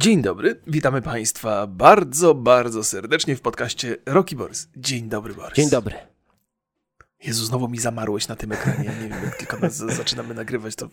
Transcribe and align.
Dzień 0.00 0.22
dobry, 0.22 0.60
witamy 0.66 1.02
Państwa 1.02 1.66
bardzo, 1.66 2.34
bardzo 2.34 2.84
serdecznie 2.84 3.36
w 3.36 3.40
podcaście 3.40 3.96
Rocky 4.06 4.36
Boris. 4.36 4.68
Dzień 4.76 5.08
dobry, 5.08 5.34
Borys. 5.34 5.56
Dzień 5.56 5.70
dobry. 5.70 5.94
Jezu, 7.24 7.44
znowu 7.44 7.68
mi 7.68 7.78
zamarłeś 7.78 8.28
na 8.28 8.36
tym 8.36 8.52
ekranie. 8.52 8.90
Nie 9.02 9.08
wiem, 9.08 9.24
jak 9.24 9.36
tylko 9.36 9.58
nas 9.58 9.76
zaczynamy 9.76 10.34
nagrywać, 10.34 10.74
to 10.74 10.88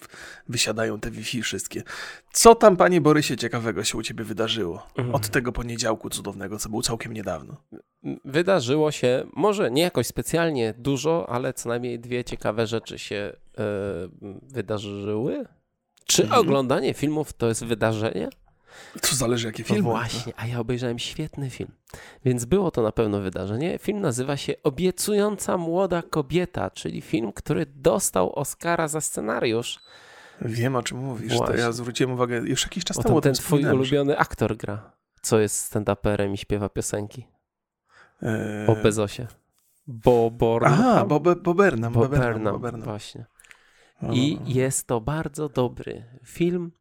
wysiadają 0.49 0.99
te 0.99 1.11
Wi-Fi 1.11 1.41
wszystkie. 1.41 1.83
Co 2.31 2.55
tam, 2.55 2.77
panie 2.77 3.01
Borysie, 3.01 3.37
ciekawego 3.37 3.83
się 3.83 3.97
u 3.97 4.03
ciebie 4.03 4.23
wydarzyło? 4.23 4.87
Od 5.13 5.29
tego 5.29 5.51
poniedziałku 5.51 6.09
cudownego, 6.09 6.59
co 6.59 6.69
był 6.69 6.81
całkiem 6.81 7.13
niedawno. 7.13 7.57
Wydarzyło 8.25 8.91
się, 8.91 9.25
może 9.33 9.71
nie 9.71 9.81
jakoś 9.81 10.07
specjalnie 10.07 10.73
dużo, 10.77 11.29
ale 11.29 11.53
co 11.53 11.69
najmniej 11.69 11.99
dwie 11.99 12.23
ciekawe 12.23 12.67
rzeczy 12.67 12.99
się 12.99 13.15
e, 13.15 13.63
wydarzyły. 14.41 15.45
Czy 16.05 16.23
Mhm. 16.23 16.41
oglądanie 16.41 16.93
filmów 16.93 17.33
to 17.33 17.47
jest 17.47 17.65
wydarzenie? 17.65 18.29
To 19.01 19.15
zależy, 19.15 19.47
jakie 19.47 19.63
No 19.63 19.67
filmy. 19.67 19.81
właśnie, 19.89 20.33
a 20.37 20.47
ja 20.47 20.59
obejrzałem 20.59 20.99
świetny 20.99 21.49
film, 21.49 21.71
więc 22.25 22.45
było 22.45 22.71
to 22.71 22.81
na 22.81 22.91
pewno 22.91 23.19
wydarzenie. 23.21 23.77
Film 23.79 24.01
nazywa 24.01 24.37
się 24.37 24.53
Obiecująca 24.63 25.57
młoda 25.57 26.01
kobieta, 26.01 26.69
czyli 26.69 27.01
film, 27.01 27.33
który 27.33 27.65
dostał 27.65 28.33
Oscara 28.33 28.87
za 28.87 29.01
scenariusz. 29.01 29.79
Wiem, 30.41 30.75
o 30.75 30.83
czym 30.83 30.97
mówisz. 30.97 31.31
To 31.31 31.37
Właśnie. 31.37 31.57
ja 31.57 31.71
zwróciłem 31.71 32.13
uwagę 32.13 32.37
już 32.37 32.63
jakiś 32.63 32.83
czas 32.83 32.97
Bo 32.97 33.03
temu. 33.03 33.21
ten 33.21 33.33
twój 33.33 33.43
wspominałem, 33.43 33.75
że- 33.83 33.95
ulubiony 33.95 34.17
aktor 34.17 34.57
gra, 34.57 34.91
co 35.21 35.39
jest 35.39 35.75
stand-uperem 35.75 36.33
i 36.33 36.37
śpiewa 36.37 36.69
piosenki 36.69 37.27
Eee, 38.21 38.67
o 38.67 38.75
Bezosie. 38.75 39.27
Bo. 39.87 40.25
Aha, 40.25 40.35
Burnham. 40.37 41.07
Bo 41.07 41.19
Bob 41.19 41.39
Burnham, 41.39 41.93
Burnham, 41.93 42.43
Bob 42.43 42.61
Burnham. 42.61 42.81
właśnie. 42.81 43.25
No, 44.01 44.13
I 44.13 44.35
no, 44.35 44.41
no. 44.45 44.49
jest 44.55 44.87
to 44.87 45.01
bardzo 45.01 45.49
dobry 45.49 46.03
film. 46.25 46.71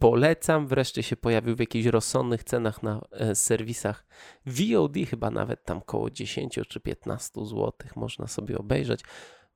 Polecam. 0.00 0.66
Wreszcie 0.66 1.02
się 1.02 1.16
pojawił 1.16 1.56
w 1.56 1.60
jakichś 1.60 1.86
rozsądnych 1.86 2.44
cenach 2.44 2.82
na 2.82 3.00
e, 3.12 3.34
serwisach 3.34 4.06
VOD, 4.46 4.94
chyba 5.10 5.30
nawet 5.30 5.64
tam 5.64 5.80
koło 5.80 6.10
10 6.10 6.60
czy 6.68 6.80
15 6.80 7.44
zł 7.44 7.72
można 7.96 8.26
sobie 8.26 8.58
obejrzeć. 8.58 9.00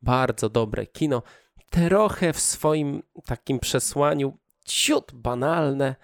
Bardzo 0.03 0.49
dobre 0.49 0.87
kino. 0.87 1.23
Trochę 1.71 2.33
w 2.33 2.41
swoim 2.41 3.03
takim 3.27 3.59
przesłaniu 3.59 4.39
ciut 4.67 5.13
banalne, 5.15 5.97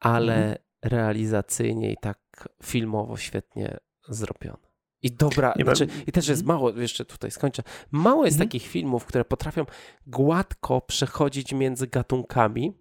ale 0.00 0.34
Mhm. 0.36 0.56
realizacyjnie 0.82 1.92
i 1.92 1.96
tak 2.00 2.48
filmowo 2.62 3.16
świetnie 3.16 3.76
zrobione. 4.08 4.68
I 5.02 5.10
dobra, 5.12 5.54
Nie 5.56 5.64
znaczy, 5.64 5.86
i 6.06 6.12
też 6.12 6.28
jest 6.28 6.44
mało, 6.44 6.70
jeszcze 6.70 7.04
tutaj 7.04 7.30
skończę, 7.30 7.62
mało 7.90 8.24
jest 8.24 8.34
Mhm. 8.34 8.48
takich 8.48 8.66
filmów, 8.66 9.04
które 9.04 9.24
potrafią 9.24 9.64
gładko 10.06 10.80
przechodzić 10.80 11.52
między 11.52 11.86
gatunkami 11.86 12.72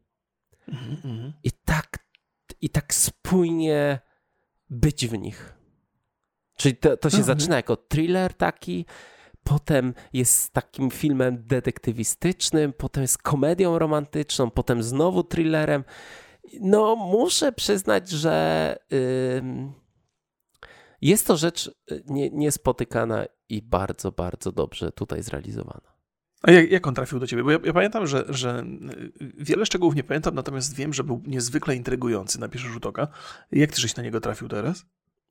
Mhm, 0.67 1.33
i 1.43 1.51
tak, 1.51 1.97
i 2.61 2.69
tak 2.69 2.93
spójnie 2.93 3.99
być 4.69 5.07
w 5.07 5.17
nich. 5.17 5.53
Czyli 6.57 6.75
to, 6.77 6.97
to 6.97 7.09
się 7.09 7.17
Mhm. 7.17 7.39
zaczyna 7.39 7.55
jako 7.55 7.75
thriller 7.75 8.33
taki, 8.33 8.85
potem 9.43 9.93
jest 10.13 10.53
takim 10.53 10.91
filmem 10.91 11.43
detektywistycznym, 11.47 12.73
potem 12.73 13.01
jest 13.01 13.17
komedią 13.17 13.79
romantyczną, 13.79 14.51
potem 14.51 14.83
znowu 14.83 15.23
thrillerem. 15.23 15.83
No, 16.61 16.95
muszę 16.95 17.51
przyznać, 17.51 18.09
że 18.09 18.77
ym, 19.37 19.73
jest 21.01 21.27
to 21.27 21.37
rzecz 21.37 21.67
y, 21.91 22.03
nie, 22.05 22.29
niespotykana 22.29 23.25
i 23.49 23.61
bardzo, 23.61 24.11
bardzo 24.11 24.51
dobrze 24.51 24.91
tutaj 24.91 25.23
zrealizowana. 25.23 25.96
A 26.43 26.51
jak, 26.51 26.71
jak 26.71 26.87
on 26.87 26.93
trafił 26.93 27.19
do 27.19 27.27
ciebie? 27.27 27.43
Bo 27.43 27.51
ja, 27.51 27.57
ja 27.63 27.73
pamiętam, 27.73 28.07
że, 28.07 28.25
że 28.29 28.63
y, 29.21 29.31
wiele 29.37 29.65
szczegółów 29.65 29.95
nie 29.95 30.03
pamiętam, 30.03 30.35
natomiast 30.35 30.75
wiem, 30.75 30.93
że 30.93 31.03
był 31.03 31.21
niezwykle 31.27 31.75
intrygujący 31.75 32.39
na 32.39 32.49
pierwszy 32.49 32.69
rzut 32.69 32.85
oka. 32.85 33.07
Jak 33.51 33.71
ty 33.71 33.81
żeś 33.81 33.95
na 33.95 34.03
niego 34.03 34.21
trafił 34.21 34.47
teraz? 34.47 34.85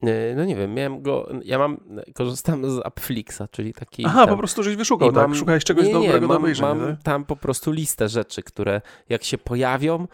Y, 0.05 0.35
No 0.37 0.45
nie 0.45 0.57
wiem, 0.57 0.75
miałem 0.75 1.03
go, 1.03 1.29
ja 1.45 1.59
mam, 1.59 1.77
korzystam 2.15 2.71
z 2.71 2.87
Appflixa, 2.87 3.43
czyli 3.51 3.73
taki... 3.73 4.05
Aha, 4.07 4.21
tam- 4.21 4.29
po 4.29 4.37
prostu 4.37 4.63
żeś 4.63 4.77
wyszukał, 4.77 5.13
tak? 5.13 5.23
mam- 5.29 5.35
Szukałeś 5.35 5.65
czegoś 5.65 5.87
nie, 5.87 5.93
nie, 5.93 5.99
dobrego 6.07 6.21
do 6.21 6.35
mam, 6.35 6.43
obejrzenia, 6.43 6.75
mam 6.75 6.87
tak? 6.97 7.03
tam 7.03 7.25
po 7.25 7.37
prostu 7.37 7.73
listę 7.73 8.09
rzeczy, 8.09 8.43
które 8.43 8.81
jak 9.09 9.25
się 9.25 9.39
pojawią, 9.39 10.09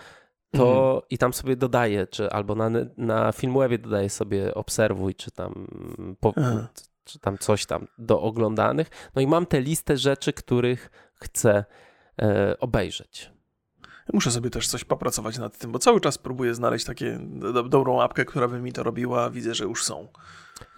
to 0.51 1.03
i 1.11 1.19
tam 1.19 1.33
sobie 1.33 1.57
dodaję, 1.57 2.07
czy 2.07 2.31
albo 2.31 2.55
na, 2.55 2.71
na 2.97 3.33
Filmwebie 3.33 3.79
dodaję 3.79 4.11
sobie 4.11 4.55
obserwuj, 4.55 5.15
czy 5.15 5.31
tam, 5.31 5.67
po. 6.21 6.35
Czy 7.05 7.19
tam 7.19 7.39
coś 7.39 7.67
tam 7.67 7.87
do 7.99 8.21
oglądanych. 8.21 8.91
No 9.15 9.23
i 9.23 9.27
mam 9.27 9.47
tę 9.47 9.61
listę 9.61 9.97
rzeczy, 9.97 10.33
których 10.33 10.91
chcę 11.15 11.65
e, 12.23 12.59
obejrzeć. 12.59 13.31
Muszę 14.13 14.31
sobie 14.31 14.51
też 14.51 14.69
coś 14.69 14.85
popracować 14.85 15.39
nad 15.39 15.59
tym, 15.59 15.73
bo 15.73 15.79
cały 15.79 16.01
czas 16.01 16.19
próbuję 16.19 16.55
znaleźć 16.55 16.85
takie 16.85 17.19
do, 17.21 17.63
dobrą 17.63 18.01
apkę, 18.01 18.25
która 18.25 18.49
by 18.49 18.61
mi 18.61 18.73
to 18.73 18.83
robiła. 18.83 19.31
Widzę, 19.31 19.55
że 19.55 19.65
już 19.65 19.85
są. 19.85 20.09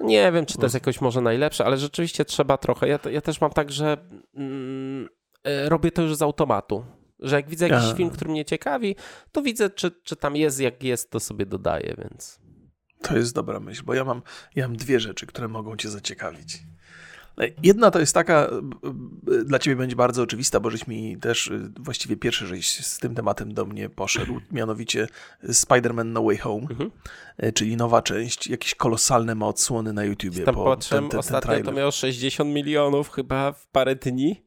Nie 0.01 0.33
wiem, 0.33 0.47
czy 0.47 0.59
to 0.59 0.63
jest 0.63 0.75
jakoś 0.75 1.01
może 1.01 1.21
najlepsze, 1.21 1.65
ale 1.65 1.77
rzeczywiście 1.77 2.25
trzeba 2.25 2.59
trochę. 2.59 2.89
Ja, 2.89 2.99
ja 3.11 3.21
też 3.21 3.41
mam 3.41 3.51
tak, 3.51 3.73
że 3.73 3.97
mm, 4.35 5.09
e, 5.45 5.69
robię 5.69 5.91
to 5.91 6.03
już 6.03 6.17
z 6.17 6.23
automatu. 6.23 6.85
Że 7.21 7.37
jak 7.37 7.49
widzę 7.49 7.69
jakiś 7.69 7.91
A. 7.91 7.95
film, 7.95 8.11
który 8.11 8.31
mnie 8.31 8.45
ciekawi, 8.45 8.97
to 9.33 9.43
widzę, 9.43 9.71
czy, 9.71 9.91
czy 9.91 10.17
tam 10.17 10.37
jest, 10.37 10.61
jak 10.61 10.83
jest, 10.83 11.11
to 11.11 11.21
sobie 11.21 11.47
dodaję, 11.47 11.95
więc. 11.99 12.41
To 13.09 13.17
jest 13.17 13.35
dobra 13.35 13.61
myśl, 13.61 13.83
bo 13.85 13.95
ja 13.95 14.05
mam, 14.05 14.23
ja 14.55 14.69
mam 14.69 14.77
dwie 14.77 15.01
rzeczy, 15.01 15.27
które 15.27 15.49
mogą 15.49 15.77
cię 15.77 15.89
zaciekawić. 15.89 16.63
Jedna 17.63 17.91
to 17.91 18.01
jest 18.01 18.15
taka, 18.15 18.51
dla 19.45 19.59
ciebie 19.59 19.77
będzie 19.77 19.97
bardzo 19.97 20.23
oczywista, 20.23 20.61
bo 20.61 20.71
żeś 20.71 20.87
mi 20.87 21.17
też 21.17 21.47
y, 21.47 21.73
właściwie 21.81 22.17
pierwszy 22.17 22.47
żeś 22.47 22.87
z 22.87 22.99
tym 22.99 23.15
tematem 23.15 23.55
do 23.55 23.65
mnie 23.65 23.89
poszedł, 23.89 24.41
mianowicie 24.53 25.09
Spider-Man 25.45 26.05
No 26.07 26.23
Way 26.23 26.37
Home, 26.37 26.67
Mhm. 26.71 26.91
y, 27.45 27.53
czyli 27.53 27.77
nowa 27.77 28.03
część, 28.03 28.47
jakieś 28.47 28.75
kolosalne 28.75 29.35
ma 29.35 29.47
odsłony 29.47 29.93
na 29.93 30.05
YouTubie. 30.05 30.45
Tam 30.45 30.55
po 30.55 30.65
patrzyłem, 30.65 31.09
ostatnio 31.17 31.63
to 31.63 31.73
miało 31.73 31.91
60 31.91 32.51
milionów 32.55 33.11
chyba 33.11 33.53
w 33.53 33.67
parę 33.67 33.97
dni. 33.97 34.45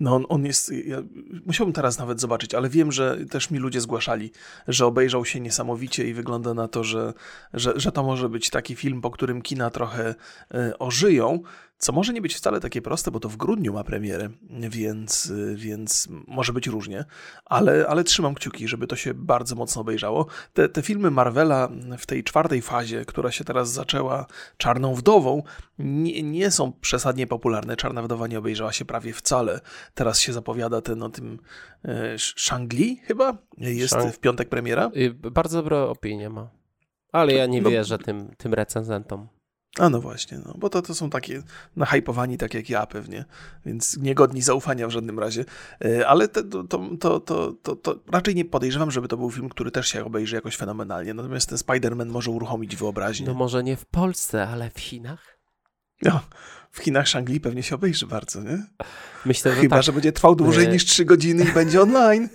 No 0.00 0.14
on, 0.14 0.24
on 0.28 0.44
jest, 0.44 0.72
ja 0.86 1.02
musiałbym 1.46 1.72
teraz 1.72 1.98
nawet 1.98 2.20
zobaczyć, 2.20 2.54
ale 2.54 2.68
wiem, 2.68 2.92
że 2.92 3.18
też 3.30 3.50
mi 3.50 3.58
ludzie 3.58 3.80
zgłaszali, 3.80 4.32
że 4.68 4.86
obejrzał 4.86 5.24
się 5.24 5.40
niesamowicie 5.40 6.08
i 6.08 6.14
wygląda 6.14 6.54
na 6.54 6.68
to, 6.68 6.84
że, 6.84 7.12
że, 7.54 7.72
że 7.76 7.92
to 7.92 8.02
może 8.02 8.28
być 8.28 8.50
taki 8.50 8.76
film, 8.76 9.00
po 9.00 9.10
którym 9.10 9.42
kina 9.42 9.70
trochę 9.70 10.14
e, 10.54 10.78
ożyją, 10.78 11.42
co 11.80 11.92
może 11.92 12.12
nie 12.12 12.20
być 12.22 12.34
wcale 12.34 12.60
takie 12.60 12.82
proste, 12.82 13.10
bo 13.10 13.20
to 13.20 13.28
w 13.28 13.36
grudniu 13.36 13.72
ma 13.72 13.84
premierę, 13.84 14.28
więc, 14.50 15.32
więc 15.54 16.08
może 16.26 16.52
być 16.52 16.66
różnie, 16.66 17.04
ale, 17.44 17.86
ale 17.88 18.04
trzymam 18.04 18.34
kciuki, 18.34 18.68
żeby 18.68 18.86
to 18.86 18.96
się 18.96 19.14
bardzo 19.14 19.54
mocno 19.56 19.80
obejrzało. 19.82 20.26
Te, 20.52 20.68
te 20.68 20.82
filmy 20.82 21.10
Marvela 21.10 21.68
w 21.98 22.06
tej 22.06 22.24
czwartej 22.24 22.62
fazie, 22.62 23.04
która 23.04 23.30
się 23.30 23.44
teraz 23.44 23.72
zaczęła 23.72 24.26
Czarną 24.56 24.94
Wdową, 24.94 25.42
nie, 25.78 26.22
nie 26.22 26.50
są 26.50 26.72
przesadnie 26.72 27.26
popularne. 27.26 27.76
Czarna 27.76 28.02
Wdowa 28.02 28.26
nie 28.26 28.38
obejrzała 28.38 28.72
się 28.72 28.84
prawie 28.84 29.12
wcale. 29.12 29.60
Teraz 29.94 30.20
się 30.20 30.32
zapowiada 30.32 30.80
ten 30.80 31.02
o 31.02 31.08
tym 31.08 31.38
e, 31.84 32.14
Shang-Li 32.18 32.96
chyba? 33.04 33.38
Jest 33.58 33.94
Shang- 33.94 34.12
w 34.12 34.18
piątek 34.18 34.48
premiera. 34.48 34.90
Y, 34.96 35.14
Bardzo 35.14 35.58
dobre 35.62 35.82
opinie 35.82 36.30
ma. 36.30 36.50
Ale 37.12 37.32
ja 37.32 37.46
nie 37.46 37.62
No- 37.62 37.70
wierzę 37.70 37.98
tym, 37.98 38.34
tym 38.38 38.54
recenzentom. 38.54 39.28
A 39.78 39.88
no 39.88 40.00
właśnie, 40.00 40.38
no, 40.46 40.54
bo 40.58 40.70
to, 40.70 40.82
to 40.82 40.94
są 40.94 41.10
takie 41.10 41.42
nahypowani 41.76 42.38
tak 42.38 42.54
jak 42.54 42.70
ja 42.70 42.86
pewnie, 42.86 43.24
więc 43.66 43.96
niegodni 43.96 44.42
zaufania 44.42 44.86
w 44.86 44.90
żadnym 44.90 45.18
razie. 45.18 45.44
E, 45.84 46.08
Ale 46.08 46.28
te, 46.28 46.42
to, 46.42 46.64
to, 46.64 47.20
to, 47.20 47.52
to, 47.62 47.76
to, 47.76 48.00
raczej 48.12 48.34
nie 48.34 48.44
podejrzewam, 48.44 48.90
żeby 48.90 49.08
to 49.08 49.16
był 49.16 49.30
film, 49.30 49.48
który 49.48 49.70
też 49.70 49.88
się 49.88 50.04
obejrzy 50.04 50.36
jakoś 50.36 50.56
fenomenalnie. 50.56 51.14
Natomiast 51.14 51.48
ten 51.48 51.58
Spider-Man 51.58 52.06
może 52.06 52.30
uruchomić 52.30 52.76
wyobraźnię. 52.76 53.26
No 53.26 53.34
może 53.34 53.62
nie 53.62 53.76
w 53.76 53.84
Polsce, 53.84 54.48
ale 54.48 54.70
w 54.70 54.80
Chinach? 54.80 55.38
No, 56.02 56.20
w 56.70 56.78
Chinach 56.78 57.06
Shang-Li 57.06 57.40
pewnie 57.40 57.62
się 57.62 57.74
obejrzy 57.74 58.06
bardzo, 58.06 58.42
nie? 58.42 58.66
Myślę, 59.26 59.54
że 59.54 59.60
Chyba, 59.60 59.76
tak. 59.76 59.84
że 59.84 59.92
będzie 59.92 60.12
trwał 60.12 60.36
dłużej 60.36 60.68
niż 60.68 60.84
3 60.84 61.04
godziny 61.04 61.44
i 61.44 61.52
będzie 61.52 61.82
online. 61.82 62.28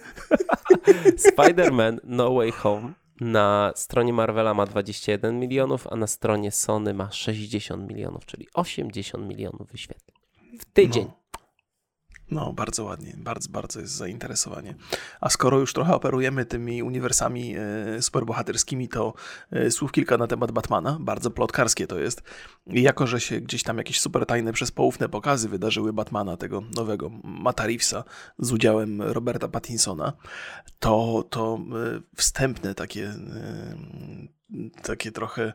Spider-Man 1.28 1.98
No 2.04 2.34
Way 2.34 2.52
Home 2.52 2.94
na 3.22 3.72
stronie 3.76 4.14
Marvela 4.14 4.54
ma 4.54 4.66
21 4.66 5.40
milionów, 5.40 5.88
a 5.88 5.96
na 5.96 6.08
stronie 6.08 6.52
Sony 6.52 6.94
ma 6.94 7.12
60 7.12 7.90
milionów, 7.90 8.26
czyli 8.26 8.48
80 8.54 9.28
milionów 9.28 9.72
wyświetleń. 9.72 10.16
W 10.60 10.66
tydzień. 10.66 11.06
No. 11.06 11.25
No, 12.32 12.54
bardzo 12.54 12.84
ładnie, 12.84 13.14
bardzo, 13.18 13.50
bardzo 13.50 13.80
jest 13.80 13.94
zainteresowanie. 13.94 14.76
A 15.22 15.30
skoro 15.30 15.60
już 15.60 15.74
trochę 15.74 15.96
operujemy 15.96 16.46
tymi 16.46 16.84
uniwersami 16.84 17.56
e, 17.58 18.02
superbohaterskimi, 18.02 18.88
to 18.88 19.14
e, 19.52 19.72
słów 19.72 19.92
kilka 19.92 20.18
na 20.18 20.28
temat 20.28 20.52
Batmana. 20.52 20.98
Bardzo 21.00 21.32
plotkarskie 21.32 21.88
to 21.88 22.00
jest. 22.00 22.24
I 22.68 22.82
jako, 22.82 23.08
że 23.08 23.22
się 23.22 23.42
gdzieś 23.42 23.64
tam 23.64 23.78
jakieś 23.78 24.00
super 24.00 24.26
tajne, 24.26 24.54
przespoufne 24.54 25.10
pokazy 25.10 25.50
wydarzyły 25.50 25.94
Batmana, 25.94 26.38
tego 26.38 26.62
nowego 26.76 27.10
Mata 27.24 27.66
Reevesa 27.66 28.04
z 28.40 28.52
udziałem 28.52 29.02
Roberta 29.02 29.48
Pattinsona, 29.48 30.14
to, 30.80 31.24
to 31.30 31.60
e, 31.60 32.02
wstępne 32.16 32.76
takie 32.76 33.06
e, 33.06 33.76
takie 34.84 35.12
trochę 35.12 35.54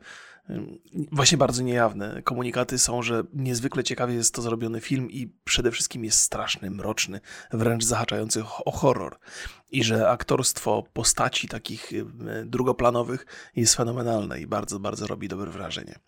właśnie 1.12 1.38
bardzo 1.38 1.62
niejawne. 1.62 2.22
Komunikaty 2.22 2.78
są, 2.78 3.02
że 3.02 3.22
niezwykle 3.32 3.84
ciekawie 3.84 4.14
jest 4.14 4.34
to 4.34 4.42
zrobiony 4.42 4.80
film 4.80 5.10
i 5.10 5.34
przede 5.44 5.70
wszystkim 5.70 6.04
jest 6.04 6.20
straszny, 6.20 6.70
mroczny, 6.70 7.20
wręcz 7.52 7.84
zahaczający 7.84 8.44
o 8.64 8.70
horror. 8.70 9.18
I 9.70 9.84
że 9.84 10.10
aktorstwo 10.10 10.84
postaci 10.92 11.48
takich 11.48 11.92
drugoplanowych 12.44 13.26
jest 13.56 13.74
fenomenalne 13.74 14.40
i 14.40 14.46
bardzo, 14.46 14.80
bardzo 14.80 15.06
robi 15.06 15.28
dobre 15.28 15.50
wrażenie. 15.50 15.98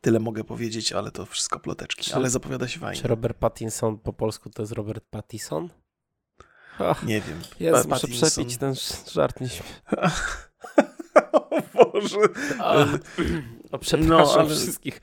Tyle 0.00 0.20
mogę 0.20 0.44
powiedzieć, 0.44 0.92
ale 0.92 1.10
to 1.10 1.26
wszystko 1.26 1.60
ploteczki. 1.60 2.04
Czy, 2.04 2.14
ale 2.14 2.30
zapowiada 2.30 2.68
się 2.68 2.80
fajnie. 2.80 3.02
Czy 3.02 3.08
Robert 3.08 3.38
Pattinson 3.38 3.98
po 3.98 4.12
polsku 4.12 4.50
to 4.50 4.62
jest 4.62 4.72
Robert 4.72 5.04
Pattison? 5.10 5.68
nie 7.02 7.20
wiem. 7.20 7.40
Jezu, 7.60 7.88
muszę 7.88 8.08
przepić 8.08 8.56
ten 8.56 8.74
żart 9.12 9.40
nie 9.40 9.48
o 11.32 11.62
Boże. 11.74 12.16
O, 13.72 13.78
przepraszam 13.78 14.08
no, 14.08 14.34
ale... 14.34 14.48
wszystkich. 14.48 15.00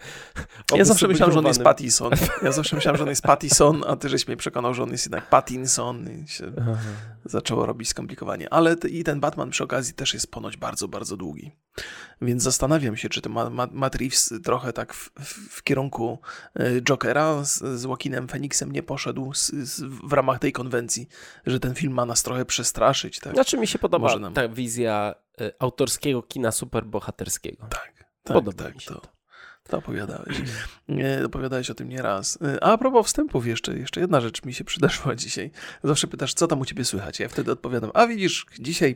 Ja 0.75 0.86
zawsze 0.86 1.07
myślałem, 1.07 1.33
że 1.33 1.39
on 1.39 1.45
jest 1.45 1.63
Pattison. 1.63 2.12
Ja 2.44 2.51
zawsze 2.51 2.75
myślałem, 2.75 2.98
że 2.98 3.04
on 3.04 3.10
jest 3.10 3.21
Pattison, 3.21 3.83
a 3.88 3.95
ty 3.95 4.10
żeś 4.10 4.27
mnie 4.27 4.38
przekonał, 4.38 4.74
że 4.74 4.83
on 4.83 4.92
jest 4.92 5.06
jednak 5.06 5.30
Pattinson 5.30 6.10
i 6.10 6.27
się 6.27 6.51
Aha. 6.62 6.77
zaczęło 7.25 7.66
robić 7.66 7.89
skomplikowanie. 7.89 8.54
Ale 8.54 8.75
i 8.89 9.04
ten 9.04 9.19
Batman 9.19 9.50
przy 9.50 9.63
okazji 9.63 9.94
też 9.94 10.13
jest 10.13 10.31
ponoć 10.31 10.57
bardzo, 10.57 10.88
bardzo 10.88 11.18
długi. 11.18 11.51
Więc 12.21 12.44
zastanawiam 12.44 12.98
się, 12.98 13.10
czy 13.10 13.21
ten 13.21 13.33
Matt 13.71 13.95
Reeves 13.95 14.33
trochę 14.44 14.74
tak 14.74 14.94
w, 14.94 15.12
w, 15.50 15.63
kierunku 15.63 16.19
y, 16.60 16.81
Jokera 16.81 17.44
z, 17.44 17.80
z 17.80 17.83
Joaquinem 17.83 18.27
Phoenixem 18.27 18.71
nie 18.71 18.83
poszedł 18.83 19.33
z, 19.33 19.51
z, 19.51 19.81
w 19.81 20.13
ramach 20.13 20.39
tej 20.39 20.51
konwencji, 20.51 21.07
że 21.45 21.60
ten 21.60 21.75
film 21.75 21.94
ma 21.94 22.06
nas 22.06 22.24
trochę 22.24 22.45
przestraszyć. 22.45 23.19
Tak? 23.19 23.33
Znaczy 23.33 23.57
mi 23.57 23.68
się 23.68 23.80
podoba 23.80 24.19
nam... 24.19 24.33
ta 24.33 24.48
wizja 24.48 25.16
y, 25.42 25.51
autorskiego 25.60 26.24
kina 26.24 26.51
superbohaterskiego. 26.51 27.68
Tak. 27.69 28.08
Tak, 28.30 28.36
Podoba 28.38 28.64
tak, 28.64 28.76
mi 28.76 28.81
się 28.81 28.88
to. 28.88 29.00
to. 29.00 29.20
To 29.70 29.78
opowiadałeś. 29.78 30.42
Opowiadałeś 31.26 31.70
o 31.70 31.74
tym 31.74 31.90
nie 31.90 32.02
raz. 32.02 32.40
A, 32.62 32.74
a 32.74 32.78
propos 32.78 33.08
wstępów 33.08 33.48
jeszcze, 33.48 33.78
jeszcze 33.78 34.00
jedna 34.00 34.22
rzecz 34.22 34.46
mi 34.46 34.54
się 34.54 34.64
przydarzyła 34.64 35.16
dzisiaj. 35.26 35.52
Zawsze 35.84 36.08
pytasz, 36.08 36.34
co 36.34 36.48
tam 36.48 36.62
u 36.62 36.66
ciebie 36.66 36.86
słychać? 36.86 37.20
Ja 37.20 37.30
wtedy 37.30 37.52
odpowiadam, 37.52 37.92
a 37.94 38.08
widzisz, 38.08 38.46
dzisiaj 38.60 38.96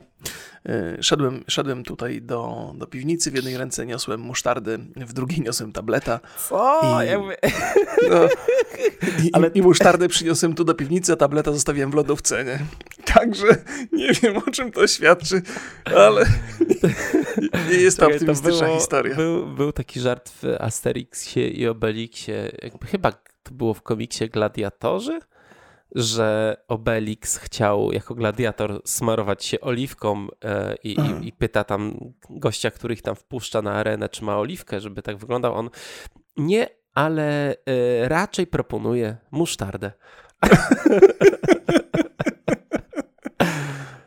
y, 0.69 1.03
szedłem, 1.03 1.43
szedłem 1.47 1.83
tutaj 1.83 2.21
do, 2.21 2.71
do 2.77 2.87
piwnicy, 2.87 3.31
w 3.31 3.35
jednej 3.35 3.57
ręce 3.57 3.85
niosłem 3.85 4.21
musztardę, 4.21 4.77
w 4.95 5.13
drugiej 5.13 5.41
niosłem 5.41 5.71
tableta. 5.71 6.19
Co? 6.49 6.81
I, 7.03 7.07
ja 7.07 7.19
mówię... 7.19 7.37
no, 8.09 8.27
i, 9.23 9.31
Ale... 9.33 9.47
i 9.47 9.61
musztardę 9.61 10.07
przyniosłem 10.07 10.55
tu 10.55 10.63
do 10.63 10.73
piwnicy, 10.73 11.13
a 11.13 11.15
tableta 11.15 11.51
zostawiłem 11.51 11.91
w 11.91 11.93
lodówce, 11.93 12.45
nie? 12.45 12.59
Także 13.13 13.47
nie 13.91 14.11
wiem, 14.13 14.37
o 14.37 14.51
czym 14.51 14.71
to 14.71 14.87
świadczy, 14.87 15.41
ale 15.85 16.25
nie 17.71 17.77
jest 17.77 17.99
to 17.99 18.07
optymistyczna 18.07 18.65
było, 18.65 18.79
historia. 18.79 19.15
Był, 19.15 19.47
był 19.47 19.71
taki 19.71 19.99
żart 19.99 20.29
w 20.29 20.43
Asterixie 20.59 21.49
i 21.49 21.67
Obelixie, 21.67 22.51
jakby 22.61 22.87
chyba 22.87 23.11
to 23.43 23.51
było 23.51 23.73
w 23.73 23.81
komiksie 23.81 24.29
Gladiatorzy, 24.29 25.19
że 25.95 26.57
Obelix 26.67 27.37
chciał 27.37 27.91
jako 27.91 28.15
gladiator 28.15 28.81
smarować 28.85 29.45
się 29.45 29.61
oliwką 29.61 30.27
e, 30.43 30.75
i, 30.83 30.89
i, 30.89 31.27
i, 31.27 31.31
pyta 31.31 31.63
tam 31.63 32.13
gościa, 32.29 32.71
których 32.71 33.01
tam 33.01 33.15
wpuszcza 33.15 33.61
na 33.61 33.73
arenę, 33.73 34.09
czy 34.09 34.23
ma 34.23 34.37
oliwkę, 34.37 34.79
żeby 34.79 35.01
tak 35.01 35.17
wyglądał. 35.17 35.55
On 35.55 35.69
nie, 36.37 36.67
ale 36.93 37.51
e, 37.51 38.09
raczej 38.09 38.47
proponuje 38.47 39.17
musztardę. 39.31 39.91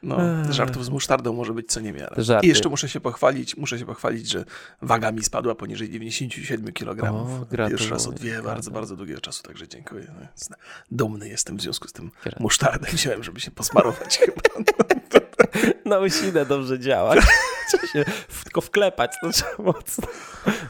No, 0.06 0.18
żartów 0.52 0.84
z 0.84 0.88
musztardą 0.88 1.32
może 1.32 1.52
być 1.52 1.66
co 1.72 1.80
niemiara. 1.80 2.16
Żarty. 2.18 2.46
I 2.46 2.48
jeszcze 2.48 2.68
muszę 2.68 2.88
się 2.88 3.00
pochwalić, 3.00 3.56
muszę 3.56 3.78
się 3.78 3.86
pochwalić, 3.86 4.30
że 4.30 4.44
waga 4.82 5.12
mi 5.12 5.22
spadła 5.22 5.54
poniżej 5.54 5.90
97 5.90 6.72
kg. 6.72 7.26
Pierwszy 7.68 7.90
raz 7.90 8.06
od 8.06 8.20
wie 8.20 8.42
bardzo, 8.42 8.70
bardzo 8.70 8.96
długiego 8.96 9.20
czasu, 9.20 9.42
także 9.42 9.68
dziękuję. 9.68 10.06
No, 10.50 10.56
dumny 10.90 11.28
jestem 11.28 11.56
w 11.56 11.60
związku 11.62 11.88
z 11.88 11.92
tym 11.92 12.10
musztardę 12.40 12.88
wziąłem, 12.92 13.22
żeby 13.22 13.40
się 13.40 13.50
posmarować 13.50 14.18
chyba. 14.24 14.40
Na 15.84 15.98
łysinę 15.98 16.46
dobrze 16.46 16.80
działa. 16.80 17.14
Trzeba 17.68 17.86
się 17.86 18.04
tylko 18.44 18.60
wklepać, 18.60 19.12
to 19.20 19.30
trzeba 19.30 19.62
mocno. 19.62 20.08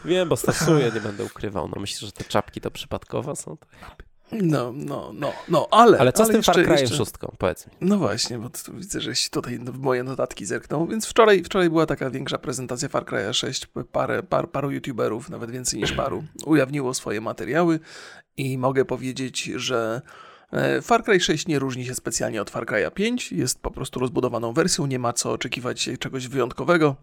Wiem, 0.04 0.28
bo 0.28 0.36
stosuję, 0.36 0.90
nie 0.94 1.00
będę 1.00 1.24
ukrywał. 1.24 1.68
No 1.68 1.80
myślę, 1.80 2.06
że 2.06 2.12
te 2.12 2.24
czapki 2.24 2.60
to 2.60 2.70
przypadkowo 2.70 3.36
są. 3.36 3.56
No, 4.32 4.72
no, 4.74 5.12
no, 5.14 5.32
no, 5.48 5.68
ale... 5.70 5.98
Ale 5.98 6.12
co 6.12 6.22
ale 6.22 6.26
z 6.26 6.28
tym 6.28 6.36
jeszcze, 6.36 6.52
Far 6.52 6.64
Cry'em 6.64 6.80
jeszcze... 6.80 6.96
szóstką, 6.96 7.34
powiedz 7.38 7.66
mi. 7.66 7.72
No 7.80 7.98
właśnie, 7.98 8.38
bo 8.38 8.50
widzę, 8.74 9.00
żeś 9.00 9.30
tutaj 9.30 9.58
w 9.58 9.78
moje 9.78 10.02
notatki 10.02 10.46
zerknął, 10.46 10.86
więc 10.86 11.06
wczoraj, 11.06 11.44
wczoraj 11.44 11.70
była 11.70 11.86
taka 11.86 12.10
większa 12.10 12.38
prezentacja 12.38 12.88
Far 12.88 13.04
Cry'a 13.04 13.32
6, 13.32 13.66
parę, 13.92 14.22
par, 14.22 14.50
paru 14.50 14.70
youtuberów, 14.70 15.30
nawet 15.30 15.50
więcej 15.50 15.80
niż 15.80 15.92
paru, 15.92 16.24
ujawniło 16.46 16.94
swoje 16.94 17.20
materiały 17.20 17.80
i 18.36 18.58
mogę 18.58 18.84
powiedzieć, 18.84 19.44
że 19.44 20.02
e, 20.52 20.82
Far 20.82 21.04
Cry 21.04 21.20
6 21.20 21.46
nie 21.46 21.58
różni 21.58 21.84
się 21.84 21.94
specjalnie 21.94 22.42
od 22.42 22.50
Far 22.50 22.66
Cry'a 22.66 22.90
5, 22.90 23.32
jest 23.32 23.60
po 23.60 23.70
prostu 23.70 24.00
rozbudowaną 24.00 24.52
wersją, 24.52 24.86
nie 24.86 24.98
ma 24.98 25.12
co 25.12 25.32
oczekiwać 25.32 25.90
czegoś 25.98 26.28
wyjątkowego, 26.28 26.96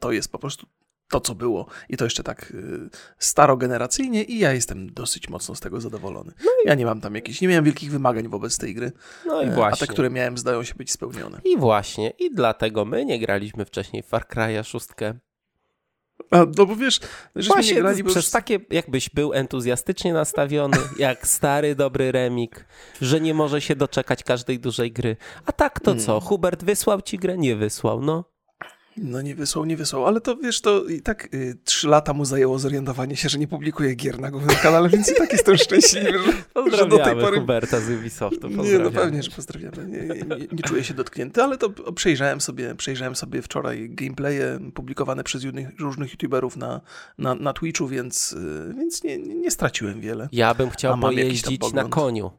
to 0.00 0.12
jest 0.12 0.32
po 0.32 0.38
prostu 0.38 0.66
to, 1.14 1.20
co 1.20 1.34
było. 1.34 1.66
I 1.88 1.96
to 1.96 2.04
jeszcze 2.04 2.22
tak 2.22 2.50
y, 2.50 2.90
starogeneracyjnie 3.18 4.24
i 4.24 4.38
ja 4.38 4.52
jestem 4.52 4.92
dosyć 4.92 5.28
mocno 5.28 5.54
z 5.54 5.60
tego 5.60 5.80
zadowolony. 5.80 6.32
No 6.44 6.50
i... 6.64 6.68
Ja 6.68 6.74
nie 6.74 6.84
mam 6.84 7.00
tam 7.00 7.14
jakichś, 7.14 7.40
nie 7.40 7.48
miałem 7.48 7.64
wielkich 7.64 7.90
wymagań 7.90 8.28
wobec 8.28 8.58
tej 8.58 8.74
gry. 8.74 8.92
No 9.26 9.42
i 9.42 9.50
właśnie. 9.50 9.84
A 9.84 9.86
te, 9.86 9.86
które 9.86 10.10
miałem, 10.10 10.38
zdają 10.38 10.62
się 10.62 10.74
być 10.74 10.92
spełnione. 10.92 11.40
I 11.44 11.56
właśnie. 11.56 12.10
I 12.10 12.34
dlatego 12.34 12.84
my 12.84 13.04
nie 13.04 13.18
graliśmy 13.18 13.64
wcześniej 13.64 14.02
w 14.02 14.06
Far 14.06 14.26
Cry'a 14.26 14.64
6. 14.64 14.86
A, 16.30 16.38
no 16.56 16.66
bo 16.66 16.76
wiesz, 16.76 17.00
Właśnie, 17.34 17.74
nie 17.74 17.80
grali, 17.80 18.04
przez 18.04 18.24
już... 18.24 18.30
takie, 18.30 18.60
jakbyś 18.70 19.10
był 19.10 19.32
entuzjastycznie 19.32 20.12
nastawiony, 20.12 20.76
jak 20.98 21.26
stary, 21.26 21.74
dobry 21.74 22.12
remik, 22.12 22.66
że 23.00 23.20
nie 23.20 23.34
może 23.34 23.60
się 23.60 23.76
doczekać 23.76 24.22
każdej 24.22 24.60
dużej 24.60 24.92
gry. 24.92 25.16
A 25.46 25.52
tak 25.52 25.80
to 25.80 25.90
hmm. 25.90 26.04
co? 26.04 26.20
Hubert 26.20 26.64
wysłał 26.64 27.02
ci 27.02 27.18
grę? 27.18 27.38
Nie 27.38 27.56
wysłał, 27.56 28.02
no. 28.02 28.33
No 28.96 29.22
nie 29.22 29.34
wysłał, 29.34 29.64
nie 29.64 29.76
wysłał, 29.76 30.06
ale 30.06 30.20
to 30.20 30.36
wiesz, 30.36 30.60
to 30.60 30.84
i 30.84 31.00
tak 31.00 31.34
y, 31.34 31.58
trzy 31.64 31.88
lata 31.88 32.12
mu 32.12 32.24
zajęło 32.24 32.58
zorientowanie 32.58 33.16
się, 33.16 33.28
że 33.28 33.38
nie 33.38 33.48
publikuje 33.48 33.94
gier 33.94 34.20
na 34.20 34.30
głównym 34.30 34.56
kanale, 34.56 34.88
więc 34.88 35.12
i 35.12 35.14
tak 35.14 35.32
jestem 35.32 35.56
szczęśliwy, 35.56 36.18
że, 36.70 36.76
że 36.76 36.86
do 36.86 36.98
tej 36.98 37.16
pory... 37.16 37.40
Huberta 37.40 37.80
z 37.80 37.90
Ubisoftu, 37.90 38.48
Nie, 38.48 38.78
no 38.78 38.90
pewnie, 38.90 39.22
że 39.22 39.30
pozdrawiamy. 39.30 39.86
Nie, 39.86 39.98
nie, 39.98 40.06
nie, 40.06 40.46
nie, 40.52 40.62
czuję 40.62 40.84
się 40.84 40.94
dotknięty, 40.94 41.42
ale 41.42 41.58
to 41.58 41.70
przejrzałem 41.92 42.40
sobie, 42.40 42.74
przejrzałem 42.74 43.16
sobie 43.16 43.42
wczoraj 43.42 43.90
gameplaye 43.90 44.58
publikowane 44.74 45.24
przez 45.24 45.42
różnych 45.78 46.10
youtuberów 46.10 46.56
na, 46.56 46.80
na, 47.18 47.34
na 47.34 47.52
Twitchu, 47.52 47.88
więc, 47.88 48.32
y, 48.32 48.74
więc 48.78 49.04
nie, 49.04 49.18
nie 49.18 49.50
straciłem 49.50 50.00
wiele. 50.00 50.28
Ja 50.32 50.54
bym 50.54 50.70
chciał 50.70 50.98
pojeździć 50.98 51.72
na 51.72 51.84
koniu. 51.84 52.30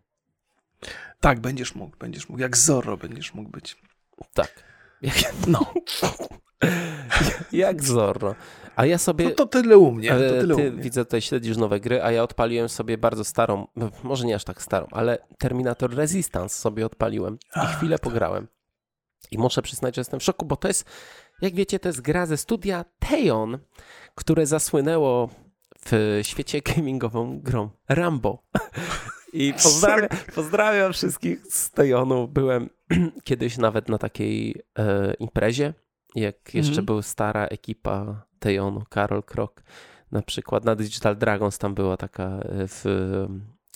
Tak, 1.20 1.40
będziesz 1.40 1.76
mógł, 1.76 1.98
będziesz 1.98 2.30
mógł. 2.30 2.42
Jak 2.42 2.58
Zorro 2.58 2.98
będziesz 2.98 3.34
mógł 3.34 3.50
być. 3.50 3.78
Tak. 4.34 4.64
No. 5.48 5.74
Jak 7.52 7.84
Zorro. 7.84 8.36
A 8.76 8.86
ja 8.86 8.98
sobie. 8.98 9.26
No 9.26 9.32
to 9.32 9.46
tyle 9.46 9.78
u 9.78 9.92
mnie. 9.92 10.10
To 10.10 10.18
tyle 10.18 10.56
ty 10.56 10.70
u 10.70 10.72
mnie. 10.72 10.84
widzę 10.84 11.06
tutaj 11.06 11.22
śledzisz 11.22 11.58
nowe 11.58 11.80
gry, 11.80 12.04
a 12.04 12.12
ja 12.12 12.24
odpaliłem 12.24 12.70
sobie 12.70 12.98
bardzo 12.98 13.24
starą, 13.24 13.68
no, 13.76 13.90
może 14.04 14.26
nie 14.26 14.36
aż 14.36 14.44
tak 14.44 14.62
starą, 14.62 14.88
ale 14.92 15.18
Terminator 15.38 15.96
Resistance 15.96 16.56
sobie 16.56 16.86
odpaliłem 16.86 17.38
i 17.56 17.68
chwilę 17.68 18.00
pograłem. 18.00 18.48
I 19.32 19.38
muszę 19.38 19.62
przyznać, 19.62 19.96
że 19.96 20.00
jestem 20.00 20.20
w 20.20 20.24
szoku, 20.24 20.46
bo 20.46 20.56
to 20.56 20.68
jest, 20.68 20.86
jak 21.42 21.56
wiecie, 21.56 21.80
to 21.80 21.90
jest 21.90 22.02
gra 22.02 22.26
ze 22.26 22.38
studia 22.38 22.86
Teon, 23.00 23.58
które 24.16 24.46
zasłynęło 24.46 25.30
w 25.86 26.20
świecie 26.24 26.62
gamingową 26.62 27.40
grą 27.40 27.70
Rambo. 27.90 28.44
I 29.34 29.54
pozdrawiam, 29.54 30.10
pozdrawiam 30.36 30.94
wszystkich 30.94 31.40
z 31.50 31.72
Teonu. 31.72 32.28
Byłem 32.28 32.70
kiedyś 33.24 33.58
nawet 33.58 33.90
na 33.90 33.98
takiej 33.98 34.56
e, 34.80 35.14
imprezie 35.14 35.74
jak 36.16 36.54
jeszcze 36.54 36.72
mm 36.72 36.84
-hmm. 36.84 36.86
była 36.86 37.02
stara 37.02 37.46
ekipa 37.46 38.26
Tejonu, 38.40 38.82
Karol 38.90 39.24
Krok 39.24 39.64
na 40.12 40.22
przykład, 40.22 40.66
na 40.66 40.76
Digital 40.76 41.18
Dragons 41.18 41.58
tam 41.58 41.76
była 41.76 41.98
taka 41.98 42.24
e, 42.24 42.68
w 42.68 42.86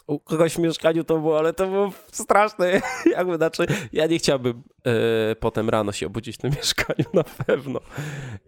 u 0.10 0.19
kogoś 0.19 0.53
w 0.53 0.60
mieszkaniu 0.60 1.03
to 1.03 1.19
było, 1.19 1.39
ale 1.39 1.53
to 1.53 1.67
było 1.67 1.91
straszne. 2.12 2.81
Jakby, 3.17 3.36
znaczy, 3.36 3.65
ja 3.93 4.08
nie 4.08 4.17
chciałbym 4.17 4.63
e, 4.86 5.36
potem 5.36 5.69
rano 5.69 5.91
się 5.91 6.08
obudzić 6.08 6.36
w 6.36 6.39
tym 6.39 6.51
mieszkaniu 6.58 7.05
na 7.13 7.24
pewno. 7.24 7.79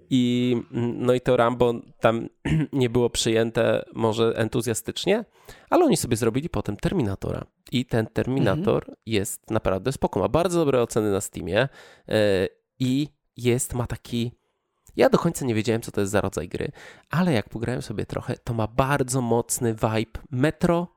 I, 0.09 0.55
no 0.97 1.13
i 1.13 1.21
to 1.21 1.37
Rambo 1.37 1.73
tam 1.99 2.29
nie 2.73 2.89
było 2.89 3.09
przyjęte 3.09 3.85
może 3.93 4.33
entuzjastycznie, 4.35 5.25
ale 5.69 5.85
oni 5.85 5.97
sobie 5.97 6.17
zrobili 6.17 6.49
potem 6.49 6.77
Terminatora. 6.77 7.45
I 7.71 7.85
ten 7.85 8.07
Terminator 8.07 8.83
mhm. 8.83 8.97
jest 9.05 9.51
naprawdę 9.51 9.91
spoko. 9.91 10.19
Ma 10.19 10.27
bardzo 10.27 10.59
dobre 10.59 10.81
oceny 10.81 11.11
na 11.11 11.21
Steamie 11.21 11.69
e, 12.07 12.47
i 12.79 13.07
jest, 13.37 13.73
ma 13.73 13.87
taki. 13.87 14.31
Ja 14.95 15.09
do 15.09 15.19
końca 15.19 15.45
nie 15.45 15.55
wiedziałem, 15.55 15.81
co 15.81 15.91
to 15.91 16.01
jest 16.01 16.11
za 16.11 16.21
rodzaj 16.21 16.49
gry, 16.49 16.71
ale 17.09 17.33
jak 17.33 17.49
pograłem 17.49 17.81
sobie 17.81 18.05
trochę, 18.05 18.37
to 18.37 18.53
ma 18.53 18.67
bardzo 18.67 19.21
mocny 19.21 19.73
vibe 19.73 20.19
Metro, 20.31 20.87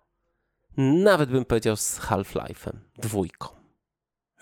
nawet 0.76 1.30
bym 1.30 1.44
powiedział 1.44 1.76
z 1.76 2.00
Half-Life'em, 2.00 2.72
dwójką. 2.98 3.63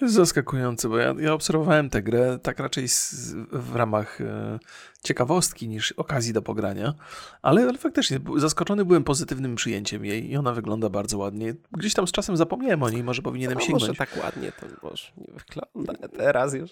Zaskakujące, 0.01 0.89
bo 0.89 0.99
ja, 0.99 1.15
ja 1.19 1.33
obserwowałem 1.33 1.91
tę 1.91 2.03
grę 2.03 2.39
tak 2.43 2.59
raczej 2.59 2.89
z, 2.89 3.35
w 3.53 3.77
ramach 3.77 4.21
e, 4.21 4.59
ciekawostki 5.03 5.69
niż 5.69 5.93
okazji 5.93 6.33
do 6.33 6.43
pogrania, 6.43 6.95
ale, 7.43 7.63
ale 7.63 7.79
faktycznie 7.79 8.21
zaskoczony 8.37 8.85
byłem 8.85 9.05
pozytywnym 9.05 9.55
przyjęciem 9.55 10.05
jej 10.05 10.31
i 10.31 10.37
ona 10.37 10.53
wygląda 10.53 10.89
bardzo 10.89 11.19
ładnie. 11.19 11.55
Gdzieś 11.73 11.95
tam 11.95 12.07
z 12.07 12.13
czasem 12.13 12.37
zapomniałem 12.37 12.83
o 12.83 12.91
niej, 12.91 13.05
może 13.05 13.23
powinienem 13.23 13.55
no, 13.55 13.61
sięgnąć. 13.61 13.83
Może 13.83 13.95
tak 13.95 14.25
ładnie 14.25 14.53
to 14.53 14.67
może 14.83 15.13
nie 15.17 15.33
wygląda 15.35 16.09
teraz 16.09 16.55
już. 16.55 16.71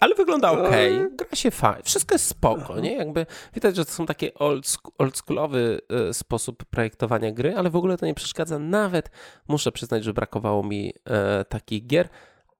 Ale, 0.00 0.14
wygląda 0.14 0.50
ok. 0.50 0.70
Gra 1.16 1.28
się 1.34 1.50
fajnie. 1.50 1.82
Wszystko 1.82 2.14
jest 2.14 2.26
spoko, 2.26 2.80
nie? 2.80 2.96
Jakby 2.96 3.26
widać, 3.54 3.76
że 3.76 3.84
to 3.84 3.92
są 3.92 4.06
takie 4.06 4.34
old, 4.34 4.78
oldschoolowy 4.98 5.80
e, 6.08 6.14
sposób 6.14 6.64
projektowania 6.64 7.32
gry, 7.32 7.56
ale 7.56 7.70
w 7.70 7.76
ogóle 7.76 7.96
to 7.96 8.06
nie 8.06 8.14
przeszkadza. 8.14 8.58
Nawet 8.58 9.10
muszę 9.48 9.72
przyznać, 9.72 10.04
że 10.04 10.12
brakowało 10.12 10.62
mi 10.62 10.92
e, 11.04 11.44
takich 11.44 11.86
gier 11.86 12.08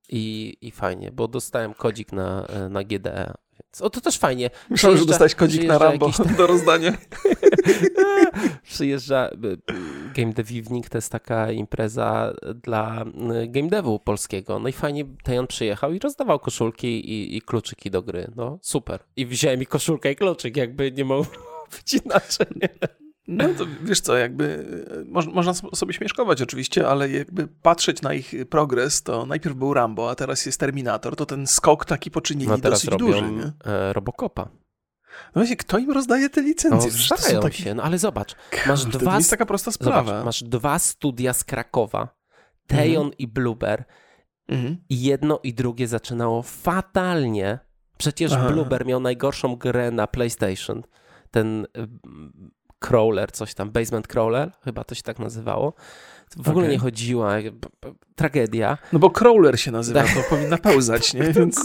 i, 0.08 0.56
i 0.60 0.70
fajnie, 0.70 1.12
bo 1.12 1.28
dostałem 1.28 1.74
kodzik 1.74 2.12
na, 2.12 2.46
e, 2.46 2.68
na 2.68 2.84
GDE. 2.84 3.34
Więc, 3.60 3.82
o, 3.82 3.90
to 3.90 4.00
też 4.00 4.18
fajnie. 4.18 4.50
Myślałem, 4.70 4.98
że 4.98 5.06
dostałeś 5.06 5.34
kodzik 5.34 5.64
na 5.64 5.78
Rambo 5.78 6.12
tam... 6.12 6.34
do 6.34 6.46
rozdania. 6.46 6.92
przyjeżdża 8.62 9.30
Game 10.14 10.32
Dev 10.32 10.58
Evening, 10.58 10.88
to 10.88 10.98
jest 10.98 11.12
taka 11.12 11.52
impreza 11.52 12.34
dla 12.62 13.04
game 13.48 13.68
devu 13.68 13.98
polskiego. 13.98 14.58
No 14.58 14.68
i 14.68 14.72
fajnie 14.72 15.04
Tejon 15.22 15.46
przyjechał 15.46 15.92
i 15.92 15.98
rozdawał 15.98 16.38
koszulki 16.38 17.10
i, 17.10 17.36
i 17.36 17.42
kluczyki 17.42 17.90
do 17.90 18.02
gry. 18.02 18.30
No 18.36 18.58
super. 18.62 19.00
I 19.16 19.26
wziąłem 19.26 19.60
mi 19.60 19.66
koszulkę 19.66 20.12
i 20.12 20.16
kluczyk, 20.16 20.56
jakby 20.56 20.92
nie 20.92 21.04
mogło 21.04 21.26
być 21.76 21.94
inaczej. 21.94 22.46
No 23.28 23.44
to 23.58 23.64
wiesz 23.82 24.00
co, 24.00 24.16
jakby 24.16 24.66
e, 25.00 25.04
mo 25.04 25.20
można 25.20 25.54
sobie 25.54 25.94
śmieszkować 25.94 26.42
oczywiście, 26.42 26.88
ale 26.88 27.10
jakby 27.10 27.48
patrzeć 27.48 28.02
na 28.02 28.14
ich 28.14 28.32
progres, 28.50 29.02
to 29.02 29.26
najpierw 29.26 29.56
był 29.56 29.74
Rambo, 29.74 30.10
a 30.10 30.14
teraz 30.14 30.46
jest 30.46 30.60
Terminator, 30.60 31.16
to 31.16 31.26
ten 31.26 31.46
skok 31.46 31.84
taki 31.84 32.10
poczynili 32.10 32.48
no 32.48 32.58
teraz 32.58 32.84
dosyć 32.84 32.90
robią 32.90 33.06
duży. 33.06 33.32
Nie? 33.32 33.72
E, 33.72 33.92
Robocopa. 33.92 34.48
No 35.34 35.40
właśnie, 35.40 35.56
kto 35.56 35.78
im 35.78 35.90
rozdaje 35.90 36.30
te 36.30 36.42
licencje? 36.42 36.90
No, 36.90 37.16
starają 37.16 37.40
takie... 37.40 37.62
się, 37.62 37.74
no 37.74 37.82
ale 37.82 37.98
zobacz, 37.98 38.34
masz 38.66 38.84
dwa... 38.84 39.10
To 39.10 39.16
jest 39.16 39.30
taka 39.30 39.46
prosta 39.46 39.72
sprawa. 39.72 40.04
Zobacz, 40.04 40.24
masz 40.24 40.42
dwa 40.42 40.78
studia 40.78 41.32
z 41.32 41.44
Krakowa, 41.44 42.08
Tejon 42.66 43.06
mhm. 43.06 43.18
i 43.18 43.28
Blueber 43.28 43.84
mhm. 44.48 44.76
i 44.88 45.02
jedno 45.02 45.40
i 45.42 45.54
drugie 45.54 45.88
zaczynało 45.88 46.42
fatalnie. 46.42 47.58
Przecież 47.98 48.32
Aha. 48.32 48.48
Bluber 48.48 48.86
miał 48.86 49.00
najgorszą 49.00 49.56
grę 49.56 49.90
na 49.90 50.06
PlayStation. 50.06 50.82
Ten 51.30 51.66
crawler, 52.86 53.32
coś 53.32 53.54
tam, 53.54 53.70
basement 53.70 54.06
crawler, 54.06 54.50
chyba 54.64 54.84
to 54.84 54.94
się 54.94 55.02
tak 55.02 55.18
nazywało. 55.18 55.74
W 56.36 56.48
ogóle 56.48 56.68
nie 56.68 56.78
chodziła, 56.78 57.36
tragedia. 58.14 58.78
No 58.92 58.98
bo 58.98 59.10
crawler 59.10 59.60
się 59.60 59.70
nazywa, 59.70 60.02
tak. 60.02 60.14
to 60.14 60.20
powinna 60.30 60.58
pełzać, 60.58 61.14
nie? 61.14 61.22
Więc 61.32 61.64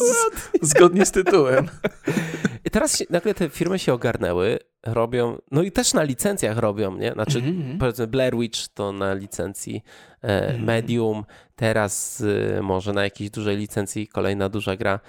zgodnie 0.61 1.05
z 1.05 1.11
tytułem. 1.11 1.67
I 2.65 2.69
teraz 2.69 2.97
się, 2.97 3.05
nagle 3.09 3.33
te 3.33 3.49
firmy 3.49 3.79
się 3.79 3.93
ogarnęły, 3.93 4.59
robią, 4.85 5.38
no 5.51 5.63
i 5.63 5.71
też 5.71 5.93
na 5.93 6.03
licencjach 6.03 6.57
robią, 6.57 6.97
nie? 6.97 7.11
Znaczy, 7.11 7.39
mm 7.39 7.53
-hmm. 7.53 7.77
powiedzmy 7.79 8.07
Blair 8.07 8.38
Witch 8.38 8.67
to 8.73 8.91
na 8.91 9.13
licencji 9.13 9.83
e, 10.23 10.47
mm 10.47 10.61
-hmm. 10.61 10.65
Medium, 10.65 11.25
teraz 11.55 12.23
e, 12.57 12.61
może 12.61 12.93
na 12.93 13.03
jakiejś 13.03 13.29
dużej 13.29 13.57
licencji 13.57 14.07
kolejna 14.07 14.49
duża 14.49 14.75
gra. 14.75 14.99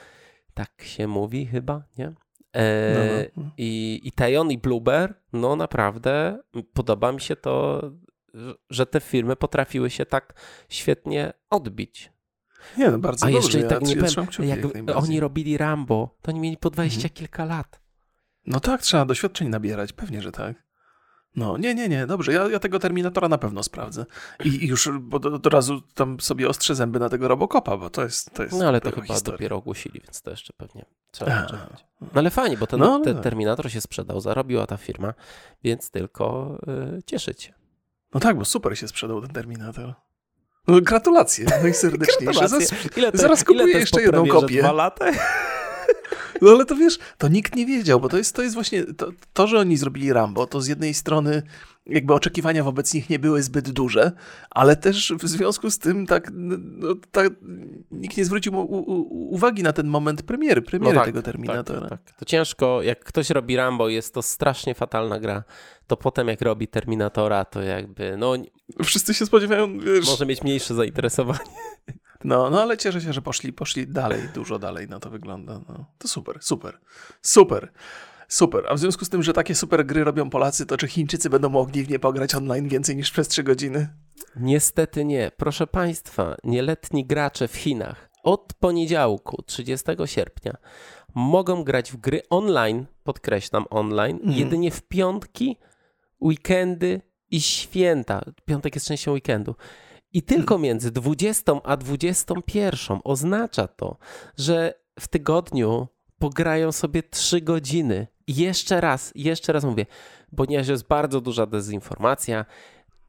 Tak 0.55 0.71
się 0.83 1.07
mówi 1.07 1.47
chyba, 1.47 1.83
nie? 1.99 2.13
E, 2.57 3.31
no, 3.37 3.43
no. 3.43 3.51
I, 3.59 4.01
I 4.05 4.13
Tejon 4.13 4.51
i 4.51 4.59
Blueber, 4.59 5.15
no 5.33 5.57
naprawdę 5.57 6.39
podoba 6.73 7.13
mi 7.13 7.21
się 7.21 7.37
to, 7.37 7.83
że 8.71 8.87
te 8.87 9.01
firmy 9.01 9.37
potrafiły 9.37 9.91
się 9.91 10.07
tak 10.07 10.35
świetnie 10.69 11.33
odbić. 11.51 12.13
Nie, 12.79 12.91
no 12.91 12.99
bardzo 12.99 13.27
A 13.27 13.31
dobrze. 13.31 13.47
jeszcze 13.47 13.61
ja, 13.61 13.69
tak 13.69 13.83
nie 13.83 13.97
powiem, 13.97 14.87
jak 14.89 14.97
oni 14.97 15.21
robili 15.21 15.59
Rambo, 15.59 16.17
to 16.23 16.31
oni 16.31 16.41
mieli 16.41 16.57
po 16.57 16.71
dwadzieścia 16.71 17.09
mhm. 17.09 17.15
kilka 17.15 17.45
lat. 17.45 17.81
No 18.47 18.61
tak, 18.61 18.83
trzeba 18.83 19.05
doświadczeń 19.05 19.49
nabierać, 19.49 19.93
pewnie, 19.93 20.23
że 20.23 20.33
tak. 20.33 20.70
No, 21.37 21.59
nie, 21.59 21.75
nie, 21.75 21.89
nie, 21.89 22.07
dobrze, 22.07 22.33
ja, 22.33 22.49
ja 22.49 22.59
tego 22.59 22.79
Terminatora 22.79 23.29
na 23.29 23.39
pewno 23.39 23.63
sprawdzę. 23.63 24.07
I, 24.45 24.49
i 24.65 24.67
już 24.67 24.91
od 25.13 25.47
razu 25.47 25.81
tam 25.95 26.21
sobie 26.21 26.49
ostrzę 26.49 26.75
zęby 26.75 26.99
na 26.99 27.09
tego 27.09 27.29
Robocopa, 27.29 27.77
bo 27.77 27.91
to 27.91 28.03
jest 28.03 28.35
to 28.35 28.43
jest 28.43 28.59
No 28.59 28.69
ale 28.69 28.81
to 28.81 28.91
chyba 28.91 29.07
historia. 29.07 29.37
dopiero 29.37 29.57
ogłosili, 29.57 30.01
więc 30.01 30.23
to 30.23 30.31
jeszcze 30.31 30.53
pewnie 30.53 30.85
trzeba 31.11 31.47
czekać. 31.47 31.85
No 32.01 32.09
ale 32.15 32.31
fajnie, 32.31 32.57
bo 32.57 32.67
ten, 32.67 32.81
no, 32.81 33.01
ten 33.01 33.17
no. 33.17 33.23
Terminator 33.23 33.71
się 33.71 33.81
sprzedał, 33.81 34.21
zarobiła 34.21 34.67
ta 34.67 34.77
firma, 34.77 35.15
więc 35.65 35.91
tylko 35.91 36.59
yy, 36.67 37.03
cieszyć 37.07 37.43
się. 37.43 37.53
No 38.15 38.21
tak, 38.21 38.39
bo 38.39 38.45
super 38.45 38.79
się 38.79 38.89
sprzedał 38.89 39.21
ten 39.21 39.31
Terminator. 39.31 39.95
No, 40.69 40.81
gratulacje 40.81 41.47
najserdeczniejsze. 41.63 42.41
Gratulacje. 42.41 42.79
Ile 42.97 43.13
to, 43.13 43.19
Zaraz 43.19 43.45
kupuję 43.45 43.63
ile 43.63 43.73
to 43.73 43.79
jeszcze 43.79 44.03
jedną 44.03 44.27
kopię. 44.27 44.63
Dwa 44.63 44.73
lata? 44.73 45.07
No 46.43 46.51
ale 46.51 46.65
to 46.65 46.77
wiesz, 46.77 46.99
to 47.19 47.29
nikt 47.29 47.57
nie 47.57 47.67
wiedział, 47.67 48.01
bo 48.01 48.09
to 48.09 48.17
jest, 48.17 48.37
to 48.37 48.43
jest 48.43 48.55
właśnie 48.55 48.85
to, 48.85 49.11
to, 49.33 49.47
że 49.47 49.59
oni 49.59 49.77
zrobili 49.77 50.13
Rambo, 50.13 50.47
to 50.47 50.61
z 50.61 50.67
jednej 50.67 50.95
strony 50.95 51.43
jakby 51.87 52.15
oczekiwania 52.15 52.65
wobec 52.65 52.95
nich 52.95 53.11
nie 53.11 53.19
były 53.19 53.43
zbyt 53.43 53.71
duże, 53.71 54.13
ale 54.51 54.77
też 54.77 55.13
w 55.19 55.29
związku 55.29 55.71
z 55.71 55.79
tym 55.79 56.07
tak, 56.07 56.31
no, 56.35 56.95
tak 57.11 57.33
nikt 57.91 58.17
nie 58.17 58.25
zwrócił 58.25 58.55
u, 58.55 58.61
u, 58.61 59.35
uwagi 59.35 59.63
na 59.63 59.73
ten 59.73 59.87
moment 59.87 60.23
premiery, 60.23 60.63
premiery 60.63 60.95
no 60.95 61.01
tak, 61.01 61.07
tego 61.07 61.23
Terminatora. 61.23 61.89
Tak, 61.89 62.03
tak, 62.03 62.17
To 62.17 62.25
ciężko, 62.25 62.83
jak 62.83 63.05
ktoś 63.05 63.31
robi 63.31 63.57
Rambo, 63.57 63.89
jest 63.89 64.15
to 64.15 64.23
strasznie 64.23 64.75
fatalna 64.75 65.21
gra, 65.21 65.45
to 65.87 65.97
potem 65.97 66.29
jak 66.29 66.43
robi 66.43 66.69
Terminatora, 66.69 67.45
to 67.45 67.63
jakby, 67.63 68.17
no... 68.17 68.35
Wszyscy 68.85 69.15
się 69.15 69.27
spodziewają, 69.27 69.79
wiesz... 69.79 70.07
Może 70.07 70.27
mieć 70.27 70.43
mniejsze 70.43 70.75
zainteresowanie. 70.75 71.41
No, 72.25 72.51
no 72.51 72.63
ale 72.63 72.77
cieszę 72.77 73.01
się, 73.01 73.13
że 73.13 73.23
poszli, 73.23 73.53
poszli 73.53 73.87
dalej, 73.87 74.23
dużo 74.35 74.59
dalej 74.59 74.89
na 74.89 75.01
to 75.01 75.11
wygląda. 75.11 75.61
No, 75.69 75.85
to 75.99 76.09
super, 76.09 76.39
super, 76.41 76.79
super. 77.23 77.73
Super. 78.29 78.67
A 78.69 78.75
w 78.75 78.79
związku 78.79 79.05
z 79.05 79.09
tym, 79.09 79.23
że 79.23 79.33
takie 79.33 79.55
super 79.55 79.87
gry 79.87 80.05
robią 80.05 80.31
Polacy, 80.31 80.67
to 80.67 80.77
czy 80.77 80.89
Chińczycy 80.89 81.31
będą 81.31 81.49
mogli 81.49 81.85
w 81.85 81.91
nie 81.91 81.99
pograć 81.99 82.35
online 82.35 82.69
więcej 82.69 82.97
niż 82.97 83.11
przez 83.11 83.29
3 83.29 83.43
godziny? 83.43 83.89
Niestety 84.37 85.05
nie. 85.05 85.31
Proszę 85.37 85.67
Państwa, 85.67 86.37
nieletni 86.45 87.07
gracze 87.07 87.49
w 87.49 87.57
Chinach 87.57 88.11
od 88.23 88.55
poniedziałku, 88.55 89.43
30 89.43 89.87
sierpnia, 90.05 90.57
mogą 91.15 91.65
grać 91.65 91.93
w 91.93 91.97
gry 91.97 92.23
online, 92.31 92.87
podkreślam 93.05 93.65
online, 93.71 94.19
mm. 94.23 94.37
jedynie 94.37 94.71
w 94.71 94.83
piątki, 94.83 95.57
weekendy 96.21 97.01
i 97.31 97.41
święta. 97.41 98.25
Piątek 98.45 98.75
jest 98.75 98.87
częścią 98.87 99.13
weekendu. 99.13 99.55
I 100.13 100.23
tylko 100.23 100.59
między 100.59 100.91
20 100.91 101.53
a 101.65 101.77
21 101.77 102.99
oznacza 103.05 103.69
to, 103.69 103.97
że 104.37 104.75
w 105.01 105.09
tygodniu 105.09 105.89
pograją 106.19 106.73
sobie 106.73 107.03
3 107.03 107.41
godziny. 107.41 108.07
I 108.27 108.35
jeszcze 108.35 108.81
raz, 108.81 109.13
jeszcze 109.15 109.53
raz 109.53 109.65
mówię, 109.65 109.87
ponieważ 110.37 110.69
jest 110.69 110.87
bardzo 110.87 111.21
duża 111.21 111.47
dezinformacja, 111.47 112.45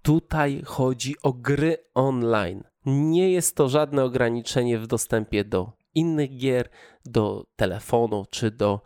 tutaj 0.02 0.62
chodzi 0.66 1.16
o 1.24 1.34
gry 1.34 1.78
online. 1.94 2.64
Nie 2.86 3.32
jest 3.32 3.56
to 3.56 3.70
żadne 3.70 4.04
ograniczenie 4.04 4.80
w 4.80 4.88
dostępie 4.88 5.44
do 5.44 5.72
innych 5.96 6.38
gier, 6.38 6.70
do 7.06 7.46
telefonu 7.56 8.26
czy 8.30 8.52
do 8.52 8.82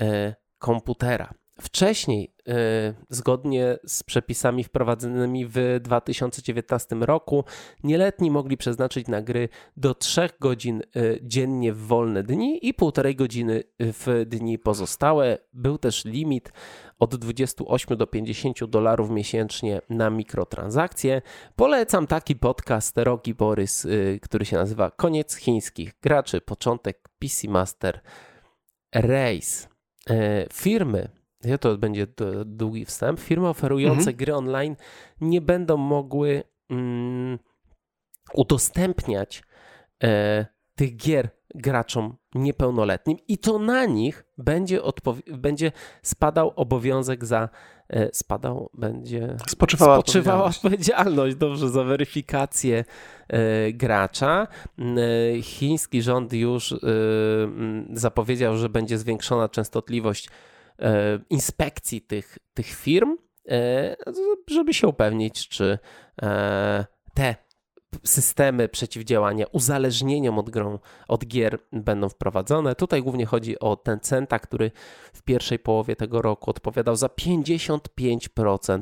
e, 0.00 0.34
komputera. 0.58 1.34
Wcześniej, 1.60 2.34
e, 2.48 2.54
zgodnie 3.08 3.78
z 3.86 4.02
przepisami 4.02 4.64
wprowadzonymi 4.64 5.46
w 5.46 5.80
2019 5.80 6.96
roku, 6.96 7.44
nieletni 7.84 8.30
mogli 8.30 8.56
przeznaczyć 8.56 9.08
na 9.08 9.22
gry 9.22 9.48
do 9.76 9.94
3 9.94 10.28
godzin 10.40 10.80
e, 10.80 11.00
dziennie 11.22 11.72
w 11.72 11.78
wolne 11.78 12.22
dni 12.22 12.68
i 12.68 12.74
1,5 12.74 13.14
godziny 13.14 13.62
w 13.78 14.24
dni 14.26 14.58
pozostałe. 14.58 15.38
Był 15.52 15.78
też 15.78 16.04
limit 16.04 16.52
od 16.98 17.16
28 17.16 17.96
do 17.96 18.06
50 18.06 18.64
dolarów 18.64 19.10
miesięcznie 19.10 19.80
na 19.90 20.10
mikrotransakcje. 20.10 21.22
Polecam 21.56 22.06
taki 22.06 22.36
podcast 22.36 22.98
Rogi 22.98 23.34
Borys, 23.34 23.86
e, 23.86 24.18
który 24.18 24.44
się 24.44 24.56
nazywa 24.56 24.90
Koniec 24.90 25.34
chińskich 25.34 25.94
graczy, 26.02 26.40
początek 26.40 27.08
PC 27.18 27.48
Master 27.48 28.00
Race. 28.94 29.68
Firmy 30.52 31.19
ja 31.44 31.58
to 31.58 31.78
będzie 31.78 32.06
długi 32.46 32.84
wstęp, 32.84 33.20
firmy 33.20 33.48
oferujące 33.48 33.98
mhm. 33.98 34.16
gry 34.16 34.34
online 34.34 34.76
nie 35.20 35.40
będą 35.40 35.76
mogły 35.76 36.42
mm, 36.70 37.38
udostępniać 38.34 39.42
e, 40.02 40.46
tych 40.74 40.96
gier 40.96 41.28
graczom 41.54 42.16
niepełnoletnim 42.34 43.18
i 43.28 43.38
to 43.38 43.58
na 43.58 43.84
nich 43.84 44.24
będzie, 44.38 44.80
będzie 45.26 45.72
spadał 46.02 46.52
obowiązek 46.56 47.24
za 47.24 47.48
e, 47.88 48.08
spadał, 48.12 48.70
będzie 48.74 49.36
spoczywała, 49.48 49.98
spoczywała 49.98 50.44
odpowiedzialność. 50.44 50.56
odpowiedzialność, 50.56 51.36
dobrze, 51.36 51.68
za 51.68 51.84
weryfikację 51.84 52.84
e, 53.28 53.72
gracza. 53.72 54.46
E, 54.78 55.42
chiński 55.42 56.02
rząd 56.02 56.32
już 56.32 56.72
e, 56.72 56.76
zapowiedział, 57.92 58.56
że 58.56 58.68
będzie 58.68 58.98
zwiększona 58.98 59.48
częstotliwość 59.48 60.28
inspekcji 61.30 62.02
tych, 62.02 62.38
tych 62.54 62.66
firm, 62.66 63.16
e, 63.48 63.96
żeby 64.46 64.74
się 64.74 64.88
upewnić, 64.88 65.48
czy 65.48 65.78
e, 66.22 66.84
te 67.14 67.34
systemy 68.04 68.68
przeciwdziałania 68.68 69.46
uzależnieniom 69.52 70.38
od, 70.38 70.50
grą, 70.50 70.78
od 71.08 71.26
gier 71.26 71.58
będą 71.72 72.08
wprowadzone. 72.08 72.74
Tutaj 72.74 73.02
głównie 73.02 73.26
chodzi 73.26 73.58
o 73.58 73.76
Tencenta, 73.76 74.38
który 74.38 74.70
w 75.12 75.22
pierwszej 75.22 75.58
połowie 75.58 75.96
tego 75.96 76.22
roku 76.22 76.50
odpowiadał 76.50 76.96
za 76.96 77.06
55% 77.06 78.80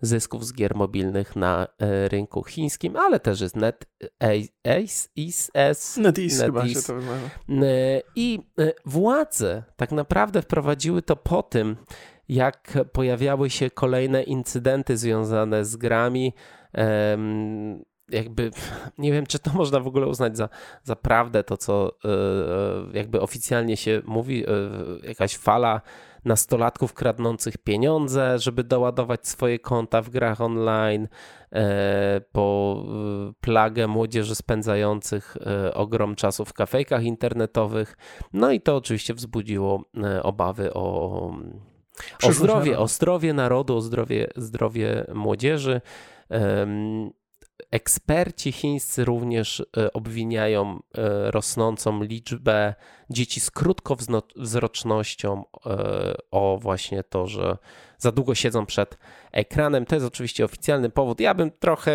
zysków 0.00 0.46
z 0.46 0.52
gier 0.52 0.74
mobilnych 0.74 1.36
na 1.36 1.66
e, 1.78 2.08
rynku 2.08 2.44
chińskim, 2.44 2.96
ale 2.96 3.20
też 3.20 3.40
jest 3.40 3.56
NetEase, 3.56 5.08
NetEase, 5.16 6.00
NetEase 6.00 6.44
chyba 6.44 6.68
się 6.68 6.82
to 6.82 6.94
e, 7.66 8.02
I 8.16 8.40
e, 8.58 8.72
władze 8.86 9.62
tak 9.76 9.92
naprawdę 9.92 10.42
wprowadziły 10.42 11.02
to 11.02 11.16
po 11.16 11.42
tym, 11.42 11.76
jak 12.28 12.78
pojawiały 12.92 13.50
się 13.50 13.70
kolejne 13.70 14.22
incydenty 14.22 14.96
związane 14.96 15.64
z 15.64 15.76
grami, 15.76 16.32
jakby 18.08 18.50
nie 18.98 19.12
wiem, 19.12 19.26
czy 19.26 19.38
to 19.38 19.52
można 19.52 19.80
w 19.80 19.86
ogóle 19.86 20.06
uznać 20.06 20.36
za, 20.36 20.48
za 20.82 20.96
prawdę, 20.96 21.44
to 21.44 21.56
co 21.56 21.92
jakby 22.92 23.20
oficjalnie 23.20 23.76
się 23.76 24.02
mówi, 24.06 24.44
jakaś 25.02 25.36
fala 25.36 25.80
nastolatków 26.24 26.94
kradnących 26.94 27.58
pieniądze, 27.58 28.38
żeby 28.38 28.64
doładować 28.64 29.28
swoje 29.28 29.58
konta 29.58 30.02
w 30.02 30.10
grach 30.10 30.40
online, 30.40 31.08
e, 31.52 32.20
po 32.32 32.76
e, 32.86 33.32
plagę 33.40 33.86
młodzieży 33.86 34.34
spędzających 34.34 35.36
e, 35.46 35.74
ogrom 35.74 36.14
czasu 36.14 36.44
w 36.44 36.52
kafejkach 36.52 37.04
internetowych. 37.04 37.96
No 38.32 38.50
i 38.50 38.60
to 38.60 38.76
oczywiście 38.76 39.14
wzbudziło 39.14 39.84
obawy 40.22 40.74
o, 40.74 41.30
o 42.22 42.32
zdrowie, 42.32 42.78
o 42.78 42.88
zdrowie 42.88 43.32
narodu, 43.32 43.76
o 43.76 43.80
zdrowie, 43.80 44.28
zdrowie 44.36 45.04
młodzieży. 45.14 45.80
Eksperci 47.70 48.52
chińscy 48.52 49.04
również 49.04 49.62
e, 49.76 49.92
obwiniają 49.92 50.80
e, 50.94 51.30
rosnącą 51.30 52.02
liczbę 52.02 52.74
dzieci 53.10 53.40
z 53.40 53.50
krótkowzrocznością 53.50 55.44
e, 55.66 56.14
o 56.30 56.58
właśnie 56.60 57.04
to, 57.04 57.26
że 57.26 57.58
za 57.98 58.12
długo 58.12 58.34
siedzą 58.34 58.66
przed 58.66 58.98
ekranem. 59.32 59.86
To 59.86 59.94
jest 59.96 60.06
oczywiście 60.06 60.44
oficjalny 60.44 60.90
powód. 60.90 61.20
Ja 61.20 61.34
bym 61.34 61.50
trochę 61.50 61.94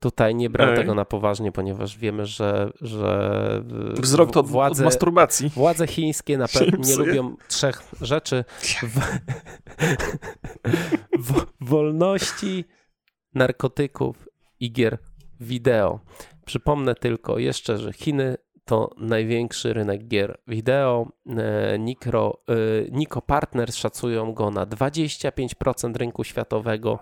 tutaj 0.00 0.34
nie 0.34 0.50
brał 0.50 0.70
Ej. 0.70 0.76
tego 0.76 0.94
na 0.94 1.04
poważnie, 1.04 1.52
ponieważ 1.52 1.98
wiemy, 1.98 2.26
że, 2.26 2.72
że 2.80 3.62
wzrok 3.94 4.32
to 4.32 4.42
władze, 4.42 4.82
od 4.82 4.84
masturbacji. 4.84 5.48
Władze 5.48 5.86
chińskie 5.86 6.38
na 6.38 6.48
pewno 6.48 6.88
nie 6.88 6.96
lubią 6.96 7.36
trzech 7.48 7.82
rzeczy: 8.00 8.44
w, 8.82 9.00
w, 11.18 11.46
wolności, 11.60 12.64
narkotyków 13.34 14.28
i 14.60 14.72
gier 14.72 14.98
wideo. 15.40 16.00
Przypomnę 16.44 16.94
tylko 16.94 17.38
jeszcze, 17.38 17.78
że 17.78 17.92
Chiny 17.92 18.36
to 18.64 18.90
największy 18.96 19.72
rynek 19.72 20.08
gier 20.08 20.38
wideo. 20.48 21.06
E, 21.26 21.78
Nikro, 21.78 22.40
e, 22.48 22.54
Niko 22.90 23.22
Partners 23.22 23.76
szacują 23.76 24.32
go 24.32 24.50
na 24.50 24.66
25% 24.66 25.96
rynku 25.96 26.24
światowego. 26.24 26.98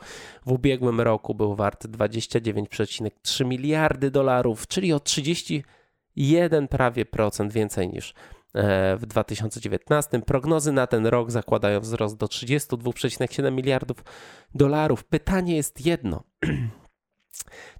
W 0.47 0.53
ubiegłym 0.53 1.01
roku 1.01 1.35
był 1.35 1.55
wart 1.55 1.87
29,3 1.87 3.45
miliardy 3.45 4.11
dolarów, 4.11 4.67
czyli 4.67 4.93
o 4.93 5.01
31 5.01 6.69
prawie 6.69 7.07
procent 7.07 7.53
więcej 7.53 7.89
niż 7.89 8.15
w 8.99 9.07
2019. 9.07 10.21
Prognozy 10.21 10.73
na 10.73 10.87
ten 10.87 11.07
rok 11.07 11.31
zakładają 11.31 11.81
wzrost 11.81 12.17
do 12.17 12.27
32,7 12.27 13.53
miliardów 13.53 13.97
dolarów. 14.55 15.05
Pytanie 15.05 15.57
jest 15.57 15.87
jedno. 15.87 16.23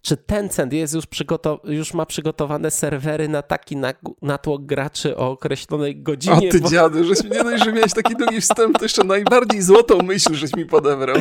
Czy 0.03 0.17
Tencent 0.17 0.73
jest 0.73 0.95
już, 0.95 1.07
przygotow- 1.07 1.71
już 1.71 1.95
ma 1.95 2.07
przygotowane 2.07 2.71
serwery 2.71 3.29
na 3.29 3.43
taki 3.43 3.77
natłok 4.23 4.67
graczy 4.67 5.17
o 5.17 5.31
określonej 5.31 6.03
godzinie? 6.03 6.49
O 6.49 6.53
ty 6.53 6.61
bo... 6.61 6.69
dziadu, 6.69 7.05
żeś 7.05 7.25
mnie 7.25 7.43
no, 7.45 7.59
że 7.59 7.73
miałeś 7.73 7.95
taki 7.95 8.17
długi 8.17 8.41
wstęp, 8.41 8.79
to 8.79 8.85
jeszcze 8.85 9.05
najbardziej 9.05 9.63
złotą 9.63 9.99
myśl, 9.99 10.35
żeś 10.35 10.57
mi 10.57 10.67
podebrał. 10.67 11.17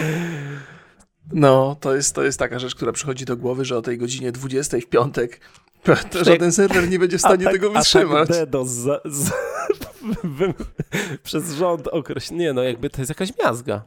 No, 1.34 1.76
to 1.80 1.96
jest, 1.96 2.16
to 2.16 2.24
jest 2.24 2.40
taka 2.40 2.60
rzecz, 2.60 2.76
która 2.76 2.92
przychodzi 2.92 3.26
do 3.26 3.38
głowy, 3.38 3.66
że 3.66 3.78
o 3.78 3.82
tej 3.82 3.98
godzinie 3.98 4.32
20 4.32 4.78
w 4.78 4.86
piątek 4.86 5.40
to 5.84 6.24
żaden 6.26 6.52
serwer 6.52 6.90
nie 6.90 7.00
będzie 7.00 7.18
w 7.18 7.22
stanie 7.22 7.48
atak, 7.48 7.54
tego 7.54 7.72
wytrzymać. 7.72 8.30
Atak 8.30 8.50
DDoS 8.50 8.70
z, 8.70 9.02
z, 9.06 9.32
przez 11.24 11.54
rząd 11.54 11.88
określony. 11.88 12.44
Nie 12.44 12.54
no, 12.54 12.64
jakby 12.64 12.90
to 12.90 13.02
jest 13.02 13.10
jakaś 13.10 13.30
miazga. 13.44 13.84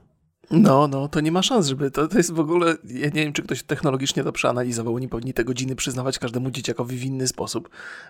No, 0.51 0.89
no, 0.89 1.09
to 1.09 1.21
nie 1.21 1.33
ma 1.33 1.43
szans, 1.43 1.67
żeby 1.67 1.91
to, 1.91 2.09
to 2.09 2.17
jest 2.17 2.33
w 2.33 2.41
ogóle, 2.41 2.77
ja 2.85 3.07
nie 3.07 3.25
wiem, 3.25 3.33
czy 3.33 3.43
ktoś 3.43 3.63
technologicznie 3.63 4.25
to 4.25 4.33
przeanalizował, 4.33 4.99
nie 4.99 5.09
powinni 5.09 5.33
te 5.33 5.45
godziny 5.45 5.77
przyznawać 5.77 6.19
każdemu 6.19 6.51
dzieciakowi 6.51 6.97
w 6.97 7.05
inny 7.05 7.29
sposób, 7.29 7.69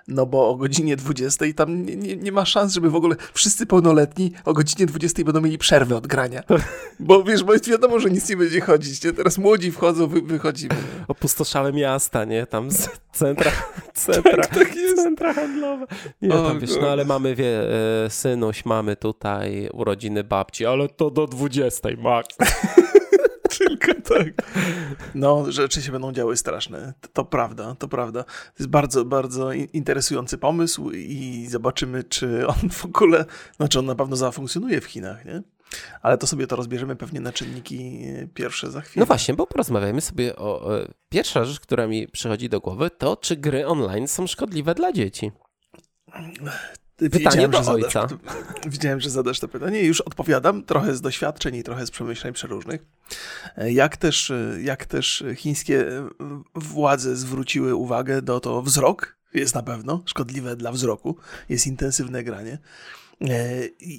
no 0.08 0.26
bo 0.26 0.48
o 0.48 0.56
godzinie 0.56 0.96
20 0.96 1.44
tam 1.56 1.86
nie, 1.86 1.96
nie, 1.96 2.16
nie 2.16 2.32
ma 2.32 2.44
szans, 2.44 2.74
żeby 2.74 2.90
w 2.90 2.94
ogóle 2.94 3.16
wszyscy 3.32 3.66
pełnoletni 3.66 4.32
o 4.44 4.52
godzinie 4.52 4.86
20 4.86 5.24
będą 5.24 5.40
mieli 5.40 5.58
przerwę 5.58 5.96
od 5.96 6.06
grania, 6.06 6.42
bo 7.00 7.22
wiesz, 7.22 7.44
bo 7.44 7.52
jest 7.52 7.70
wiadomo, 7.70 8.00
że 8.00 8.10
nic 8.10 8.28
nie 8.28 8.36
będzie 8.36 8.60
chodzić, 8.60 9.04
nie? 9.04 9.12
teraz 9.12 9.38
młodzi 9.38 9.72
wchodzą, 9.72 10.06
wy, 10.06 10.22
wychodzimy. 10.22 10.74
Opustoszałe 11.08 11.72
miasta, 11.72 12.24
nie, 12.24 12.46
tam 12.46 12.70
z 12.70 12.88
centra, 13.12 13.50
centra, 13.94 14.42
tak, 14.42 14.54
tak 14.54 14.74
centra 14.96 15.34
handlowe. 15.34 15.86
Nie, 16.22 16.34
o, 16.34 16.48
tam 16.48 16.60
wiesz, 16.60 16.70
no 16.80 16.88
ale 16.88 17.04
mamy, 17.04 17.34
wie, 17.34 17.72
e, 18.04 18.10
synuś, 18.10 18.64
mamy 18.64 18.96
tutaj 18.96 19.68
urodziny 19.72 20.24
babci, 20.24 20.66
ale 20.66 20.88
to 20.88 21.10
do 21.10 21.26
20, 21.26 21.88
Max. 21.98 22.29
Tylko 23.58 23.94
tak. 23.94 24.28
No, 25.14 25.52
rzeczy 25.52 25.82
się 25.82 25.92
będą 25.92 26.12
działy 26.12 26.36
straszne. 26.36 26.94
To, 27.00 27.08
to, 27.08 27.24
prawda, 27.24 27.74
to 27.78 27.88
prawda. 27.88 28.24
To 28.24 28.54
jest 28.58 28.70
bardzo, 28.70 29.04
bardzo 29.04 29.52
interesujący 29.52 30.38
pomysł 30.38 30.90
i 30.90 31.46
zobaczymy, 31.50 32.04
czy 32.04 32.46
on 32.46 32.70
w 32.70 32.84
ogóle, 32.84 33.24
znaczy 33.56 33.78
on 33.78 33.86
na 33.86 33.94
pewno 33.94 34.16
zafunkcjonuje 34.16 34.80
w 34.80 34.84
Chinach, 34.84 35.24
nie? 35.24 35.42
Ale 36.02 36.18
to 36.18 36.26
sobie 36.26 36.46
to 36.46 36.56
rozbierzemy 36.56 36.96
pewnie 36.96 37.20
na 37.20 37.32
czynniki 37.32 38.04
pierwsze 38.34 38.70
za 38.70 38.80
chwilę. 38.80 39.00
No 39.00 39.06
właśnie, 39.06 39.34
bo 39.34 39.46
porozmawiamy 39.46 40.00
sobie 40.00 40.36
o, 40.36 40.62
o... 40.62 40.70
Pierwsza 41.08 41.44
rzecz, 41.44 41.60
która 41.60 41.86
mi 41.86 42.08
przychodzi 42.08 42.48
do 42.48 42.60
głowy, 42.60 42.90
to 42.98 43.16
czy 43.16 43.36
gry 43.36 43.66
online 43.66 44.08
są 44.08 44.26
szkodliwe 44.26 44.74
dla 44.74 44.92
dzieci? 44.92 45.32
Pytanie 47.12 47.48
do 47.48 47.58
ojca. 47.58 48.06
widziałem, 48.66 49.00
że 49.00 49.10
zadasz 49.10 49.40
to 49.40 49.48
pytanie 49.48 49.82
i 49.82 49.86
już 49.86 50.00
odpowiadam, 50.00 50.62
trochę 50.62 50.94
z 50.94 51.00
doświadczeń 51.00 51.56
i 51.56 51.62
trochę 51.62 51.86
z 51.86 51.90
przemyśleń 51.90 52.32
przeróżnych. 52.32 52.84
Jak 53.56 53.96
też, 53.96 54.32
jak 54.62 54.86
też 54.86 55.24
chińskie 55.36 55.86
władze 56.54 57.16
zwróciły 57.16 57.74
uwagę 57.74 58.22
do 58.22 58.40
to 58.40 58.62
wzrok, 58.62 59.16
jest 59.34 59.54
na 59.54 59.62
pewno 59.62 60.02
szkodliwe 60.06 60.56
dla 60.56 60.72
wzroku, 60.72 61.16
jest 61.48 61.66
intensywne 61.66 62.24
granie. 62.24 62.58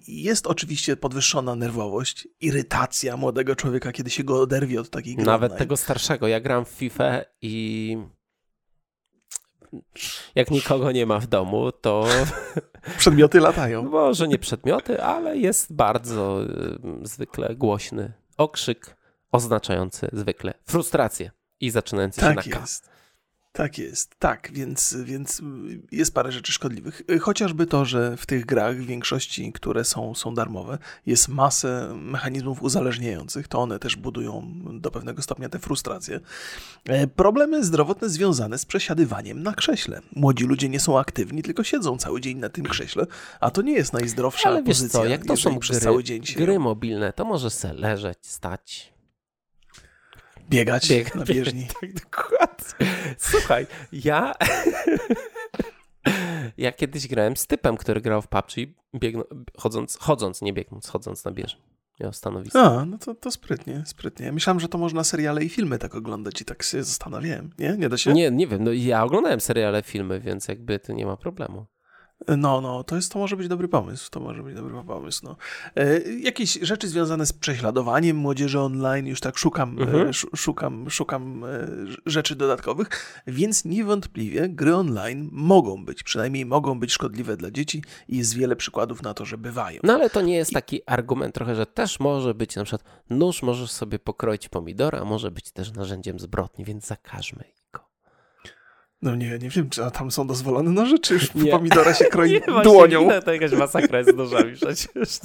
Jest 0.07 0.47
oczywiście 0.47 0.97
podwyższona 0.97 1.55
nerwowość, 1.55 2.27
irytacja 2.41 3.17
młodego 3.17 3.55
człowieka, 3.55 3.91
kiedy 3.91 4.09
się 4.09 4.23
go 4.23 4.41
oderwie 4.41 4.81
od 4.81 4.89
takiej 4.89 5.15
gry. 5.15 5.25
Nawet 5.25 5.57
tego 5.57 5.77
starszego. 5.77 6.27
Ja 6.27 6.39
gram 6.39 6.65
w 6.65 6.69
FIFA 6.69 7.21
i 7.41 7.97
jak 10.35 10.51
nikogo 10.51 10.91
nie 10.91 11.05
ma 11.05 11.19
w 11.19 11.27
domu, 11.27 11.71
to. 11.71 12.05
Przedmioty 12.97 13.39
latają. 13.39 13.83
Może 13.83 14.27
nie 14.27 14.37
przedmioty, 14.37 15.03
ale 15.03 15.37
jest 15.37 15.73
bardzo 15.73 16.43
y, 16.43 16.47
zwykle 17.07 17.55
głośny 17.55 18.13
okrzyk 18.37 18.97
oznaczający 19.31 20.09
zwykle 20.13 20.53
frustrację 20.65 21.31
i 21.59 21.69
zaczynający 21.69 22.21
tak 22.21 22.43
się 22.43 22.49
na 22.49 22.55
K. 22.55 22.61
Jest. 22.61 22.90
Tak 23.53 23.77
jest, 23.77 24.15
tak, 24.19 24.49
więc, 24.53 24.95
więc 25.03 25.41
jest 25.91 26.13
parę 26.13 26.31
rzeczy 26.31 26.51
szkodliwych. 26.51 27.01
Chociażby 27.21 27.65
to, 27.65 27.85
że 27.85 28.17
w 28.17 28.25
tych 28.25 28.45
grach, 28.45 28.77
w 28.77 28.85
większości, 28.85 29.51
które 29.53 29.83
są, 29.83 30.15
są 30.15 30.33
darmowe, 30.33 30.77
jest 31.05 31.27
masę 31.27 31.93
mechanizmów 31.95 32.63
uzależniających, 32.63 33.47
to 33.47 33.59
one 33.59 33.79
też 33.79 33.95
budują 33.95 34.51
do 34.73 34.91
pewnego 34.91 35.21
stopnia 35.21 35.49
te 35.49 35.59
frustracje. 35.59 36.19
E, 36.85 37.07
problemy 37.07 37.63
zdrowotne 37.63 38.09
związane 38.09 38.57
z 38.57 38.65
przesiadywaniem 38.65 39.43
na 39.43 39.53
krześle. 39.53 40.01
Młodzi 40.15 40.45
ludzie 40.45 40.69
nie 40.69 40.79
są 40.79 40.99
aktywni, 40.99 41.43
tylko 41.43 41.63
siedzą 41.63 41.97
cały 41.97 42.21
dzień 42.21 42.37
na 42.37 42.49
tym 42.49 42.65
krześle, 42.65 43.05
a 43.39 43.51
to 43.51 43.61
nie 43.61 43.73
jest 43.73 43.93
najzdrowsza 43.93 44.49
Ale 44.49 44.63
wiesz 44.63 44.77
pozycja, 44.77 44.99
co, 44.99 45.05
jak 45.05 45.25
to 45.25 45.37
są 45.37 45.59
gry, 45.59 45.79
cały 45.79 46.03
dzień 46.03 46.21
gry 46.35 46.59
mobilne, 46.59 47.13
to 47.13 47.25
może 47.25 47.49
se 47.49 47.73
leżeć, 47.73 48.17
stać, 48.21 48.93
Biegać, 50.51 50.89
biegać 50.89 51.15
na 51.15 51.25
bieżni. 51.25 51.67
tak, 51.81 51.93
dokładnie. 51.93 52.87
Słuchaj, 53.17 53.67
ja... 53.91 54.33
ja 56.57 56.71
kiedyś 56.71 57.07
grałem 57.07 57.37
z 57.37 57.47
typem, 57.47 57.77
który 57.77 58.01
grał 58.01 58.21
w 58.21 58.27
PUBG, 58.27 58.53
biegną, 58.95 59.23
chodząc, 59.57 59.97
chodząc, 60.01 60.41
nie 60.41 60.53
biegnąc, 60.53 60.87
chodząc 60.87 61.25
na 61.25 61.31
bieżni. 61.31 61.61
Miał 61.99 62.13
stanowisko. 62.13 62.79
A, 62.79 62.85
no 62.85 62.97
to, 62.97 63.15
to 63.15 63.31
sprytnie, 63.31 63.83
sprytnie. 63.85 64.31
Myślałem, 64.31 64.59
że 64.59 64.67
to 64.67 64.77
można 64.77 65.03
seriale 65.03 65.43
i 65.43 65.49
filmy 65.49 65.77
tak 65.77 65.95
oglądać 65.95 66.41
i 66.41 66.45
tak 66.45 66.63
się 66.63 66.83
zastanawiałem. 66.83 67.49
Nie? 67.59 67.77
Nie 67.77 67.89
da 67.89 67.97
się? 67.97 68.13
Nie, 68.13 68.31
nie 68.31 68.47
wiem. 68.47 68.63
No 68.63 68.71
ja 68.71 69.03
oglądałem 69.03 69.41
seriale, 69.41 69.83
filmy, 69.83 70.19
więc 70.19 70.47
jakby 70.47 70.79
to 70.79 70.93
nie 70.93 71.05
ma 71.05 71.17
problemu. 71.17 71.65
No, 72.37 72.61
no, 72.61 72.83
to, 72.83 72.95
jest, 72.95 73.11
to 73.11 73.19
może 73.19 73.37
być 73.37 73.47
dobry 73.47 73.67
pomysł. 73.67 74.11
To 74.11 74.19
może 74.19 74.43
być 74.43 74.55
dobry 74.55 74.83
pomysł. 74.83 75.21
No. 75.23 75.35
E, 75.75 75.99
jakieś 76.11 76.59
rzeczy 76.61 76.87
związane 76.87 77.25
z 77.25 77.33
prześladowaniem 77.33 78.17
młodzieży 78.17 78.59
online, 78.59 79.07
już 79.07 79.19
tak 79.19 79.37
szukam, 79.37 79.79
e, 79.79 79.81
mhm. 79.81 80.07
e, 80.07 80.13
szukam, 80.13 80.89
szukam 80.89 81.43
e, 81.43 81.67
rzeczy 82.05 82.35
dodatkowych, 82.35 83.21
więc 83.27 83.65
niewątpliwie 83.65 84.49
gry 84.49 84.75
online 84.75 85.29
mogą 85.31 85.85
być, 85.85 86.03
przynajmniej 86.03 86.45
mogą 86.45 86.79
być 86.79 86.91
szkodliwe 86.91 87.37
dla 87.37 87.51
dzieci 87.51 87.83
i 88.07 88.17
jest 88.17 88.35
wiele 88.35 88.55
przykładów 88.55 89.03
na 89.03 89.13
to, 89.13 89.25
że 89.25 89.37
bywają. 89.37 89.79
No 89.83 89.93
ale 89.93 90.09
to 90.09 90.21
nie 90.21 90.35
jest 90.35 90.51
taki 90.51 90.81
argument 90.85 91.35
trochę, 91.35 91.55
że 91.55 91.65
też 91.65 91.99
może 91.99 92.33
być 92.33 92.55
na 92.55 92.63
przykład 92.63 92.83
nóż 93.09 93.43
możesz 93.43 93.71
sobie 93.71 93.99
pokroić 93.99 94.49
pomidora, 94.49 94.99
a 94.99 95.05
może 95.05 95.31
być 95.31 95.51
też 95.51 95.71
narzędziem 95.71 96.19
zbrodni, 96.19 96.65
więc 96.65 96.85
zakażmy 96.85 97.43
no 99.01 99.15
nie, 99.15 99.29
nie 99.39 99.49
wiem, 99.49 99.69
czy 99.69 99.81
tam 99.93 100.11
są 100.11 100.27
dozwolone 100.27 100.71
noże, 100.71 100.99
czy 100.99 101.13
już 101.13 101.33
nie. 101.33 101.51
pomidora 101.51 101.93
się 101.93 102.05
kroi 102.05 102.31
nie, 102.47 102.63
dłonią. 102.63 103.09
Nie, 103.09 103.21
to 103.21 103.33
jakaś 103.33 103.51
masakra 103.51 103.99
jest 103.99 104.11
z 104.11 104.15
nożami 104.15 104.53
przecież. 104.55 105.19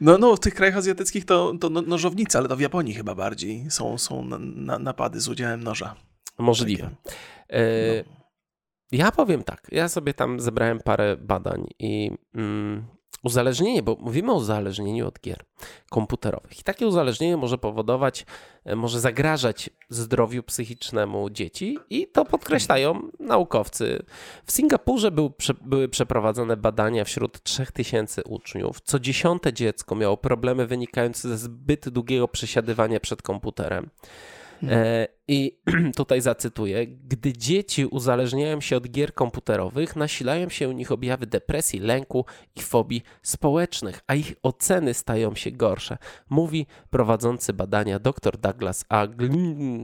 No, 0.00 0.18
no, 0.18 0.36
w 0.36 0.40
tych 0.40 0.54
krajach 0.54 0.76
azjatyckich 0.76 1.24
to, 1.24 1.52
to 1.60 1.70
no, 1.70 1.82
nożownice, 1.82 2.38
ale 2.38 2.48
to 2.48 2.56
w 2.56 2.60
Japonii 2.60 2.94
chyba 2.94 3.14
bardziej 3.14 3.70
są, 3.70 3.98
są 3.98 4.24
na, 4.24 4.38
na, 4.38 4.78
napady 4.78 5.20
z 5.20 5.28
udziałem 5.28 5.64
noża. 5.64 5.94
Możliwe. 6.38 6.90
E, 7.48 7.62
no. 7.96 8.24
Ja 8.92 9.12
powiem 9.12 9.42
tak, 9.42 9.66
ja 9.72 9.88
sobie 9.88 10.14
tam 10.14 10.40
zebrałem 10.40 10.80
parę 10.80 11.16
badań 11.16 11.66
i 11.78 12.10
mm, 12.34 12.84
uzależnienie, 13.22 13.82
bo 13.82 13.96
mówimy 14.00 14.32
o 14.32 14.34
uzależnieniu 14.34 15.08
od 15.08 15.20
gier 15.20 15.44
komputerowych. 15.90 16.60
I 16.60 16.62
takie 16.62 16.86
uzależnienie 16.86 17.36
może 17.36 17.58
powodować, 17.58 18.26
e, 18.64 18.76
może 18.76 19.00
zagrażać 19.00 19.70
zdrowiu 19.88 20.42
psychicznemu 20.42 21.30
dzieci 21.30 21.78
i 21.90 22.06
to 22.06 22.24
podkreślają 22.24 23.10
naukowcy. 23.20 24.02
W 24.46 24.52
Singapurze 24.52 25.10
był, 25.10 25.32
były 25.60 25.88
przeprowadzone 25.88 26.56
badania 26.56 27.04
wśród 27.04 27.42
3000 27.42 28.24
uczniów. 28.24 28.80
Co 28.80 28.98
dziesiąte 28.98 29.52
dziecko 29.52 29.94
miało 29.94 30.16
problemy 30.16 30.66
wynikające 30.66 31.28
ze 31.28 31.38
zbyt 31.38 31.88
długiego 31.88 32.28
przesiadywania 32.28 33.00
przed 33.00 33.22
komputerem. 33.22 33.90
E, 34.70 35.08
I 35.28 35.58
tutaj 35.96 36.20
zacytuję: 36.20 36.86
Gdy 36.86 37.32
dzieci 37.32 37.86
uzależniają 37.86 38.60
się 38.60 38.76
od 38.76 38.88
gier 38.88 39.14
komputerowych, 39.14 39.96
nasilają 39.96 40.48
się 40.48 40.68
u 40.68 40.72
nich 40.72 40.92
objawy 40.92 41.26
depresji, 41.26 41.80
lęku 41.80 42.24
i 42.56 42.60
fobii 42.60 43.02
społecznych, 43.22 44.00
a 44.06 44.14
ich 44.14 44.34
oceny 44.42 44.94
stają 44.94 45.34
się 45.34 45.50
gorsze. 45.50 45.98
Mówi 46.30 46.66
prowadzący 46.90 47.52
badania 47.52 47.98
dr 47.98 48.38
Douglas 48.38 48.84
A. 48.88 49.06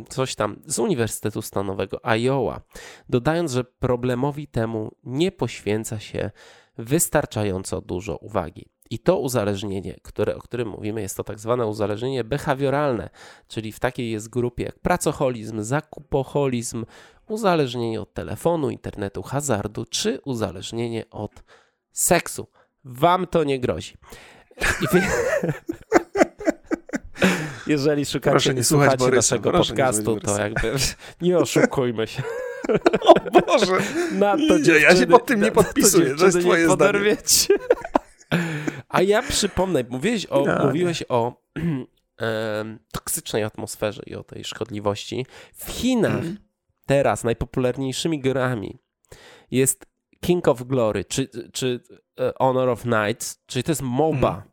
coś 0.09 0.35
tam 0.35 0.57
z 0.67 0.79
Uniwersytetu 0.79 1.43
Stanowego 1.43 2.01
Iowa, 2.05 2.61
dodając, 3.09 3.53
że 3.53 3.65
problemowi 3.65 4.47
temu 4.47 4.91
nie 5.05 5.33
poświęca 5.33 5.99
się 5.99 6.31
wystarczająco 6.79 7.81
dużo 7.81 8.17
uwagi. 8.17 8.67
I 8.91 8.99
to 8.99 9.19
uzależnienie, 9.19 9.97
które, 10.03 10.37
o 10.37 10.41
którym 10.41 10.69
mówimy, 10.69 11.03
jest 11.03 11.17
to 11.17 11.25
tak 11.25 11.39
zwane 11.39 11.67
uzależnienie 11.67 12.25
behawioralne, 12.25 13.11
czyli 13.49 13.73
w 13.73 13.81
takiej 13.81 14.11
jest 14.11 14.31
grupie 14.31 14.65
jak 14.65 14.79
pracoholizm, 14.79 15.63
zakupoholizm, 15.63 16.85
uzależnienie 17.29 18.01
od 18.01 18.15
telefonu, 18.15 18.71
internetu, 18.71 19.23
hazardu, 19.23 19.85
czy 19.91 20.21
uzależnienie 20.25 21.05
od 21.11 21.43
seksu. 21.93 22.47
Wam 22.85 23.27
to 23.27 23.45
nie 23.45 23.61
grozi. 23.61 23.97
Wy... 24.93 25.03
Jeżeli 27.67 28.07
szukacie, 28.07 28.31
proszę 28.31 28.55
nie 28.55 28.65
słuchać 28.65 28.99
Borysa, 28.99 29.17
naszego 29.17 29.53
podcastu, 29.53 30.21
to 30.21 30.39
jakby 30.39 30.73
nie 31.21 31.39
oszukujmy 31.39 32.07
się. 32.07 32.23
O 33.03 33.41
Boże, 33.41 33.79
na 34.13 34.37
to 34.49 34.59
nie, 34.59 34.73
ja 34.73 34.97
się 34.97 35.07
pod 35.07 35.27
tym 35.27 35.41
nie 35.41 35.51
podpisuję, 35.53 36.17
to 36.17 36.27
jest 36.27 36.41
twoje 36.41 36.71
zdanie. 36.71 37.17
A 38.91 39.03
ja 39.03 39.23
przypomnę, 39.23 39.85
mówiłeś 39.89 40.27
o, 40.27 40.45
no, 40.47 40.67
mówiłeś 40.67 41.05
o 41.09 41.43
e, 42.21 42.79
toksycznej 42.93 43.43
atmosferze 43.45 44.03
i 44.07 44.15
o 44.15 44.25
tej 44.25 44.45
szkodliwości. 44.45 45.27
W 45.55 45.71
Chinach 45.71 46.23
mm. 46.23 46.39
teraz 46.87 47.25
najpopularniejszymi 47.25 48.21
grami 48.21 48.79
jest 49.51 49.87
King 50.21 50.49
of 50.49 50.63
Glory, 50.63 51.05
czy, 51.05 51.29
czy 51.53 51.81
e, 52.21 52.33
Honor 52.39 52.69
of 52.69 52.83
Knights, 52.83 53.43
czyli 53.47 53.63
to 53.63 53.71
jest 53.71 53.83
MOBA. 53.83 54.33
Mm. 54.33 54.51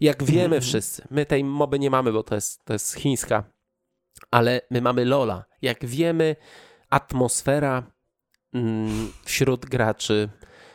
Jak 0.00 0.24
wiemy 0.24 0.44
mm. 0.44 0.60
wszyscy, 0.60 1.06
my 1.10 1.26
tej 1.26 1.44
moby 1.44 1.78
nie 1.78 1.90
mamy, 1.90 2.12
bo 2.12 2.22
to 2.22 2.34
jest, 2.34 2.64
to 2.64 2.72
jest 2.72 2.94
chińska, 2.94 3.44
ale 4.30 4.60
my 4.70 4.80
mamy 4.80 5.04
Lola. 5.04 5.44
Jak 5.62 5.86
wiemy, 5.86 6.36
atmosfera 6.90 7.92
mm, 8.54 9.12
wśród 9.24 9.66
graczy 9.66 10.28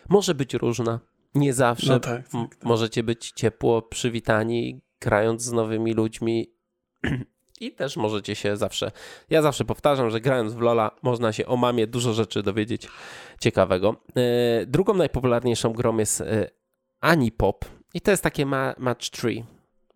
może 0.09 0.35
być 0.35 0.53
różna. 0.53 0.99
Nie 1.35 1.53
zawsze 1.53 1.93
no 1.93 1.99
tak, 1.99 2.29
tak, 2.29 2.49
tak. 2.49 2.63
możecie 2.63 3.03
być 3.03 3.31
ciepło 3.31 3.81
przywitani, 3.81 4.81
grając 5.01 5.41
z 5.41 5.51
nowymi 5.51 5.93
ludźmi. 5.93 6.53
I 7.61 7.71
też 7.71 7.97
możecie 7.97 8.35
się 8.35 8.57
zawsze. 8.57 8.91
Ja 9.29 9.41
zawsze 9.41 9.65
powtarzam, 9.65 10.09
że 10.09 10.21
grając 10.21 10.53
w 10.53 10.59
Lola 10.59 10.91
można 11.01 11.33
się 11.33 11.45
o 11.45 11.57
mamie 11.57 11.87
dużo 11.87 12.13
rzeczy 12.13 12.43
dowiedzieć 12.43 12.87
ciekawego. 13.39 13.95
E, 14.15 14.65
drugą 14.65 14.93
najpopularniejszą 14.93 15.73
grą 15.73 15.97
jest 15.97 16.21
e, 16.21 16.49
Anipop. 17.01 17.65
I 17.93 18.01
to 18.01 18.11
jest 18.11 18.23
takie 18.23 18.45
ma 18.45 18.75
match 18.77 19.09
tree. 19.09 19.43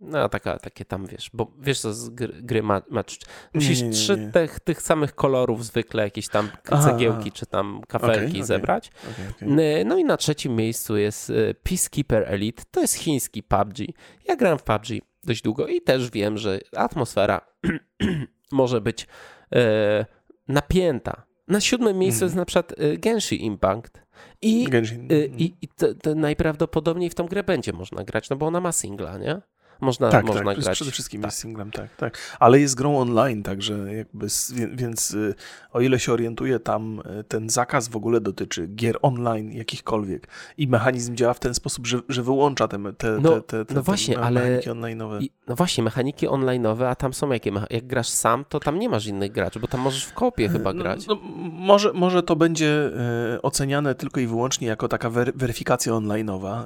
No, 0.02 0.30
taka, 0.30 0.60
takie 0.60 0.86
tam, 0.86 1.06
wiesz, 1.06 1.30
bo 1.34 1.52
wiesz 1.60 1.80
co 1.80 1.94
z 1.94 2.10
gry, 2.10 2.34
gry 2.42 2.64
match. 2.64 3.16
Musisz 3.54 3.82
nie, 3.82 3.84
nie, 3.84 3.90
nie, 3.90 3.96
trzy 3.96 4.32
tych, 4.34 4.60
tych 4.60 4.82
samych 4.82 5.16
kolorów 5.16 5.66
zwykle, 5.66 6.04
jakieś 6.04 6.28
tam 6.28 6.50
cegiełki 6.84 7.22
aha. 7.22 7.32
czy 7.34 7.46
tam 7.46 7.82
kafelki 7.88 8.32
okay, 8.32 8.46
zebrać. 8.46 8.92
Okay, 9.12 9.30
okay. 9.50 9.86
No 9.86 9.98
i 9.98 10.04
na 10.04 10.18
trzecim 10.18 10.56
miejscu 10.56 10.98
jest 10.98 11.30
e, 11.30 11.54
Peacekeeper 11.54 12.24
Elite. 12.28 12.64
To 12.72 12.82
jest 12.82 12.94
chiński 12.94 13.44
PUBG. 13.44 13.78
Ja 14.26 14.36
gram 14.36 14.58
w 14.58 14.64
PUBG 14.64 14.86
dość 15.24 15.42
długo 15.42 15.68
i 15.68 15.82
też 15.82 16.12
wiem, 16.12 16.38
że 16.38 16.60
atmosfera 16.76 17.42
może 18.52 18.82
być 18.82 19.08
e, 19.56 20.06
napięta. 20.48 21.24
Na 21.48 21.62
siódmym 21.62 21.98
miejscu 21.98 22.26
jest 22.26 22.36
na 22.36 22.46
przykład 22.46 22.74
e, 22.78 22.98
Genshin 22.98 23.40
Impact. 23.40 24.02
I, 24.42 24.64
Genshin. 24.64 25.08
E, 25.12 25.26
i, 25.26 25.56
i 25.62 25.68
to, 25.68 25.94
to 25.94 26.16
najprawdopodobniej 26.16 27.10
w 27.10 27.16
tą 27.16 27.26
grę 27.26 27.44
będzie 27.44 27.74
można 27.74 28.04
grać, 28.04 28.30
no 28.30 28.36
bo 28.36 28.46
ona 28.48 28.62
ma 28.62 28.72
singla, 28.72 29.18
nie? 29.18 29.42
Można, 29.82 30.10
tak, 30.10 30.26
można 30.26 30.54
tak, 30.54 30.64
grać. 30.64 30.76
Przede 30.76 30.92
wszystkim 30.92 31.22
tak. 31.22 31.28
jest 31.28 31.38
singlem, 31.38 31.72
tak, 31.72 31.96
tak. 31.96 32.18
Ale 32.40 32.60
jest 32.60 32.76
grą 32.76 32.98
online, 32.98 33.44
także 33.44 33.96
jakby, 33.96 34.28
więc 34.74 35.12
y, 35.12 35.36
o 35.74 35.82
ile 35.82 36.00
się 36.00 36.14
orientuję, 36.14 36.60
tam 36.60 37.00
y, 37.20 37.24
ten 37.24 37.50
zakaz 37.50 37.88
w 37.88 37.96
ogóle 37.96 38.22
dotyczy 38.22 38.68
gier 38.68 38.98
online 39.02 39.52
jakichkolwiek 39.52 40.28
i 40.58 40.68
mechanizm 40.68 41.16
działa 41.16 41.34
w 41.34 41.40
ten 41.40 41.54
sposób, 41.54 41.88
że, 41.88 42.00
że 42.10 42.24
wyłącza 42.24 42.68
te, 42.68 42.94
te, 42.94 43.18
no, 43.22 43.42
te, 43.42 43.66
te, 43.66 43.74
no 43.74 43.84
właśnie, 43.84 44.16
te 44.16 44.22
mechaniki 44.22 44.70
ale, 44.70 44.80
online'owe. 44.80 45.28
No 45.48 45.56
właśnie, 45.56 45.84
mechaniki 45.84 46.28
online'owe, 46.28 46.86
a 46.86 46.96
tam 46.96 47.14
są 47.14 47.32
jakie? 47.32 47.52
Jak 47.70 47.88
grasz 47.88 48.10
sam, 48.10 48.46
to 48.50 48.60
tam 48.60 48.80
nie 48.80 48.90
masz 48.90 49.06
innych 49.06 49.32
graczy, 49.32 49.60
bo 49.60 49.68
tam 49.68 49.82
możesz 49.82 50.06
w 50.06 50.14
kopie 50.14 50.46
e, 50.46 50.50
chyba 50.50 50.74
no, 50.74 50.82
grać. 50.82 51.08
No, 51.08 51.18
może, 51.52 51.94
może 51.94 52.24
to 52.24 52.36
będzie 52.36 52.92
y, 53.36 53.42
oceniane 53.42 53.96
tylko 53.96 54.20
i 54.20 54.28
wyłącznie 54.28 54.68
jako 54.68 54.88
taka 54.88 55.10
weryfikacja 55.36 55.94
online'owa, 55.94 56.64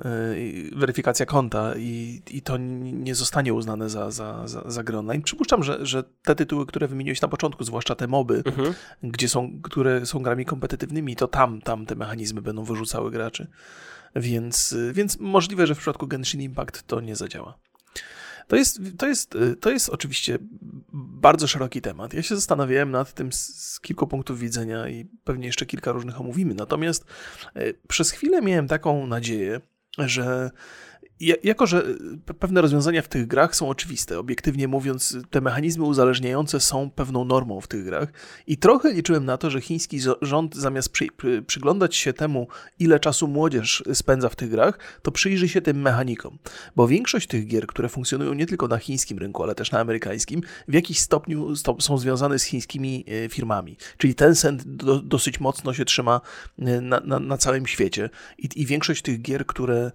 weryfikacja 0.76 1.26
konta 1.26 1.74
i, 1.78 2.22
i 2.32 2.42
to 2.42 2.58
nie 3.04 3.16
zostanie 3.16 3.54
uznane 3.54 3.90
za, 3.90 4.12
za, 4.12 4.48
za, 4.48 4.64
za 4.66 4.84
grę 4.84 5.00
online. 5.00 5.22
Przypuszczam, 5.22 5.64
że, 5.64 5.86
że 5.86 6.04
te 6.24 6.36
tytuły, 6.36 6.66
które 6.66 6.88
wymieniłeś 6.88 7.22
na 7.22 7.28
początku, 7.28 7.64
zwłaszcza 7.64 7.96
te 7.96 8.08
moby, 8.08 8.44
mhm. 8.46 8.74
gdzie 9.04 9.30
są, 9.30 9.62
które 9.62 10.06
są 10.06 10.20
grami 10.20 10.46
kompetytywnymi, 10.46 11.16
to 11.16 11.28
tam, 11.28 11.62
tam 11.62 11.86
te 11.86 11.96
mechanizmy 11.96 12.42
będą 12.42 12.64
wyrzucały 12.64 13.12
graczy. 13.12 13.48
Więc, 14.16 14.76
więc 14.94 15.20
możliwe, 15.20 15.68
że 15.68 15.76
w 15.76 15.78
przypadku 15.78 16.08
Genshin 16.08 16.42
Impact 16.42 16.88
to 16.88 17.02
nie 17.02 17.16
zadziała. 17.16 17.58
To 18.48 18.56
jest, 18.56 18.80
to, 18.98 19.08
jest, 19.08 19.38
to 19.60 19.72
jest 19.72 19.90
oczywiście 19.90 20.38
bardzo 20.94 21.48
szeroki 21.48 21.82
temat. 21.82 22.14
Ja 22.14 22.24
się 22.24 22.36
zastanawiałem 22.36 22.92
nad 22.92 23.14
tym 23.14 23.34
z, 23.34 23.40
z, 23.40 23.80
kilku 23.80 24.08
punktów 24.08 24.40
widzenia 24.40 24.90
i 24.90 25.06
pewnie 25.24 25.46
jeszcze 25.46 25.66
kilka 25.66 25.92
różnych 25.92 26.22
omówimy. 26.22 26.54
Natomiast 26.54 27.06
e, 27.56 27.74
przez 27.88 28.12
chwilę 28.12 28.42
miałem 28.42 28.68
taką 28.68 29.08
nadzieję, 29.08 29.62
że 29.98 30.52
jako, 31.44 31.68
że 31.68 31.86
y, 32.30 32.34
pewne 32.40 32.62
rozwiązania 32.62 33.02
w 33.02 33.08
tych 33.08 33.28
grach 33.28 33.56
są 33.56 33.70
oczywiste, 33.70 34.20
obiektywnie 34.20 34.68
mówiąc, 34.68 35.18
te 35.30 35.42
mechanizmy 35.42 35.84
uzależniające 35.84 36.60
są 36.60 36.90
pewną 36.92 37.26
normą 37.26 37.62
w 37.62 37.68
tych 37.68 37.84
grach 37.84 38.10
i 38.48 38.58
trochę 38.58 38.94
liczyłem 38.94 39.26
na 39.26 39.38
to, 39.38 39.50
że 39.50 39.62
chiński 39.62 40.00
rząd 40.22 40.56
zamiast 40.56 40.90
przy, 40.90 41.08
przyglądać 41.48 41.96
się 41.96 42.14
temu, 42.14 42.48
ile 42.80 43.00
czasu 43.00 43.28
młodzież 43.28 43.84
spędza 43.94 44.30
w 44.30 44.36
tych 44.36 44.50
grach, 44.50 44.80
to 45.02 45.12
przyjrzy 45.12 45.50
się 45.50 45.62
tym 45.62 45.82
mechanikom. 45.82 46.38
Bo 46.76 46.88
większość 46.88 47.28
tych 47.28 47.48
gier, 47.48 47.68
które 47.68 47.90
funkcjonują 47.90 48.34
nie 48.34 48.46
tylko 48.46 48.68
na 48.68 48.78
chińskim 48.78 49.18
rynku, 49.18 49.44
ale 49.44 49.56
też 49.56 49.72
na 49.72 49.80
amerykańskim, 49.80 50.42
w 50.68 50.74
jakiś 50.74 51.00
stopniu 51.00 51.56
są 51.80 51.98
związane 51.98 52.40
z 52.40 52.44
chińskimi 52.44 53.06
e, 53.08 53.30
firmami. 53.30 53.78
Czyli 53.98 54.16
Tencent 54.16 54.64
do, 54.64 55.00
dosyć 55.00 55.40
mocno 55.40 55.74
się 55.74 55.86
trzyma 55.86 56.22
e, 56.60 56.82
na, 56.82 57.00
na, 57.00 57.20
na 57.20 57.38
całym 57.38 57.68
świecie 57.68 58.10
I, 58.38 58.50
i 58.56 58.66
większość 58.66 59.02
tych 59.02 59.22
gier, 59.22 59.46
które 59.46 59.92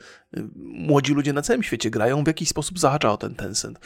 młodzi 0.57 1.15
ludzie 1.15 1.33
na 1.33 1.43
całym 1.43 1.63
świecie 1.63 1.91
grają, 1.91 2.25
w 2.25 2.27
jakiś 2.27 2.49
sposób 2.49 2.79
zahacza 2.79 3.13
o 3.13 3.17
ten 3.17 3.35
Tencent. 3.35 3.79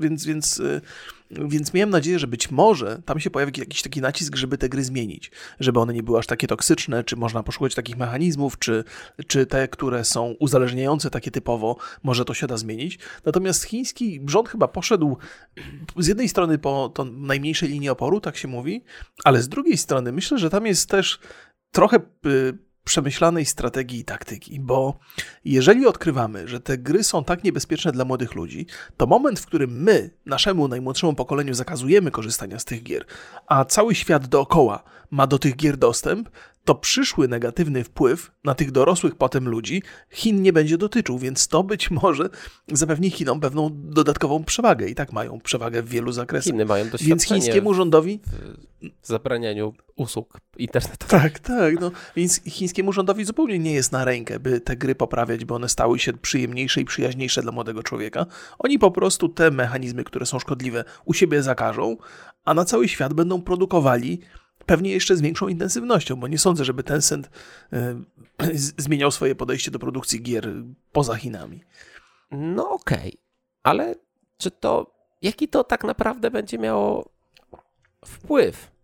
Więc, 0.00 0.26
więc, 0.26 0.60
y, 0.60 0.80
więc 1.30 1.74
miałem 1.74 1.90
nadzieję, 1.90 2.18
że 2.18 2.26
być 2.26 2.50
może 2.50 3.02
tam 3.04 3.20
się 3.20 3.30
pojawi 3.30 3.60
jakiś 3.60 3.82
taki 3.82 4.00
nacisk, 4.00 4.36
żeby 4.36 4.58
te 4.58 4.68
gry 4.68 4.84
zmienić, 4.84 5.30
żeby 5.60 5.80
one 5.80 5.94
nie 5.94 6.02
były 6.02 6.18
aż 6.18 6.26
takie 6.26 6.46
toksyczne, 6.46 7.04
czy 7.04 7.16
można 7.16 7.42
poszukać 7.42 7.74
takich 7.74 7.96
mechanizmów, 7.96 8.58
czy, 8.58 8.84
czy 9.26 9.46
te, 9.46 9.68
które 9.68 10.04
są 10.04 10.34
uzależniające 10.40 11.10
takie 11.10 11.30
typowo, 11.30 11.76
może 12.02 12.24
to 12.24 12.34
się 12.34 12.46
da 12.46 12.56
zmienić. 12.56 12.98
Natomiast 13.24 13.64
chiński 13.64 14.20
rząd 14.26 14.48
chyba 14.48 14.68
poszedł 14.68 15.16
z 15.96 16.06
jednej 16.06 16.28
strony 16.28 16.58
po 16.58 16.88
to 16.94 17.04
najmniejszej 17.04 17.68
linii 17.68 17.88
oporu, 17.88 18.20
tak 18.20 18.36
się 18.36 18.48
mówi, 18.48 18.84
ale 19.24 19.42
z 19.42 19.48
drugiej 19.48 19.76
strony 19.76 20.12
myślę, 20.12 20.38
że 20.38 20.50
tam 20.50 20.66
jest 20.66 20.90
też 20.90 21.18
trochę 21.72 21.96
y, 22.26 22.58
przemyślanej 22.84 23.44
strategii 23.44 23.98
i 24.00 24.04
taktyki, 24.04 24.60
bo 24.60 24.98
jeżeli 25.44 25.86
odkrywamy, 25.86 26.48
że 26.48 26.60
te 26.60 26.78
gry 26.78 27.04
są 27.04 27.24
tak 27.24 27.44
niebezpieczne 27.44 27.92
dla 27.92 28.04
młodych 28.04 28.34
ludzi, 28.34 28.66
to 28.96 29.06
moment, 29.06 29.40
w 29.40 29.46
którym 29.46 29.82
my, 29.82 30.10
naszemu 30.26 30.68
najmłodszemu 30.68 31.14
pokoleniu 31.14 31.54
zakazujemy 31.54 32.10
korzystania 32.10 32.58
z 32.58 32.64
tych 32.64 32.82
gier, 32.82 33.04
a 33.46 33.64
cały 33.64 33.94
świat 33.94 34.26
dookoła 34.26 34.82
ma 35.14 35.26
do 35.26 35.38
tych 35.38 35.56
gier 35.56 35.76
dostęp, 35.76 36.28
to 36.64 36.74
przyszły 36.74 37.28
negatywny 37.28 37.84
wpływ 37.84 38.30
na 38.44 38.54
tych 38.54 38.70
dorosłych 38.70 39.14
potem 39.14 39.48
ludzi 39.48 39.82
Chin 40.10 40.42
nie 40.42 40.52
będzie 40.52 40.78
dotyczył, 40.78 41.18
więc 41.18 41.48
to 41.48 41.62
być 41.64 41.90
może 41.90 42.28
zapewni 42.72 43.10
Chinom 43.10 43.40
pewną 43.40 43.70
dodatkową 43.72 44.44
przewagę. 44.44 44.88
I 44.88 44.94
tak 44.94 45.12
mają 45.12 45.40
przewagę 45.40 45.82
w 45.82 45.88
wielu 45.88 46.12
zakresach. 46.12 46.52
Chiny 46.52 46.64
mają 46.64 46.84
doświadczenie 46.84 47.08
Więc 47.08 47.22
chińskiemu 47.22 47.74
rządowi... 47.74 48.20
W 49.02 49.06
zabranianiu 49.06 49.74
usług 49.96 50.40
internetowych. 50.58 51.08
Tak, 51.08 51.38
tak. 51.38 51.80
No. 51.80 51.90
Więc 52.16 52.40
chińskiemu 52.46 52.92
rządowi 52.92 53.24
zupełnie 53.24 53.58
nie 53.58 53.72
jest 53.72 53.92
na 53.92 54.04
rękę, 54.04 54.40
by 54.40 54.60
te 54.60 54.76
gry 54.76 54.94
poprawiać, 54.94 55.44
by 55.44 55.54
one 55.54 55.68
stały 55.68 55.98
się 55.98 56.12
przyjemniejsze 56.12 56.80
i 56.80 56.84
przyjaźniejsze 56.84 57.42
dla 57.42 57.52
młodego 57.52 57.82
człowieka. 57.82 58.26
Oni 58.58 58.78
po 58.78 58.90
prostu 58.90 59.28
te 59.28 59.50
mechanizmy, 59.50 60.04
które 60.04 60.26
są 60.26 60.38
szkodliwe, 60.38 60.84
u 61.04 61.14
siebie 61.14 61.42
zakażą, 61.42 61.96
a 62.44 62.54
na 62.54 62.64
cały 62.64 62.88
świat 62.88 63.14
będą 63.14 63.42
produkowali 63.42 64.20
pewnie 64.66 64.90
jeszcze 64.90 65.16
z 65.16 65.20
większą 65.20 65.48
intensywnością, 65.48 66.16
bo 66.16 66.28
nie 66.28 66.38
sądzę, 66.38 66.64
żeby 66.64 66.82
Tencent 66.82 67.30
y, 67.72 67.78
zmieniał 68.78 69.10
swoje 69.10 69.34
podejście 69.34 69.70
do 69.70 69.78
produkcji 69.78 70.22
gier 70.22 70.52
poza 70.92 71.14
Chinami. 71.14 71.64
No 72.30 72.70
okej, 72.70 73.08
okay. 73.08 73.18
ale 73.62 73.94
czy 74.36 74.50
to, 74.50 74.94
jaki 75.22 75.48
to 75.48 75.64
tak 75.64 75.84
naprawdę 75.84 76.30
będzie 76.30 76.58
miało 76.58 77.12
wpływ? 78.04 78.74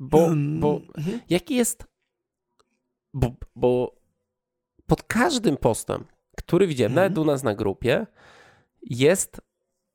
Bo, 0.00 0.30
bo 0.60 0.80
mhm. 0.96 1.20
jaki 1.30 1.54
jest, 1.54 1.84
bo, 3.14 3.32
bo 3.56 3.96
pod 4.86 5.02
każdym 5.02 5.56
postem, 5.56 6.04
który 6.36 6.66
widziałem, 6.66 6.94
nawet 6.94 7.12
mhm. 7.12 7.28
u 7.28 7.30
nas 7.30 7.42
na 7.42 7.54
grupie, 7.54 8.06
jest 8.82 9.40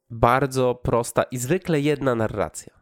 bardzo 0.09 0.75
prosta 0.75 1.23
i 1.23 1.37
zwykle 1.37 1.81
jedna 1.81 2.15
narracja 2.15 2.76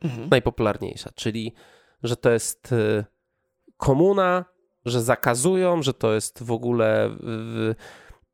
mhm. 0.00 0.28
najpopularniejsza, 0.28 1.10
czyli 1.14 1.54
że 2.02 2.16
to 2.16 2.30
jest 2.30 2.72
y, 2.72 3.04
komuna, 3.76 4.44
że 4.84 5.02
zakazują, 5.02 5.82
że 5.82 5.94
to 5.94 6.14
jest 6.14 6.42
w 6.42 6.50
ogóle 6.50 7.10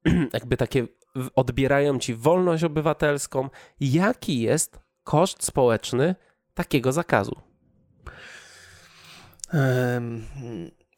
jakby 0.33 0.57
takie 0.57 0.87
odbierają 1.35 1.99
ci 1.99 2.15
wolność 2.15 2.65
obywatelską. 2.65 3.49
Jaki 3.81 4.41
jest 4.41 4.81
koszt 5.05 5.45
społeczny 5.45 6.15
takiego 6.55 6.93
zakazu? 6.93 7.41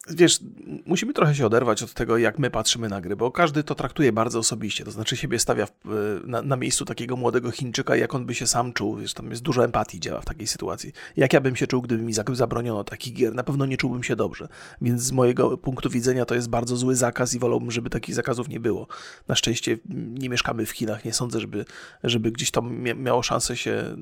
Wiesz, 0.09 0.39
musimy 0.85 1.13
trochę 1.13 1.35
się 1.35 1.45
oderwać 1.45 1.83
od 1.83 1.93
tego, 1.93 2.17
jak 2.17 2.39
my 2.39 2.49
patrzymy 2.49 2.89
na 2.89 3.01
gry, 3.01 3.15
bo 3.15 3.31
każdy 3.31 3.63
to 3.63 3.75
traktuje 3.75 4.11
bardzo 4.11 4.39
osobiście, 4.39 4.85
to 4.85 4.91
znaczy 4.91 5.17
siebie 5.17 5.39
stawia 5.39 5.67
w, 5.85 6.21
na, 6.25 6.41
na, 6.41 6.55
miejscu 6.55 6.85
takiego 6.85 7.15
młodego 7.15 7.51
Chińczyka, 7.51 7.95
jak 7.95 8.15
on 8.15 8.25
by 8.25 8.35
się 8.35 8.47
sam 8.47 8.73
czuł, 8.73 8.95
wiesz, 8.95 9.13
tam 9.13 9.29
jest 9.29 9.41
dużo 9.41 9.65
empatii 9.65 9.99
działa 9.99 10.21
w 10.21 10.25
takiej 10.25 10.47
sytuacji. 10.47 10.91
Jak 11.17 11.33
ja 11.33 11.41
bym 11.41 11.55
się 11.55 11.67
czuł, 11.67 11.81
gdyby 11.81 12.03
mi 12.03 12.13
zabroniono 12.13 12.83
takich 12.83 13.13
gier? 13.13 13.35
Na 13.35 13.43
pewno 13.43 13.65
nie 13.65 13.77
czułbym 13.77 14.03
się 14.03 14.15
dobrze, 14.15 14.47
więc 14.81 15.01
z 15.01 15.11
mojego 15.11 15.57
punktu 15.57 15.89
widzenia 15.89 16.25
to 16.25 16.35
jest 16.35 16.49
bardzo 16.49 16.77
zły 16.77 16.95
zakaz 16.95 17.33
i 17.33 17.39
wolałbym, 17.39 17.71
żeby 17.71 17.89
takich 17.89 18.15
zakazów 18.15 18.49
nie 18.49 18.59
było. 18.59 18.87
Na 19.27 19.35
szczęście 19.35 19.77
nie 19.89 20.29
mieszkamy 20.29 20.65
w 20.65 20.71
Chinach, 20.71 21.05
nie 21.05 21.13
sądzę, 21.13 21.39
żeby, 21.39 21.65
żeby 22.03 22.31
gdzieś 22.31 22.51
tam 22.51 22.81
miało 22.81 23.23
szansę 23.23 23.57
się 23.57 23.95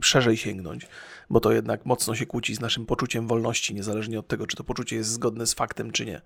szerzej 0.00 0.36
sięgnąć, 0.36 0.88
bo 1.30 1.40
to 1.40 1.52
jednak 1.52 1.86
mocno 1.86 2.14
się 2.14 2.26
kłóci 2.26 2.54
z 2.54 2.60
naszym 2.60 2.86
poczuciem 2.86 3.26
wolności, 3.26 3.74
niezależnie 3.74 4.18
od 4.18 4.28
tego, 4.28 4.46
czy 4.46 4.56
to 4.56 4.64
poczucie 4.64 4.96
jest 4.96 5.10
zgodne 5.10 5.25
z 5.46 5.54
faktem, 5.54 5.90
czy 5.90 6.06
nie. 6.06 6.20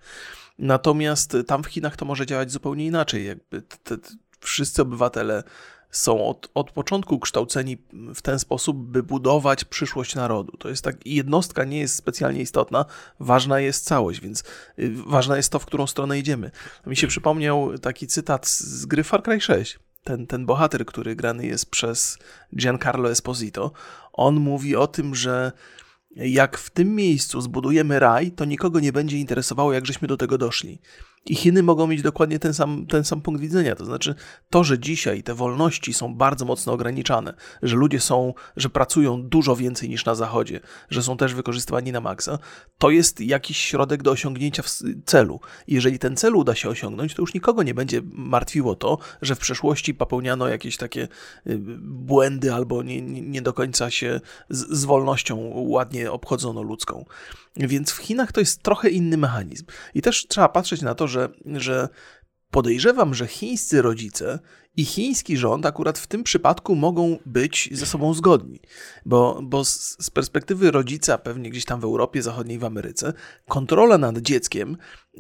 Natomiast 0.59 1.37
tam 1.47 1.63
w 1.63 1.67
Chinach 1.67 1.97
to 1.97 2.05
może 2.05 2.27
działać 2.27 2.53
zupełnie 2.53 2.87
inaczej. 2.87 3.27
Jakby 3.27 3.63
te, 3.63 3.99
te, 3.99 4.09
wszyscy 4.41 4.83
obywatele 4.83 5.43
są 5.91 6.27
od, 6.27 6.51
od 6.55 6.71
początku 6.71 7.21
kształceni 7.21 7.79
w 8.15 8.23
ten 8.23 8.39
sposób, 8.39 8.77
by 8.77 9.03
budować 9.03 9.65
przyszłość 9.65 10.15
narodu. 10.15 10.57
To 10.57 10.69
jest 10.69 10.85
tak, 10.85 11.07
jednostka 11.07 11.65
nie 11.65 11.79
jest 11.79 11.95
specjalnie 11.95 12.41
istotna, 12.41 12.85
ważna 13.21 13.61
jest 13.61 13.85
całość, 13.85 14.21
więc 14.21 14.45
y, 14.79 14.93
ważna 15.07 15.37
jest 15.37 15.53
to, 15.53 15.59
w 15.59 15.67
którą 15.67 15.87
stronę 15.87 16.19
idziemy. 16.19 16.51
Mi 16.87 16.97
się 16.97 17.07
przypomniał 17.07 17.79
taki 17.79 18.07
cytat 18.07 18.49
z 18.49 18.87
gry 18.87 19.05
Far 19.05 19.23
Cry 19.23 19.41
6. 19.41 19.79
Ten, 20.05 20.27
ten 20.27 20.47
bohater, 20.47 20.87
który 20.87 21.17
grany 21.17 21.47
jest 21.47 21.71
przez 21.71 22.19
Giancarlo 22.57 23.11
Esposito, 23.11 23.73
on 24.13 24.35
mówi 24.35 24.77
o 24.77 24.87
tym, 24.87 25.15
że 25.15 25.53
jak 26.17 26.59
w 26.59 26.71
tym 26.71 26.95
miejscu 26.95 27.41
zbudujemy 27.41 27.99
raj, 27.99 28.31
to 28.31 28.45
nikogo 28.45 28.81
nie 28.81 28.93
będzie 28.93 29.19
interesowało, 29.19 29.73
jak 29.73 29.87
żeśmy 29.87 30.09
do 30.09 30.17
tego 30.17 30.39
doszli. 30.39 30.79
I 31.27 31.35
Chiny 31.35 31.63
mogą 31.63 31.87
mieć 31.87 32.03
dokładnie 32.03 32.39
ten 32.39 32.55
sam, 32.55 32.87
ten 32.87 33.05
sam 33.05 33.21
punkt 33.21 33.41
widzenia. 33.41 33.77
To 33.77 33.85
znaczy, 33.85 34.15
to, 34.51 34.65
że 34.65 34.79
dzisiaj 34.79 35.23
te 35.23 35.35
wolności 35.35 35.95
są 35.95 36.15
bardzo 36.15 36.45
mocno 36.45 36.73
ograniczane, 36.73 37.35
że 37.63 37.77
ludzie 37.77 38.01
są, 38.01 38.35
że 38.57 38.71
pracują 38.71 39.23
dużo 39.23 39.57
więcej 39.57 39.89
niż 39.89 40.05
na 40.05 40.15
Zachodzie, 40.15 40.61
że 40.91 41.03
są 41.03 41.17
też 41.17 41.35
wykorzystywani 41.35 41.93
na 41.93 42.01
maksa, 42.01 42.39
to 42.79 42.91
jest 42.91 43.21
jakiś 43.21 43.57
środek 43.57 44.03
do 44.03 44.11
osiągnięcia 44.11 44.63
celu. 45.05 45.41
I 45.67 45.75
jeżeli 45.75 45.99
ten 45.99 46.17
cel 46.17 46.37
uda 46.37 46.55
się 46.55 46.69
osiągnąć, 46.69 47.15
to 47.15 47.23
już 47.23 47.35
nikogo 47.35 47.63
nie 47.63 47.75
będzie 47.75 48.03
martwiło 48.13 48.75
to, 48.75 48.99
że 49.23 49.35
w 49.35 49.39
przeszłości 49.39 49.95
popełniano 49.95 50.49
jakieś 50.49 50.77
takie 50.77 51.09
y, 51.47 51.59
błędy 51.81 52.55
albo 52.55 52.83
nie, 52.83 53.03
nie 53.03 53.43
do 53.43 53.53
końca 53.53 53.91
się 53.91 54.21
z, 54.51 54.79
z 54.79 54.85
wolnością 54.85 55.53
ładnie 55.55 56.13
obchodzono 56.13 56.63
ludzką. 56.63 57.05
Więc 57.57 57.91
w 57.91 57.97
Chinach 57.97 58.33
to 58.33 58.41
jest 58.41 58.63
trochę 58.63 58.89
inny 58.91 59.17
mechanizm. 59.17 59.65
I 59.95 60.03
też 60.03 60.27
trzeba 60.27 60.49
patrzeć 60.49 60.83
na 60.83 60.95
to, 60.95 61.09
że, 61.11 61.29
że 61.55 61.89
podejrzewam, 62.51 63.15
że 63.15 63.27
chińscy 63.27 63.83
rodzice 63.83 64.39
i 64.77 64.85
chiński 64.85 65.37
rząd 65.37 65.67
akurat 65.67 65.99
w 65.99 66.07
tym 66.07 66.25
przypadku 66.25 66.75
mogą 66.75 67.19
być 67.27 67.69
ze 67.73 67.87
sobą 67.87 68.15
zgodni, 68.15 68.61
bo, 69.07 69.41
bo 69.43 69.65
z, 69.65 69.97
z 70.01 70.11
perspektywy 70.11 70.71
rodzica, 70.71 71.19
pewnie 71.19 71.51
gdzieś 71.51 71.65
tam 71.65 71.81
w 71.81 71.85
Europie 71.85 72.23
Zachodniej, 72.23 72.59
w 72.59 72.65
Ameryce, 72.65 73.13
kontrola 73.49 73.99
nad 73.99 74.19
dzieckiem 74.19 74.77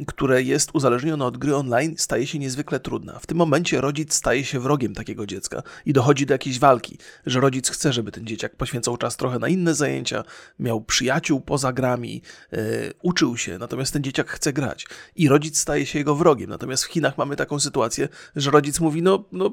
które 0.06 0.42
jest 0.42 0.70
uzależnione 0.74 1.24
od 1.24 1.38
gry 1.38 1.56
online, 1.56 1.94
staje 1.98 2.26
się 2.26 2.38
niezwykle 2.38 2.80
trudna. 2.80 3.18
W 3.18 3.26
tym 3.26 3.38
momencie 3.38 3.80
rodzic 3.80 4.14
staje 4.14 4.44
się 4.44 4.60
wrogiem 4.60 4.94
takiego 4.94 5.26
dziecka 5.26 5.62
i 5.86 5.92
dochodzi 5.92 6.26
do 6.26 6.34
jakiejś 6.34 6.58
walki, 6.58 6.98
że 7.26 7.40
rodzic 7.40 7.70
chce, 7.70 7.92
żeby 7.92 8.12
ten 8.12 8.26
dzieciak 8.26 8.56
poświęcał 8.56 8.96
czas 8.96 9.16
trochę 9.16 9.38
na 9.38 9.48
inne 9.48 9.74
zajęcia, 9.74 10.24
miał 10.58 10.80
przyjaciół 10.80 11.40
poza 11.40 11.72
grami, 11.72 12.22
yy, 12.52 12.58
uczył 13.02 13.36
się, 13.36 13.58
natomiast 13.58 13.92
ten 13.92 14.02
dzieciak 14.02 14.30
chce 14.30 14.52
grać 14.52 14.86
i 15.16 15.28
rodzic 15.28 15.58
staje 15.58 15.86
się 15.86 15.98
jego 15.98 16.14
wrogiem. 16.14 16.50
Natomiast 16.50 16.84
w 16.84 16.88
Chinach 16.88 17.18
mamy 17.18 17.36
taką 17.36 17.60
sytuację, 17.60 18.08
że 18.36 18.50
rodzic 18.50 18.80
mówi: 18.80 19.02
No, 19.02 19.24
no 19.32 19.49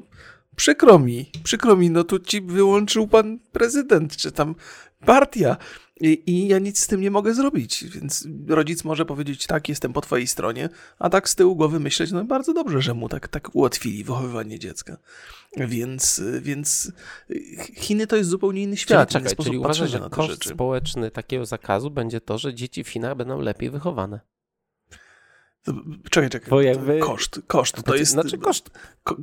przykro 0.56 0.98
mi, 0.98 1.30
przykro 1.44 1.76
mi, 1.76 1.90
no 1.90 2.04
tu 2.04 2.18
ci 2.18 2.40
wyłączył 2.40 3.08
pan 3.08 3.38
prezydent, 3.52 4.16
czy 4.16 4.32
tam 4.32 4.54
partia. 5.06 5.56
I, 6.00 6.22
I, 6.26 6.48
ja 6.48 6.58
nic 6.58 6.80
z 6.80 6.86
tym 6.86 7.00
nie 7.00 7.10
mogę 7.10 7.34
zrobić, 7.34 7.84
więc 7.84 8.28
rodzic 8.48 8.84
może 8.84 9.06
powiedzieć, 9.06 9.46
tak, 9.46 9.68
jestem 9.68 9.92
po 9.92 10.00
twojej 10.00 10.26
stronie, 10.26 10.68
a 10.98 11.10
tak 11.10 11.28
z 11.28 11.34
tyłu 11.34 11.56
głowy 11.56 11.80
myśleć, 11.80 12.10
no 12.10 12.24
bardzo 12.24 12.52
dobrze, 12.52 12.82
że 12.82 12.94
mu 12.94 13.08
tak, 13.08 13.28
tak 13.28 13.54
ułatwili 13.54 14.04
wychowywanie 14.04 14.58
dziecka. 14.58 14.96
Więc, 15.56 16.22
więc 16.40 16.92
Chiny 17.74 18.06
to 18.06 18.16
jest 18.16 18.30
zupełnie 18.30 18.62
inny 18.62 18.76
świat. 18.76 19.08
Czyli, 19.08 19.24
czekaj, 19.24 19.44
czyli 19.44 19.58
uważasz, 19.58 19.90
że 19.90 20.00
koszt 20.10 20.30
rzeczy. 20.30 20.48
społeczny 20.48 21.10
takiego 21.10 21.46
zakazu 21.46 21.90
będzie 21.90 22.20
to, 22.20 22.38
że 22.38 22.54
dzieci 22.54 22.84
w 22.84 22.88
Chinach 22.88 23.16
będą 23.16 23.40
lepiej 23.40 23.70
wychowane? 23.70 24.20
Czekaj, 26.10 26.30
czekaj. 26.30 26.50
Bo 26.50 26.60
jakby... 26.60 26.98
Koszt, 26.98 27.40
koszt. 27.46 27.74
To 27.74 27.80
znaczy, 27.80 27.98
jest, 27.98 28.12
znaczy 28.12 28.38
koszt. 28.38 28.70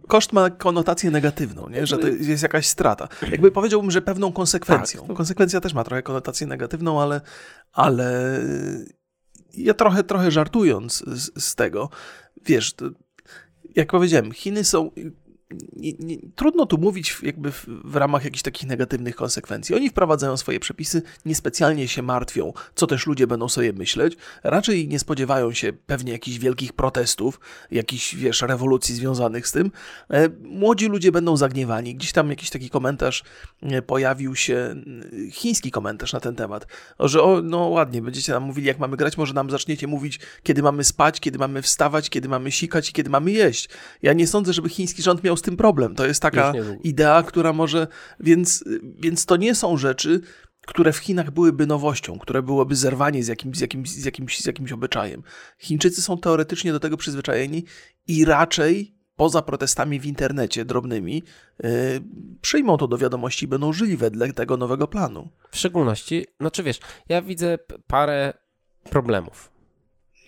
koszt 0.08 0.34
ma 0.34 0.50
konotację 0.50 1.12
negatywną, 1.12 1.70
nie? 1.70 1.88
że 1.88 1.98
to 1.98 2.08
jest 2.08 2.44
jakaś 2.44 2.68
strata. 2.68 3.08
Jakby 3.32 3.52
powiedziałbym, 3.52 3.92
że 3.92 4.02
pewną 4.02 4.34
konsekwencją. 4.34 5.00
Tak, 5.02 5.10
to... 5.10 5.16
Konsekwencja 5.16 5.62
też 5.62 5.74
ma 5.74 5.84
trochę 5.84 6.04
konotację 6.04 6.48
negatywną, 6.48 7.02
ale, 7.02 7.22
ale 7.72 8.40
ja 9.54 9.74
trochę, 9.74 10.04
trochę 10.04 10.32
żartując 10.32 11.04
z, 11.08 11.44
z 11.44 11.56
tego, 11.56 11.90
wiesz, 12.46 12.76
jak 13.76 13.92
powiedziałem, 13.92 14.32
Chiny 14.32 14.64
są 14.64 14.92
nie, 15.52 15.94
nie, 16.00 16.18
trudno 16.36 16.66
tu 16.66 16.78
mówić 16.78 17.18
jakby 17.24 17.52
w, 17.52 17.66
w, 17.68 17.96
ramach 17.96 18.24
jakichś 18.26 18.44
takich 18.44 18.68
negatywnych 18.68 19.16
konsekwencji. 19.16 19.76
Oni 19.76 19.90
wprowadzają 19.90 20.38
swoje 20.38 20.60
przepisy, 20.60 21.02
niespecjalnie 21.26 21.88
się 21.88 22.02
martwią, 22.02 22.54
co 22.76 22.88
też 22.88 23.08
ludzie 23.08 23.28
będą 23.28 23.50
sobie 23.50 23.74
myśleć. 23.74 24.18
Raczej 24.44 24.88
nie 24.88 25.00
spodziewają 25.00 25.54
się 25.54 25.74
pewnie 25.74 26.12
jakichś 26.12 26.38
wielkich 26.38 26.74
protestów, 26.74 27.40
jakichś, 27.72 28.16
wiesz, 28.16 28.42
rewolucji 28.42 28.96
związanych 28.96 29.48
z 29.48 29.52
tym. 29.52 29.72
E, 30.10 30.30
młodzi 30.44 30.88
ludzie 30.88 31.12
będą 31.12 31.38
zagniewani. 31.38 31.96
Gdzieś 31.96 32.12
tam 32.12 32.30
jakiś 32.30 32.50
taki 32.50 32.70
komentarz 32.70 33.24
e, 33.62 33.82
pojawił 33.82 34.36
się, 34.36 34.76
chiński 35.32 35.72
komentarz 35.72 36.14
na 36.14 36.20
ten 36.20 36.36
temat, 36.36 36.68
że 37.00 37.24
o, 37.24 37.42
no 37.42 37.68
ładnie, 37.68 38.02
będziecie 38.02 38.32
nam 38.32 38.44
mówili, 38.44 38.68
jak 38.68 38.80
mamy 38.80 38.98
grać, 38.98 39.18
może 39.18 39.34
nam 39.34 39.50
zaczniecie 39.50 39.88
mówić, 39.88 40.20
kiedy 40.44 40.64
mamy 40.64 40.84
spać, 40.84 41.20
kiedy 41.20 41.40
mamy 41.40 41.62
wstawać, 41.62 42.10
kiedy 42.10 42.30
mamy 42.30 42.52
sikać 42.52 42.90
i 42.90 42.94
kiedy 42.94 43.10
mamy 43.10 43.32
jeść. 43.32 43.70
Ja 44.02 44.14
nie 44.14 44.28
sądzę, 44.28 44.54
żeby 44.54 44.70
chiński 44.70 45.02
rząd 45.02 45.24
miał 45.24 45.35
z 45.38 45.42
tym 45.42 45.58
problem. 45.58 45.96
To 45.96 46.06
jest 46.06 46.22
taka 46.22 46.54
idea, 46.84 47.24
która 47.24 47.54
może. 47.54 47.88
Więc, 48.20 48.64
więc 49.00 49.26
to 49.26 49.38
nie 49.38 49.56
są 49.56 49.78
rzeczy, 49.78 50.22
które 50.66 50.94
w 50.94 50.98
Chinach 50.98 51.32
byłyby 51.32 51.68
nowością, 51.68 52.20
które 52.20 52.44
byłoby 52.44 52.76
zerwanie 52.76 53.24
z 53.24 53.28
jakimś, 53.28 53.58
z, 53.58 53.62
jakimś, 53.62 53.90
z, 53.90 54.06
jakimś, 54.06 54.40
z 54.40 54.46
jakimś 54.46 54.72
obyczajem. 54.72 55.24
Chińczycy 55.60 56.02
są 56.02 56.18
teoretycznie 56.18 56.72
do 56.72 56.80
tego 56.80 56.98
przyzwyczajeni 56.98 57.64
i 58.08 58.26
raczej 58.26 58.96
poza 59.16 59.42
protestami 59.42 60.00
w 60.00 60.06
internecie 60.06 60.66
drobnymi, 60.66 61.24
yy, 61.64 61.70
przyjmą 62.42 62.78
to 62.78 62.88
do 62.88 62.98
wiadomości 62.98 63.46
i 63.46 63.48
będą 63.48 63.74
żyli 63.74 63.98
wedle 63.98 64.34
tego 64.34 64.58
nowego 64.58 64.88
planu. 64.88 65.30
W 65.52 65.58
szczególności, 65.58 66.26
znaczy 66.40 66.64
wiesz, 66.64 66.80
ja 67.10 67.22
widzę 67.22 67.58
parę 67.88 68.34
problemów. 68.90 69.52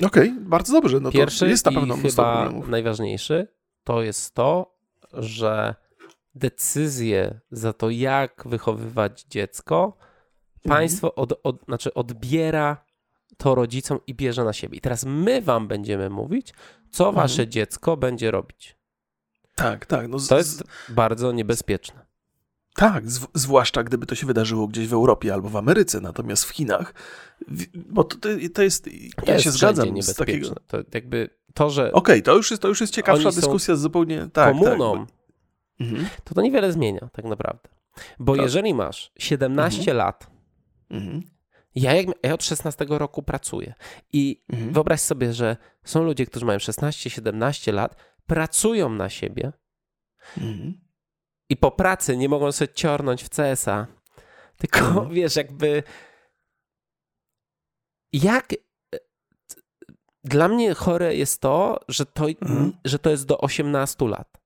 Okej, 0.05 0.29
okay, 0.29 0.41
bardzo 0.41 0.73
dobrze. 0.73 0.99
No 0.99 1.11
Pierwszy 1.11 1.47
jest 1.47 1.65
na 1.65 1.71
pewno 1.71 1.95
i 1.95 2.01
chyba 2.01 2.51
najważniejszy 2.67 3.47
to 3.83 4.01
jest 4.01 4.33
to, 4.33 4.76
że 5.13 5.75
decyzje 6.35 7.39
za 7.51 7.73
to, 7.73 7.89
jak 7.89 8.43
wychowywać 8.45 9.23
dziecko, 9.23 9.97
mhm. 10.55 10.77
państwo 10.79 11.15
od, 11.15 11.39
od, 11.43 11.65
znaczy 11.65 11.93
odbiera 11.93 12.85
to 13.37 13.55
rodzicom 13.55 13.99
i 14.07 14.13
bierze 14.13 14.43
na 14.43 14.53
siebie. 14.53 14.77
I 14.77 14.81
teraz 14.81 15.05
my 15.05 15.41
wam 15.41 15.67
będziemy 15.67 16.09
mówić, 16.09 16.53
co 16.91 17.07
mhm. 17.07 17.23
wasze 17.23 17.47
dziecko 17.47 17.97
będzie 17.97 18.31
robić. 18.31 18.77
Tak, 19.55 19.85
tak. 19.85 20.07
No 20.07 20.19
z, 20.19 20.27
to 20.27 20.37
jest 20.37 20.63
bardzo 20.89 21.31
niebezpieczne. 21.31 22.06
Tak, 22.77 23.03
zwłaszcza 23.33 23.83
gdyby 23.83 24.05
to 24.05 24.15
się 24.15 24.27
wydarzyło 24.27 24.67
gdzieś 24.67 24.87
w 24.87 24.93
Europie 24.93 25.33
albo 25.33 25.49
w 25.49 25.55
Ameryce, 25.55 26.01
natomiast 26.01 26.45
w 26.45 26.49
Chinach, 26.49 26.93
bo 27.75 28.03
to, 28.03 28.29
to 28.53 28.61
jest, 28.61 28.87
ja 29.27 29.33
jest 29.33 29.43
się 29.43 29.51
zgadzam 29.51 30.01
z 30.01 30.15
takiego... 30.15 30.55
To 30.67 30.77
jakby 30.93 31.29
to, 31.53 31.69
że... 31.69 31.91
Okej, 31.91 31.93
okay, 31.93 32.21
to, 32.21 32.35
już 32.35 32.51
jest, 32.51 32.61
to 32.61 32.67
już 32.67 32.81
jest 32.81 32.93
ciekawsza 32.93 33.31
dyskusja 33.31 33.75
zupełnie... 33.75 34.19
Tak, 34.19 34.31
tak 34.31 34.53
komuną, 34.53 34.69
tak, 34.69 34.77
bo... 34.77 35.07
mhm. 35.85 36.07
to 36.23 36.35
to 36.35 36.41
niewiele 36.41 36.71
zmienia 36.71 37.09
tak 37.13 37.25
naprawdę. 37.25 37.69
Bo 38.19 38.35
tak. 38.35 38.41
jeżeli 38.41 38.73
masz 38.73 39.11
17 39.19 39.79
mhm. 39.79 39.97
lat, 39.97 40.27
mhm. 40.89 41.21
ja, 41.75 41.93
jak, 41.93 42.07
ja 42.23 42.33
od 42.33 42.43
16 42.43 42.85
roku 42.89 43.23
pracuję 43.23 43.73
i 44.13 44.43
mhm. 44.49 44.73
wyobraź 44.73 45.01
sobie, 45.01 45.33
że 45.33 45.57
są 45.83 46.03
ludzie, 46.03 46.25
którzy 46.25 46.45
mają 46.45 46.59
16-17 46.59 47.73
lat, 47.73 47.95
pracują 48.27 48.89
na 48.89 49.09
siebie 49.09 49.51
mhm. 50.37 50.86
I 51.49 51.57
po 51.57 51.71
pracy 51.71 52.17
nie 52.17 52.29
mogą 52.29 52.51
sobie 52.51 52.73
ciornąć 52.73 53.23
w 53.23 53.29
CSa. 53.29 53.87
Tylko 54.57 54.79
mhm. 54.79 55.09
wiesz, 55.15 55.35
jakby 55.35 55.83
jak 58.13 58.53
dla 60.23 60.47
mnie 60.47 60.73
chore 60.73 61.15
jest 61.15 61.41
to, 61.41 61.79
że 61.87 62.05
to, 62.05 62.29
mhm. 62.29 62.73
że 62.85 62.99
to 62.99 63.09
jest 63.09 63.25
do 63.25 63.37
18 63.37 64.07
lat. 64.07 64.41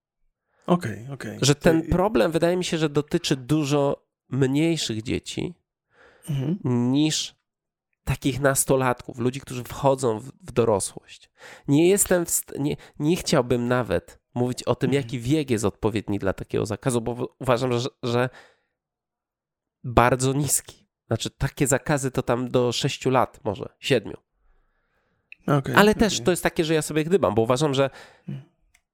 Okej, 0.67 1.03
okay, 1.03 1.13
okej. 1.13 1.31
Okay. 1.31 1.45
Że 1.45 1.55
ten 1.55 1.87
problem 1.87 2.31
wydaje 2.31 2.57
mi 2.57 2.63
się, 2.63 2.77
że 2.77 2.89
dotyczy 2.89 3.35
dużo 3.35 4.05
mniejszych 4.29 5.03
dzieci 5.03 5.53
mhm. 6.29 6.59
niż 6.91 7.40
takich 8.03 8.39
nastolatków, 8.39 9.19
ludzi, 9.19 9.41
którzy 9.41 9.63
wchodzą 9.63 10.19
w, 10.19 10.31
w 10.41 10.51
dorosłość. 10.51 11.29
Nie 11.67 11.89
jestem, 11.89 12.25
w, 12.25 12.41
nie, 12.59 12.75
nie 12.99 13.15
chciałbym 13.15 13.67
nawet 13.67 14.19
mówić 14.33 14.63
o 14.63 14.75
tym, 14.75 14.89
mhm. 14.89 15.03
jaki 15.03 15.19
wiek 15.19 15.49
jest 15.49 15.65
odpowiedni 15.65 16.19
dla 16.19 16.33
takiego 16.33 16.65
zakazu, 16.65 17.01
bo 17.01 17.35
uważam, 17.39 17.79
że, 17.79 17.89
że 18.03 18.29
bardzo 19.83 20.33
niski. 20.33 20.87
Znaczy, 21.07 21.29
takie 21.29 21.67
zakazy 21.67 22.11
to 22.11 22.23
tam 22.23 22.49
do 22.49 22.71
6 22.71 23.05
lat, 23.05 23.39
może 23.43 23.69
7. 23.79 24.13
Okay, 25.43 25.75
Ale 25.75 25.91
okay. 25.91 25.99
też 25.99 26.21
to 26.21 26.31
jest 26.31 26.43
takie, 26.43 26.65
że 26.65 26.73
ja 26.73 26.81
sobie 26.81 27.03
gdybam, 27.03 27.35
bo 27.35 27.41
uważam, 27.41 27.73
że 27.73 27.89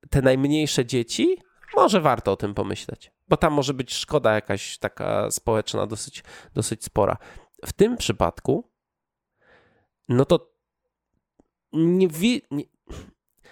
te 0.10 0.22
najmniejsze 0.22 0.86
dzieci, 0.86 1.38
może 1.76 2.02
warto 2.02 2.32
o 2.32 2.38
tym 2.38 2.54
pomyśleć, 2.54 3.12
bo 3.28 3.38
tam 3.38 3.54
może 3.54 3.74
być 3.74 3.94
szkoda 3.94 4.34
jakaś 4.34 4.78
taka 4.78 5.32
społeczna 5.32 5.88
dosyć, 5.88 6.24
dosyć 6.54 6.84
spora. 6.84 7.18
W 7.66 7.74
tym 7.74 7.98
przypadku 7.98 8.70
no 10.10 10.26
to 10.26 10.54
nie, 11.74 12.08
wi- 12.08 12.42
nie 12.52 12.64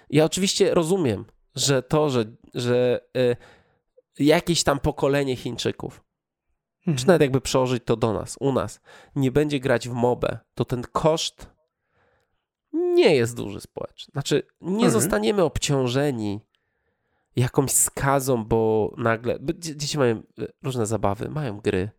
ja 0.10 0.26
oczywiście 0.26 0.74
rozumiem, 0.74 1.26
że 1.56 1.84
to, 1.84 2.10
że, 2.10 2.26
że 2.54 3.02
y, 3.18 3.36
jakieś 4.20 4.63
tam 4.63 4.80
pokolenie 4.80 5.36
Chińczyków, 5.36 6.04
mhm. 6.80 6.98
czy 6.98 7.08
nawet 7.08 7.22
jakby 7.22 7.41
przełożyć 7.41 7.84
to 7.86 7.96
do 7.96 8.13
nas, 8.13 8.38
u 8.39 8.52
nas, 8.52 8.80
nie 9.15 9.32
będzie 9.32 9.60
grać 9.60 9.89
w 9.89 9.94
mobę, 9.94 10.39
to 10.54 10.65
ten 10.65 10.84
koszt 10.91 11.56
nie 12.74 13.15
jest 13.15 13.36
duży 13.36 13.62
społecznie. 13.62 14.12
Znaczy, 14.12 14.44
nie 14.62 14.86
mhm. 14.86 14.91
zostaniemy 14.91 15.44
obciążeni 15.44 16.39
jakąś 17.36 17.72
skazą, 17.72 18.46
bo 18.46 18.94
nagle. 18.98 19.39
Dzieci 19.58 19.98
mają 19.98 20.24
y, 20.39 20.54
różne 20.63 20.86
zabawy, 20.86 21.30
mają 21.30 21.60
gry, 21.60 21.89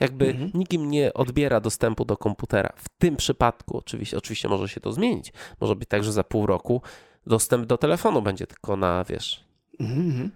jakby 0.00 0.28
mhm. 0.28 0.50
nikt 0.54 0.72
im 0.72 0.90
nie 0.90 1.14
odbiera 1.14 1.60
dostępu 1.60 2.04
do 2.04 2.16
komputera. 2.16 2.72
W 2.76 2.88
tym 2.98 3.16
przypadku 3.16 3.78
oczywiście, 3.78 4.18
oczywiście 4.18 4.48
może 4.48 4.68
się 4.68 4.80
to 4.80 4.92
zmienić. 4.92 5.32
Może 5.60 5.76
być 5.76 5.88
tak, 5.88 6.04
że 6.04 6.12
za 6.12 6.24
pół 6.24 6.46
roku 6.46 6.82
dostęp 7.26 7.66
do 7.66 7.78
telefonu 7.78 8.22
będzie 8.22 8.46
tylko 8.46 8.76
na, 8.76 9.04
wiesz, 9.04 9.44
mhm. 9.80 10.30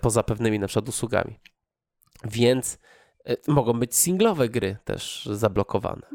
poza 0.00 0.22
pewnymi 0.22 0.58
na 0.58 0.66
przykład 0.66 0.88
usługami. 0.88 1.38
Więc 2.24 2.78
y, 3.30 3.36
mogą 3.48 3.72
być 3.72 3.96
singlowe 3.96 4.48
gry 4.48 4.76
też 4.84 5.28
zablokowane. 5.32 6.06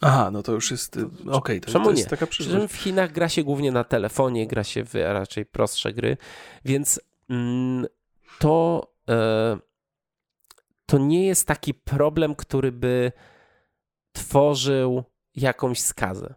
Aha, 0.00 0.30
no 0.30 0.42
to 0.42 0.52
już 0.52 0.70
jest. 0.70 0.96
Y, 0.96 1.06
okej, 1.06 1.28
okay, 1.30 1.60
to, 1.60 1.80
to 1.80 1.90
jest 1.90 2.02
nie? 2.02 2.10
taka 2.10 2.26
przyszłość. 2.26 2.72
W 2.72 2.76
Chinach 2.76 3.12
gra 3.12 3.28
się 3.28 3.44
głównie 3.44 3.72
na 3.72 3.84
telefonie, 3.84 4.46
gra 4.46 4.64
się 4.64 4.84
w 4.84 4.94
raczej 4.94 5.46
prostsze 5.46 5.92
gry, 5.92 6.16
więc 6.64 7.00
mm, 7.28 7.86
to. 8.38 8.86
E, 9.08 9.67
to 10.88 10.98
nie 10.98 11.26
jest 11.26 11.46
taki 11.46 11.74
problem, 11.74 12.34
który 12.34 12.72
by 12.72 13.12
tworzył 14.12 15.04
jakąś 15.34 15.80
skazę. 15.80 16.34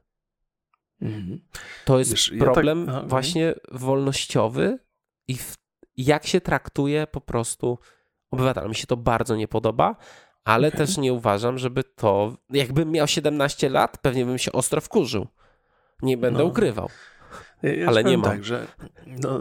Mhm. 1.02 1.42
To 1.86 2.00
jest 2.00 2.12
Wiesz, 2.12 2.34
problem 2.40 2.86
ja 2.88 2.94
tak... 2.94 3.08
właśnie 3.08 3.54
wolnościowy 3.72 4.80
i 5.28 5.38
w, 5.38 5.54
jak 5.98 6.28
się 6.28 6.42
traktuje 6.42 7.08
po 7.08 7.22
prostu 7.22 7.80
obywatel. 8.32 8.70
Mi 8.70 8.76
się 8.76 8.88
to 8.88 8.98
bardzo 8.98 9.36
nie 9.36 9.48
podoba, 9.48 9.96
ale 10.44 10.68
okay. 10.68 10.78
też 10.78 10.98
nie 10.98 11.14
uważam, 11.14 11.58
żeby 11.58 11.84
to. 11.84 12.38
Jakbym 12.50 12.92
miał 12.92 13.08
17 13.08 13.70
lat, 13.70 13.98
pewnie 14.02 14.26
bym 14.26 14.38
się 14.38 14.52
ostro 14.52 14.82
wkurzył. 14.82 15.28
Nie 16.02 16.18
będę 16.18 16.40
no. 16.40 16.46
ukrywał. 16.46 16.90
Ja 17.64 17.88
ale 17.88 18.04
nie 18.04 18.18
ma. 18.18 18.24
tak, 18.24 18.46
że 18.46 18.68
no, 19.08 19.40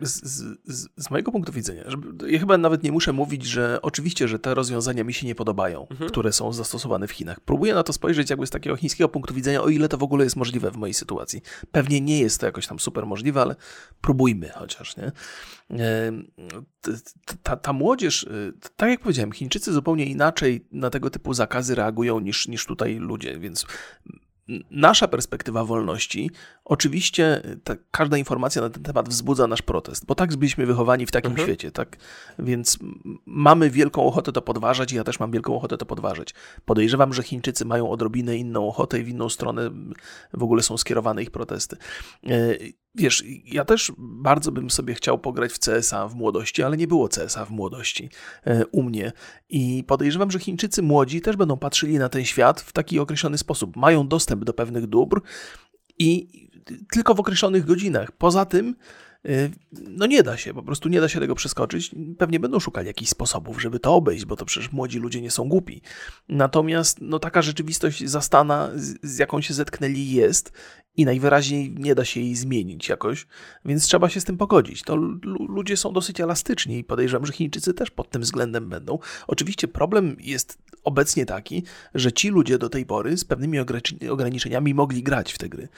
z, 0.00 0.24
z, 0.64 0.88
z, 0.96 1.10
mojego 1.10 1.32
punktu 1.32 1.52
widzenia, 1.52 1.82
żeby, 1.86 2.32
ja 2.32 2.38
chyba 2.38 2.58
nawet 2.58 2.82
nie 2.82 2.92
muszę 2.92 3.12
mówić, 3.12 3.44
że 3.44 3.78
oczywiście, 3.82 4.28
że 4.28 4.38
te 4.38 4.54
rozwiązania 4.54 5.04
mi 5.04 5.14
się 5.14 5.26
nie 5.26 5.34
podobają, 5.34 5.86
mhm. 5.88 6.10
które 6.10 6.32
są 6.32 6.52
zastosowane 6.52 7.06
w 7.06 7.10
Chinach. 7.10 7.40
Próbuję 7.40 7.74
na 7.74 7.82
to 7.82 7.92
spojrzeć 7.92 8.30
jakby 8.30 8.46
z 8.46 8.50
takiego 8.50 8.76
chińskiego 8.76 9.08
punktu 9.08 9.34
widzenia, 9.34 9.62
o 9.62 9.68
ile 9.68 9.88
to 9.88 9.98
w 9.98 10.02
ogóle 10.02 10.24
jest 10.24 10.36
możliwe 10.36 10.70
w 10.70 10.76
mojej 10.76 10.94
sytuacji. 10.94 11.42
Pewnie 11.72 12.00
nie 12.00 12.20
jest 12.20 12.40
to 12.40 12.46
jakoś 12.46 12.66
tam 12.66 12.78
super 12.78 13.06
możliwe, 13.06 13.42
ale 13.42 13.56
próbujmy 14.00 14.48
chociaż, 14.48 14.96
nie? 14.96 15.12
Ta, 17.42 17.56
ta 17.56 17.72
młodzież, 17.72 18.22
y, 18.22 18.52
tak 18.76 18.90
jak 18.90 19.00
powiedziałem, 19.00 19.32
Chińczycy 19.32 19.72
zupełnie 19.72 20.06
inaczej 20.06 20.66
na 20.72 20.90
tego 20.90 21.10
typu 21.10 21.34
zakazy 21.34 21.74
reagują 21.74 22.20
niż, 22.20 22.48
niż 22.48 22.66
tutaj 22.66 22.94
ludzie, 22.94 23.38
więc 23.38 23.66
nasza 24.70 25.08
perspektywa 25.08 25.64
wolności, 25.64 26.30
oczywiście 26.66 27.42
ta, 27.64 27.76
każda 27.90 28.16
informacja 28.16 28.62
na 28.62 28.70
ten 28.70 28.82
temat 28.82 29.08
wzbudza 29.08 29.46
nasz 29.46 29.62
protest, 29.62 30.06
bo 30.06 30.14
tak 30.14 30.36
byliśmy 30.36 30.66
wychowani 30.66 31.06
w 31.06 31.10
takim 31.10 31.30
mhm. 31.30 31.48
świecie, 31.48 31.70
tak? 31.70 31.96
Więc 32.38 32.78
mamy 33.26 33.70
wielką 33.70 34.04
ochotę 34.04 34.32
to 34.32 34.42
podważać 34.42 34.92
i 34.92 34.96
ja 34.96 35.04
też 35.04 35.20
mam 35.20 35.30
wielką 35.30 35.56
ochotę 35.56 35.78
to 35.78 35.86
podważać. 35.86 36.34
Podejrzewam, 36.64 37.12
że 37.12 37.22
Chińczycy 37.22 37.64
mają 37.64 37.90
odrobinę 37.90 38.36
inną 38.36 38.68
ochotę 38.68 38.98
i 38.98 39.02
w 39.04 39.08
inną 39.08 39.28
stronę 39.28 39.70
w 40.32 40.42
ogóle 40.42 40.62
są 40.62 40.76
skierowane 40.76 41.22
ich 41.22 41.30
protesty. 41.30 41.76
E, 42.26 42.56
Wiesz, 42.98 43.24
ja 43.44 43.64
też 43.64 43.92
bardzo 43.98 44.52
bym 44.52 44.70
sobie 44.70 44.94
chciał 44.94 45.18
pograć 45.18 45.52
w 45.52 45.58
CSA 45.58 46.08
w 46.08 46.14
młodości, 46.14 46.62
ale 46.62 46.76
nie 46.76 46.86
było 46.86 47.08
CSA 47.08 47.44
w 47.44 47.50
młodości 47.50 48.10
e, 48.44 48.66
u 48.66 48.82
mnie. 48.82 49.12
I 49.48 49.84
podejrzewam, 49.86 50.30
że 50.30 50.38
Chińczycy 50.38 50.82
młodzi 50.82 51.20
też 51.20 51.36
będą 51.36 51.56
patrzyli 51.56 51.98
na 51.98 52.08
ten 52.08 52.24
świat 52.24 52.60
w 52.60 52.72
taki 52.72 52.98
określony 52.98 53.38
sposób. 53.38 53.76
Mają 53.76 54.08
dostęp 54.08 54.44
do 54.44 54.52
pewnych 54.52 54.86
dóbr 54.86 55.20
i 55.98 56.28
tylko 56.92 57.14
w 57.14 57.20
określonych 57.20 57.64
godzinach. 57.64 58.12
Poza 58.12 58.44
tym 58.44 58.76
y, 59.28 59.50
no 59.72 60.06
nie 60.06 60.22
da 60.22 60.36
się, 60.36 60.54
po 60.54 60.62
prostu 60.62 60.88
nie 60.88 61.00
da 61.00 61.08
się 61.08 61.20
tego 61.20 61.34
przeskoczyć. 61.34 61.94
Pewnie 62.18 62.40
będą 62.40 62.60
szukali 62.60 62.86
jakichś 62.86 63.10
sposobów, 63.10 63.62
żeby 63.62 63.80
to 63.80 63.94
obejść, 63.94 64.24
bo 64.24 64.36
to 64.36 64.44
przecież 64.44 64.72
młodzi 64.72 64.98
ludzie 64.98 65.20
nie 65.20 65.30
są 65.30 65.48
głupi. 65.48 65.82
Natomiast 66.28 66.98
no, 67.00 67.18
taka 67.18 67.42
rzeczywistość 67.42 68.04
zastana, 68.04 68.70
z, 68.74 69.18
jaką 69.18 69.40
się 69.40 69.54
zetknęli, 69.54 70.10
jest 70.10 70.52
i 70.96 71.04
najwyraźniej 71.04 71.74
nie 71.78 71.94
da 71.94 72.04
się 72.04 72.20
jej 72.20 72.34
zmienić 72.34 72.88
jakoś, 72.88 73.26
więc 73.64 73.84
trzeba 73.84 74.08
się 74.08 74.20
z 74.20 74.24
tym 74.24 74.36
pogodzić. 74.36 74.82
To 74.82 74.96
ludzie 75.48 75.76
są 75.76 75.92
dosyć 75.92 76.20
elastyczni 76.20 76.78
i 76.78 76.84
podejrzewam, 76.84 77.26
że 77.26 77.32
Chińczycy 77.32 77.74
też 77.74 77.90
pod 77.90 78.10
tym 78.10 78.22
względem 78.22 78.68
będą. 78.68 78.98
Oczywiście 79.26 79.68
problem 79.68 80.16
jest 80.20 80.58
obecnie 80.86 81.26
taki, 81.26 81.62
że 81.94 82.12
ci 82.12 82.28
ludzie 82.28 82.58
do 82.58 82.68
tej 82.68 82.86
pory 82.86 83.16
z 83.16 83.24
pewnymi 83.24 83.58
ograniczeniami 84.10 84.74
mogli 84.74 85.02
grać 85.02 85.32
w 85.32 85.38
te 85.38 85.48
gry. 85.48 85.68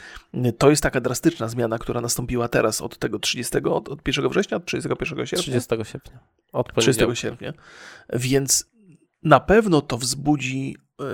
To 0.59 0.71
jest 0.71 0.83
taka 0.83 1.01
drastyczna 1.01 1.49
zmiana, 1.49 1.79
która 1.79 2.01
nastąpiła 2.01 2.49
teraz 2.49 2.81
od 2.81 2.99
tego 2.99 3.19
30, 3.19 3.59
od, 3.59 3.89
od 3.89 4.09
1 4.09 4.29
września, 4.29 4.57
od 4.57 4.65
31 4.65 5.27
sierpnia? 5.27 5.43
30 5.43 5.71
sierpnia. 5.93 6.19
Od 6.53 6.75
30 6.75 7.05
sierpnia. 7.15 7.53
Więc 8.13 8.71
na 9.23 9.41
pewno 9.41 9.81
to 9.81 9.99
wzbudzi 9.99 10.77
y, 11.01 11.05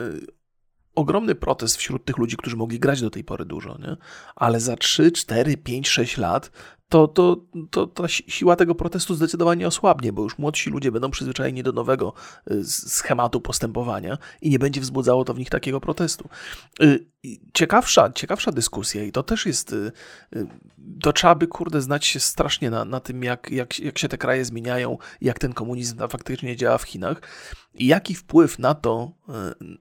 ogromny 0.95 1.34
protest 1.34 1.76
wśród 1.76 2.05
tych 2.05 2.18
ludzi, 2.18 2.36
którzy 2.36 2.57
mogli 2.57 2.78
grać 2.78 3.01
do 3.01 3.11
tej 3.11 3.24
pory 3.24 3.45
dużo, 3.45 3.78
nie? 3.78 3.97
ale 4.36 4.61
za 4.61 4.76
3, 4.76 5.12
4, 5.12 5.57
5, 5.57 5.88
6 5.88 6.16
lat 6.16 6.51
to, 6.95 7.09
to, 7.09 7.36
to 7.70 7.86
ta 7.86 8.09
siła 8.09 8.57
tego 8.57 8.74
protestu 8.74 9.14
zdecydowanie 9.14 9.66
osłabnie, 9.66 10.12
bo 10.12 10.22
już 10.22 10.38
młodsi 10.38 10.70
ludzie 10.70 10.92
będą 10.92 11.11
przyzwyczajeni 11.11 11.62
do 11.62 11.72
nowego 11.72 12.12
y, 12.51 12.64
schematu 12.64 13.40
postępowania 13.40 14.18
i 14.42 14.51
nie 14.51 14.59
będzie 14.59 14.80
wzbudzało 14.80 15.24
to 15.24 15.34
w 15.34 15.38
nich 15.38 15.51
takiego 15.51 15.80
protestu. 15.80 16.28
Y, 16.82 17.07
ciekawsza, 17.53 18.12
ciekawsza 18.12 18.53
dyskusja 18.53 19.05
i 19.05 19.12
to 19.12 19.22
też 19.22 19.47
jest, 19.47 19.72
y, 19.72 19.92
to 21.03 21.12
trzeba 21.12 21.34
by, 21.34 21.47
kurde, 21.47 21.82
znać 21.82 22.07
się 22.07 22.20
strasznie 22.20 22.70
na, 22.70 22.84
na 22.84 23.01
tym, 23.01 23.24
jak, 23.24 23.51
jak, 23.51 23.80
jak 23.80 23.99
się 23.99 24.09
te 24.09 24.18
kraje 24.18 24.45
zmieniają, 24.45 24.99
jak 25.20 25.38
ten 25.38 25.53
komunizm 25.53 26.09
faktycznie 26.09 26.57
działa 26.57 26.78
w 26.78 26.82
Chinach 26.82 27.20
i 27.74 27.86
jaki 27.86 28.14
wpływ 28.14 28.59
na 28.59 28.74
to, 28.74 29.12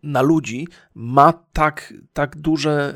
na 0.04 0.22
ludzi 0.22 0.68
ma 0.96 1.34
tak, 1.34 1.94
tak 2.14 2.38
duże 2.38 2.94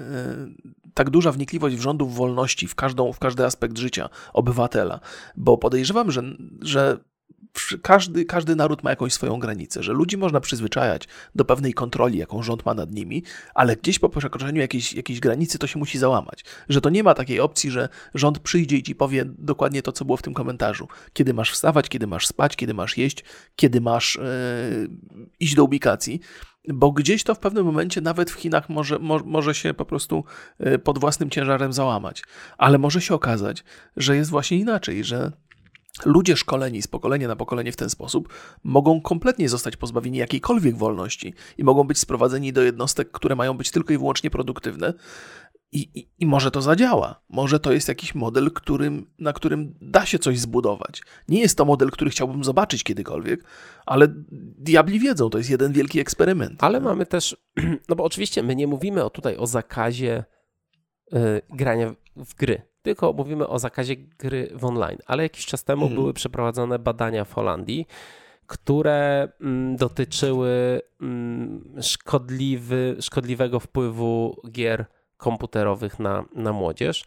tak 0.97 1.09
duża 1.09 1.31
wnikliwość 1.31 1.75
w 1.75 1.81
rządów 1.81 2.15
wolności 2.15 2.67
w, 2.67 2.75
każdą, 2.75 3.13
w 3.13 3.19
każdy 3.19 3.45
aspekt 3.45 3.77
życia 3.77 4.09
obywatela, 4.33 4.99
bo 5.35 5.57
podejrzewam, 5.57 6.11
że, 6.11 6.23
że 6.61 6.97
każdy, 7.81 8.25
każdy 8.25 8.55
naród 8.55 8.83
ma 8.83 8.89
jakąś 8.89 9.13
swoją 9.13 9.39
granicę, 9.39 9.83
że 9.83 9.93
ludzi 9.93 10.17
można 10.17 10.39
przyzwyczajać 10.39 11.07
do 11.35 11.45
pewnej 11.45 11.73
kontroli, 11.73 12.17
jaką 12.19 12.43
rząd 12.43 12.65
ma 12.65 12.73
nad 12.73 12.91
nimi, 12.91 13.23
ale 13.53 13.75
gdzieś 13.75 13.99
po 13.99 14.09
przekroczeniu 14.09 14.61
jakiejś, 14.61 14.93
jakiejś 14.93 15.19
granicy 15.19 15.59
to 15.59 15.67
się 15.67 15.79
musi 15.79 15.97
załamać. 15.97 16.45
Że 16.69 16.81
to 16.81 16.89
nie 16.89 17.03
ma 17.03 17.13
takiej 17.13 17.39
opcji, 17.39 17.71
że 17.71 17.89
rząd 18.13 18.39
przyjdzie 18.39 18.77
i 18.77 18.83
ci 18.83 18.95
powie 18.95 19.25
dokładnie 19.25 19.81
to, 19.81 19.91
co 19.91 20.05
było 20.05 20.17
w 20.17 20.21
tym 20.21 20.33
komentarzu. 20.33 20.87
Kiedy 21.13 21.33
masz 21.33 21.51
wstawać, 21.51 21.89
kiedy 21.89 22.07
masz 22.07 22.27
spać, 22.27 22.55
kiedy 22.55 22.73
masz 22.73 22.97
jeść, 22.97 23.23
kiedy 23.55 23.81
masz 23.81 24.15
yy, 24.15 24.89
iść 25.39 25.55
do 25.55 25.63
ubikacji 25.63 26.19
bo 26.67 26.91
gdzieś 26.91 27.23
to 27.23 27.35
w 27.35 27.39
pewnym 27.39 27.65
momencie 27.65 28.01
nawet 28.01 28.31
w 28.31 28.33
Chinach 28.33 28.69
może, 28.69 28.99
mo, 28.99 29.19
może 29.25 29.55
się 29.55 29.73
po 29.73 29.85
prostu 29.85 30.23
y, 30.67 30.79
pod 30.79 30.99
własnym 30.99 31.29
ciężarem 31.29 31.73
załamać. 31.73 32.23
Ale 32.57 32.77
może 32.77 33.01
się 33.01 33.13
okazać, 33.13 33.63
że 33.97 34.15
jest 34.15 34.29
właśnie 34.29 34.57
inaczej, 34.57 35.03
że 35.03 35.31
ludzie 36.05 36.37
szkoleni 36.37 36.81
z 36.81 36.87
pokolenia 36.87 37.27
na 37.27 37.35
pokolenie 37.35 37.71
w 37.71 37.75
ten 37.75 37.89
sposób 37.89 38.33
mogą 38.63 39.01
kompletnie 39.01 39.49
zostać 39.49 39.77
pozbawieni 39.77 40.17
jakiejkolwiek 40.17 40.77
wolności 40.77 41.33
i 41.57 41.63
mogą 41.63 41.83
być 41.83 41.97
sprowadzeni 41.97 42.53
do 42.53 42.61
jednostek, 42.61 43.11
które 43.11 43.35
mają 43.35 43.53
być 43.53 43.71
tylko 43.71 43.93
i 43.93 43.97
wyłącznie 43.97 44.29
produktywne, 44.29 44.93
i, 45.71 45.89
i, 45.99 46.07
I, 46.19 46.25
może 46.25 46.51
to 46.51 46.61
zadziała. 46.61 47.21
Może 47.29 47.59
to 47.59 47.71
jest 47.71 47.87
jakiś 47.87 48.15
model, 48.15 48.51
którym, 48.51 49.09
na 49.19 49.33
którym 49.33 49.75
da 49.81 50.05
się 50.05 50.19
coś 50.19 50.39
zbudować. 50.39 51.01
Nie 51.27 51.39
jest 51.39 51.57
to 51.57 51.65
model, 51.65 51.91
który 51.91 52.11
chciałbym 52.11 52.43
zobaczyć 52.43 52.83
kiedykolwiek, 52.83 53.43
ale 53.85 54.07
diabli 54.57 54.99
wiedzą, 54.99 55.29
to 55.29 55.37
jest 55.37 55.49
jeden 55.49 55.71
wielki 55.71 55.99
eksperyment. 55.99 56.63
Ale 56.63 56.79
mamy 56.79 57.05
też, 57.05 57.37
no 57.89 57.95
bo 57.95 58.03
oczywiście 58.03 58.43
my 58.43 58.55
nie 58.55 58.67
mówimy 58.67 59.03
o, 59.03 59.09
tutaj 59.09 59.37
o 59.37 59.47
zakazie 59.47 60.23
y, 61.13 61.41
grania 61.49 61.95
w 62.15 62.35
gry, 62.35 62.61
tylko 62.81 63.13
mówimy 63.13 63.47
o 63.47 63.59
zakazie 63.59 63.95
gry 63.95 64.49
w 64.55 64.65
online. 64.65 64.97
Ale 65.05 65.23
jakiś 65.23 65.45
czas 65.45 65.63
temu 65.63 65.81
mhm. 65.81 66.01
były 66.01 66.13
przeprowadzone 66.13 66.79
badania 66.79 67.25
w 67.25 67.33
Holandii, 67.33 67.87
które 68.47 69.31
mm, 69.41 69.75
dotyczyły 69.75 70.81
mm, 71.01 71.73
szkodliwy, 71.81 72.95
szkodliwego 72.99 73.59
wpływu 73.59 74.41
gier 74.51 74.85
komputerowych 75.17 75.99
na, 75.99 76.25
na 76.35 76.53
młodzież. 76.53 77.05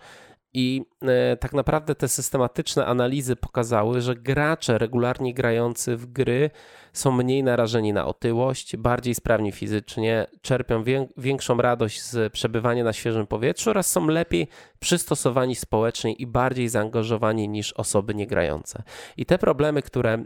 I 0.52 0.82
e, 1.02 1.36
tak 1.36 1.52
naprawdę 1.52 1.94
te 1.94 2.08
systematyczne 2.08 2.86
analizy 2.86 3.36
pokazały, 3.36 4.00
że 4.00 4.16
gracze 4.16 4.78
regularnie 4.78 5.34
grający 5.34 5.96
w 5.96 6.06
gry 6.06 6.50
są 6.92 7.12
mniej 7.12 7.42
narażeni 7.42 7.92
na 7.92 8.06
otyłość, 8.06 8.76
bardziej 8.76 9.14
sprawni 9.14 9.52
fizycznie, 9.52 10.26
czerpią 10.42 10.84
większą 11.16 11.56
radość 11.56 12.02
z 12.02 12.32
przebywania 12.32 12.84
na 12.84 12.92
świeżym 12.92 13.26
powietrzu 13.26 13.70
oraz 13.70 13.90
są 13.90 14.06
lepiej 14.06 14.48
przystosowani 14.78 15.54
społecznie 15.54 16.12
i 16.12 16.26
bardziej 16.26 16.68
zaangażowani 16.68 17.48
niż 17.48 17.72
osoby 17.72 18.14
niegrające. 18.14 18.82
I 19.16 19.26
te 19.26 19.38
problemy, 19.38 19.82
które 19.82 20.24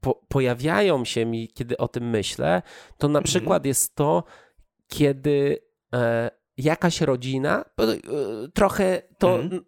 po, 0.00 0.20
pojawiają 0.28 1.04
się 1.04 1.26
mi, 1.26 1.48
kiedy 1.48 1.76
o 1.76 1.88
tym 1.88 2.10
myślę, 2.10 2.62
to 2.98 3.08
na 3.08 3.18
mhm. 3.18 3.24
przykład 3.24 3.66
jest 3.66 3.94
to, 3.94 4.24
kiedy 4.88 5.63
jakaś 6.56 7.00
rodzina, 7.00 7.64
e, 7.78 7.84
trochę 8.54 9.02
to 9.18 9.40
mm. 9.40 9.64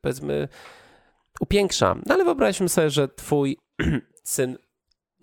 powiedzmy 0.00 0.48
upiększam, 1.40 2.02
no 2.06 2.14
ale 2.14 2.24
wyobraźmy 2.24 2.68
sobie, 2.68 2.90
że 2.90 3.08
twój 3.08 3.56
syn 4.24 4.58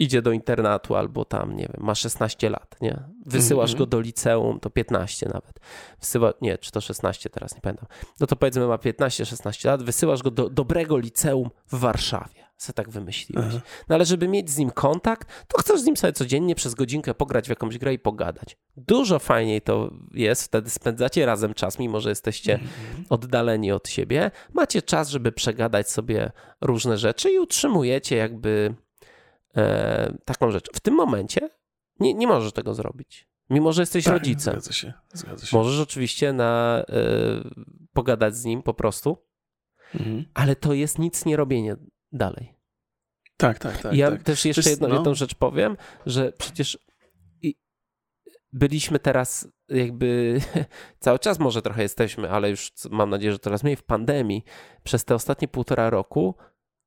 idzie 0.03 0.21
do 0.21 0.31
internatu 0.31 0.95
albo 0.95 1.25
tam, 1.25 1.55
nie 1.55 1.67
wiem, 1.73 1.85
ma 1.85 1.95
16 1.95 2.49
lat, 2.49 2.75
nie? 2.81 3.03
Wysyłasz 3.25 3.69
mm 3.69 3.75
-hmm. 3.75 3.79
go 3.79 3.85
do 3.85 3.99
liceum, 3.99 4.59
to 4.59 4.69
15 4.69 5.25
nawet. 5.25 5.59
Wysyła, 5.99 6.33
nie, 6.41 6.57
czy 6.57 6.71
to 6.71 6.81
16 6.81 7.29
teraz, 7.29 7.55
nie 7.55 7.61
pamiętam. 7.61 7.87
No 8.19 8.27
to 8.27 8.35
powiedzmy 8.35 8.67
ma 8.67 8.75
15-16 8.75 9.67
lat, 9.67 9.83
wysyłasz 9.83 10.23
go 10.23 10.31
do 10.31 10.49
dobrego 10.49 10.97
liceum 10.97 11.49
w 11.67 11.79
Warszawie 11.79 12.43
se 12.63 12.73
tak 12.73 12.89
wymyśliłeś. 12.89 13.45
Aha. 13.49 13.61
No 13.89 13.95
ale 13.95 14.05
żeby 14.05 14.27
mieć 14.27 14.49
z 14.49 14.57
nim 14.57 14.71
kontakt, 14.71 15.45
to 15.47 15.57
chcesz 15.57 15.81
z 15.81 15.85
nim 15.85 15.97
sobie 15.97 16.13
codziennie 16.13 16.55
przez 16.55 16.75
godzinkę 16.75 17.13
pograć 17.13 17.45
w 17.45 17.49
jakąś 17.49 17.77
grę 17.77 17.93
i 17.93 17.99
pogadać. 17.99 18.57
Dużo 18.77 19.19
fajniej 19.19 19.61
to 19.61 19.93
jest, 20.13 20.43
wtedy 20.43 20.69
spędzacie 20.69 21.25
razem 21.25 21.53
czas, 21.53 21.79
mimo 21.79 21.99
że 21.99 22.09
jesteście 22.09 22.53
mhm. 22.53 23.05
oddaleni 23.09 23.71
od 23.71 23.89
siebie. 23.89 24.31
Macie 24.53 24.81
czas, 24.81 25.09
żeby 25.09 25.31
przegadać 25.31 25.89
sobie 25.89 26.31
różne 26.61 26.97
rzeczy 26.97 27.31
i 27.31 27.39
utrzymujecie 27.39 28.15
jakby 28.15 28.75
e, 29.57 30.17
taką 30.25 30.51
rzecz. 30.51 30.69
W 30.73 30.79
tym 30.79 30.93
momencie 30.93 31.49
nie, 31.99 32.13
nie 32.13 32.27
możesz 32.27 32.53
tego 32.53 32.73
zrobić. 32.73 33.27
Mimo, 33.49 33.73
że 33.73 33.81
jesteś 33.81 34.05
tak, 34.05 34.13
rodzicem. 34.13 34.53
Zgadza 34.53 34.73
się, 34.73 34.93
zgadza 35.13 35.45
się. 35.45 35.57
Możesz 35.57 35.79
oczywiście 35.79 36.33
na, 36.33 36.83
e, 36.89 37.03
pogadać 37.93 38.35
z 38.35 38.45
nim 38.45 38.63
po 38.63 38.73
prostu, 38.73 39.17
mhm. 39.95 40.25
ale 40.33 40.55
to 40.55 40.73
jest 40.73 40.99
nic 40.99 41.25
nie 41.25 41.37
robienie 41.37 41.75
dalej. 42.11 42.53
Tak, 43.37 43.59
tak, 43.59 43.81
tak. 43.81 43.93
Ja 43.93 44.11
tak. 44.11 44.23
też 44.23 44.45
jeszcze 44.45 44.59
jest, 44.59 44.69
jedno, 44.69 44.87
no... 44.87 44.95
jedną 44.95 45.13
rzecz 45.13 45.35
powiem, 45.35 45.77
że 46.05 46.31
przecież 46.31 46.77
byliśmy 48.53 48.99
teraz 48.99 49.47
jakby 49.69 50.39
cały 50.99 51.19
czas 51.19 51.39
może 51.39 51.61
trochę 51.61 51.81
jesteśmy, 51.81 52.29
ale 52.29 52.49
już 52.49 52.71
mam 52.91 53.09
nadzieję, 53.09 53.31
że 53.31 53.39
coraz 53.39 53.63
mniej 53.63 53.75
w 53.75 53.83
pandemii. 53.83 54.43
Przez 54.83 55.05
te 55.05 55.15
ostatnie 55.15 55.47
półtora 55.47 55.89
roku 55.89 56.35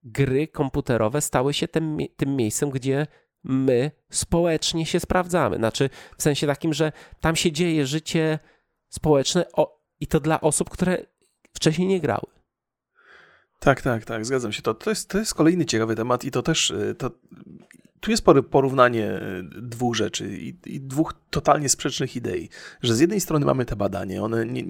gry 0.07 0.49
komputerowe 0.49 1.21
stały 1.21 1.55
się 1.55 1.69
tym, 1.69 1.99
tym 2.17 2.37
miejscem, 2.37 2.71
gdzie 2.71 3.07
my 3.45 3.91
społecznie 4.11 4.87
się 4.87 5.01
sprawdzamy. 5.01 5.57
Znaczy 5.57 5.91
w 6.19 6.23
sensie 6.23 6.47
takim, 6.47 6.75
że 6.75 6.93
tam 7.21 7.37
się 7.37 7.53
dzieje 7.53 7.87
życie 7.87 8.39
społeczne 8.89 9.53
o, 9.53 9.81
i 10.01 10.07
to 10.07 10.21
dla 10.21 10.41
osób, 10.41 10.71
które 10.71 10.99
wcześniej 11.53 11.89
nie 11.89 12.01
grały. 12.01 12.27
Tak, 13.61 13.83
tak, 13.83 14.05
tak, 14.05 14.27
zgadzam 14.27 14.53
się. 14.53 14.63
To, 14.63 14.75
to, 14.75 14.91
jest, 14.91 15.09
to 15.09 15.19
jest 15.19 15.35
kolejny 15.35 15.65
ciekawy 15.65 15.97
temat 15.97 16.25
i 16.25 16.31
to 16.31 16.43
też, 16.43 16.71
y, 16.71 16.95
to, 16.99 17.11
tu 18.01 18.11
jest 18.11 18.25
porównanie 18.51 19.11
y, 19.11 19.61
dwóch 19.63 19.97
rzeczy 19.97 20.39
i, 20.39 20.57
i, 20.67 20.81
dwóch 20.81 21.15
totalnie 21.31 21.69
sprzecznych 21.69 22.17
idei, 22.17 22.49
że 22.83 22.95
z 22.95 23.01
jednej 23.01 23.21
strony 23.21 23.47
mamy 23.47 23.65
te 23.65 23.77
badania, 23.77 24.23
one, 24.23 24.47
nie, 24.47 24.65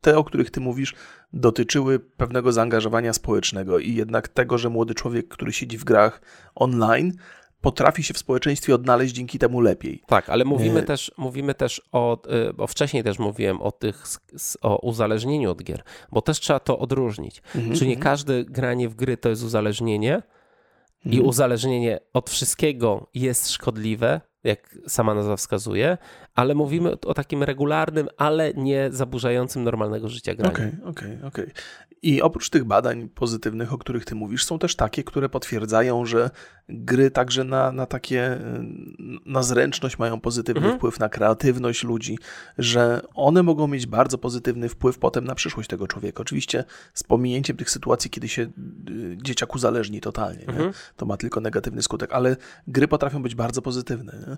te, 0.00 0.18
o 0.18 0.24
których 0.24 0.50
ty 0.50 0.60
mówisz, 0.60 0.94
dotyczyły 1.32 2.00
pewnego 2.00 2.52
zaangażowania 2.52 3.12
społecznego 3.12 3.78
i 3.78 3.94
jednak 3.94 4.28
tego, 4.28 4.58
że 4.58 4.68
młody 4.68 4.94
człowiek, 4.94 5.28
który 5.28 5.52
siedzi 5.52 5.78
w 5.78 5.84
grach 5.84 6.20
online, 6.54 7.12
potrafi 7.60 8.02
się 8.02 8.14
w 8.14 8.18
społeczeństwie 8.18 8.74
odnaleźć 8.74 9.14
dzięki 9.14 9.38
temu 9.38 9.60
lepiej. 9.60 10.02
Tak, 10.06 10.30
ale 10.30 10.44
mówimy 10.44 10.80
nie... 10.80 10.86
też, 10.86 11.12
mówimy 11.16 11.54
też 11.54 11.82
o, 11.92 12.18
y, 12.50 12.52
bo 12.52 12.66
wcześniej 12.66 13.04
też 13.04 13.18
mówiłem 13.18 13.62
o 13.62 13.72
tych, 13.72 14.04
o 14.62 14.76
uzależnieniu 14.76 15.50
od 15.50 15.62
gier, 15.62 15.82
bo 16.12 16.22
też 16.22 16.40
trzeba 16.40 16.60
to 16.60 16.78
odróżnić. 16.78 17.42
Mhm, 17.54 17.74
Czyli 17.74 17.88
nie 17.88 17.96
mhm. 17.96 18.12
każde 18.12 18.44
granie 18.44 18.88
w 18.88 18.94
gry 18.94 19.16
to 19.16 19.28
jest 19.28 19.42
uzależnienie 19.42 20.22
i 21.04 21.08
mhm. 21.08 21.26
uzależnienie 21.26 21.98
od 22.12 22.30
wszystkiego 22.30 23.10
jest 23.14 23.50
szkodliwe, 23.50 24.20
jak 24.44 24.78
sama 24.86 25.14
nazwa 25.14 25.36
wskazuje, 25.36 25.98
ale 26.34 26.54
mówimy 26.54 27.00
o 27.00 27.14
takim 27.14 27.42
regularnym, 27.42 28.08
ale 28.16 28.54
nie 28.54 28.88
zaburzającym 28.92 29.64
normalnego 29.64 30.08
życia 30.08 30.34
grania. 30.34 30.52
Okej, 30.52 30.68
okay, 30.68 30.90
okej, 30.90 31.16
okay, 31.16 31.28
okej. 31.28 31.44
Okay. 31.44 31.62
I 32.02 32.22
oprócz 32.22 32.50
tych 32.50 32.64
badań 32.64 33.08
pozytywnych, 33.08 33.72
o 33.72 33.78
których 33.78 34.04
ty 34.04 34.14
mówisz, 34.14 34.44
są 34.44 34.58
też 34.58 34.76
takie, 34.76 35.04
które 35.04 35.28
potwierdzają, 35.28 36.06
że 36.06 36.30
gry 36.68 37.10
także 37.10 37.44
na, 37.44 37.72
na 37.72 37.86
takie, 37.86 38.38
na 39.26 39.42
zręczność 39.42 39.98
mają 39.98 40.20
pozytywny 40.20 40.62
mhm. 40.62 40.78
wpływ, 40.78 41.00
na 41.00 41.08
kreatywność 41.08 41.84
ludzi, 41.84 42.18
że 42.58 43.02
one 43.14 43.42
mogą 43.42 43.68
mieć 43.68 43.86
bardzo 43.86 44.18
pozytywny 44.18 44.68
wpływ 44.68 44.98
potem 44.98 45.24
na 45.24 45.34
przyszłość 45.34 45.68
tego 45.68 45.86
człowieka. 45.86 46.20
Oczywiście 46.20 46.64
z 46.94 47.02
pominięciem 47.02 47.56
tych 47.56 47.70
sytuacji, 47.70 48.10
kiedy 48.10 48.28
się 48.28 48.42
y, 48.42 49.16
dzieciak 49.22 49.54
uzależni 49.54 50.00
totalnie. 50.00 50.48
Mhm. 50.48 50.72
To 50.96 51.06
ma 51.06 51.16
tylko 51.16 51.40
negatywny 51.40 51.82
skutek, 51.82 52.12
ale 52.12 52.36
gry 52.66 52.88
potrafią 52.88 53.22
być 53.22 53.34
bardzo 53.34 53.62
pozytywne. 53.62 54.12
Nie, 54.28 54.31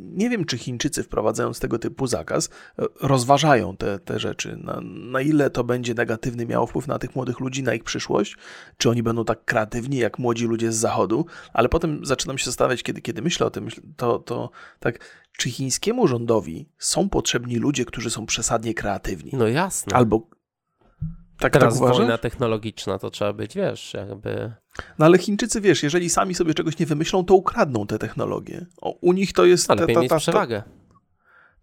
nie 0.00 0.30
wiem, 0.30 0.44
czy 0.44 0.58
Chińczycy 0.58 1.02
wprowadzając 1.02 1.60
tego 1.60 1.78
typu 1.78 2.06
zakaz, 2.06 2.48
e, 2.78 2.84
rozważają 3.00 3.76
te, 3.76 3.98
te 3.98 4.18
rzeczy. 4.18 4.56
Na, 4.56 4.80
na 4.84 5.20
ile 5.20 5.50
to 5.50 5.64
będzie 5.64 5.94
negatywny 5.94 6.46
miało 6.46 6.66
wpływ 6.66 6.86
na 6.86 6.98
tych 6.98 7.16
młodych 7.16 7.40
ludzi, 7.40 7.62
na 7.62 7.74
ich 7.74 7.84
przyszłość, 7.84 8.36
czy 8.76 8.90
oni 8.90 9.02
będą 9.02 9.24
tak 9.24 9.44
kreatywni 9.44 9.96
jak 9.96 10.18
młodzi 10.18 10.46
ludzie 10.46 10.72
z 10.72 10.76
zachodu, 10.76 11.26
ale 11.52 11.68
potem 11.68 12.06
zaczynam 12.06 12.38
się 12.38 12.44
zastanawiać, 12.44 12.82
kiedy, 12.82 13.02
kiedy 13.02 13.22
myślę 13.22 13.46
o 13.46 13.50
tym, 13.50 13.68
to, 13.96 14.18
to 14.18 14.50
tak, 14.80 14.98
czy 15.36 15.50
chińskiemu 15.50 16.08
rządowi 16.08 16.68
są 16.78 17.08
potrzebni 17.08 17.56
ludzie, 17.56 17.84
którzy 17.84 18.10
są 18.10 18.26
przesadnie 18.26 18.74
kreatywni? 18.74 19.30
No 19.34 19.48
jasne. 19.48 19.96
Albo 19.96 20.26
tak, 21.40 21.52
Teraz 21.52 21.80
tak 21.80 21.88
wojna 21.88 22.18
technologiczna 22.18 22.98
to 22.98 23.10
trzeba 23.10 23.32
być, 23.32 23.54
wiesz, 23.54 23.94
jakby... 23.94 24.52
No 24.98 25.06
ale 25.06 25.18
Chińczycy, 25.18 25.60
wiesz, 25.60 25.82
jeżeli 25.82 26.10
sami 26.10 26.34
sobie 26.34 26.54
czegoś 26.54 26.78
nie 26.78 26.86
wymyślą, 26.86 27.24
to 27.24 27.34
ukradną 27.34 27.86
te 27.86 27.98
technologie. 27.98 28.66
O, 28.80 28.90
u 29.00 29.12
nich 29.12 29.32
to 29.32 29.44
jest... 29.44 29.70
Ale 29.70 29.80
lepiej 29.80 29.94
ta, 29.94 30.00
ta, 30.02 30.08
ta, 30.08 30.14
mieć 30.14 30.22
przewagę. 30.22 30.62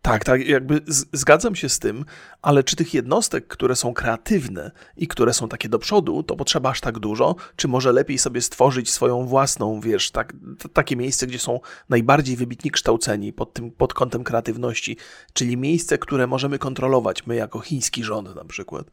Tak, 0.08 0.24
tak, 0.24 0.47
jakby 0.47 0.82
zgadzam 1.14 1.55
się 1.55 1.70
z 1.70 1.80
tym, 1.80 2.05
ale 2.41 2.64
czy 2.64 2.76
tych 2.76 2.93
jednostek, 2.93 3.47
które 3.47 3.76
są 3.76 3.93
kreatywne 3.93 4.72
i 4.97 5.08
które 5.08 5.34
są 5.34 5.49
takie 5.49 5.70
do 5.70 5.80
przodu, 5.80 6.24
to 6.24 6.36
potrzeba 6.36 6.70
aż 6.70 6.82
tak 6.82 6.99
dużo? 6.99 7.36
Czy 7.55 7.68
może 7.68 7.91
lepiej 7.91 8.18
sobie 8.18 8.41
stworzyć 8.41 8.91
swoją 8.91 9.26
własną, 9.26 9.82
wiesz, 9.82 10.12
tak, 10.12 10.34
takie 10.74 10.95
miejsce, 10.95 11.28
gdzie 11.28 11.39
są 11.39 11.60
najbardziej 11.89 12.36
wybitni 12.36 12.72
kształceni 12.72 13.34
pod, 13.34 13.53
tym, 13.53 13.72
pod 13.72 13.93
kątem 13.93 14.24
kreatywności, 14.24 14.97
czyli 15.34 15.58
miejsce, 15.58 15.97
które 15.97 16.28
możemy 16.28 16.60
kontrolować, 16.60 17.28
my 17.28 17.36
jako 17.36 17.60
chiński 17.60 18.03
rząd 18.03 18.36
na 18.36 18.45
przykład. 18.45 18.91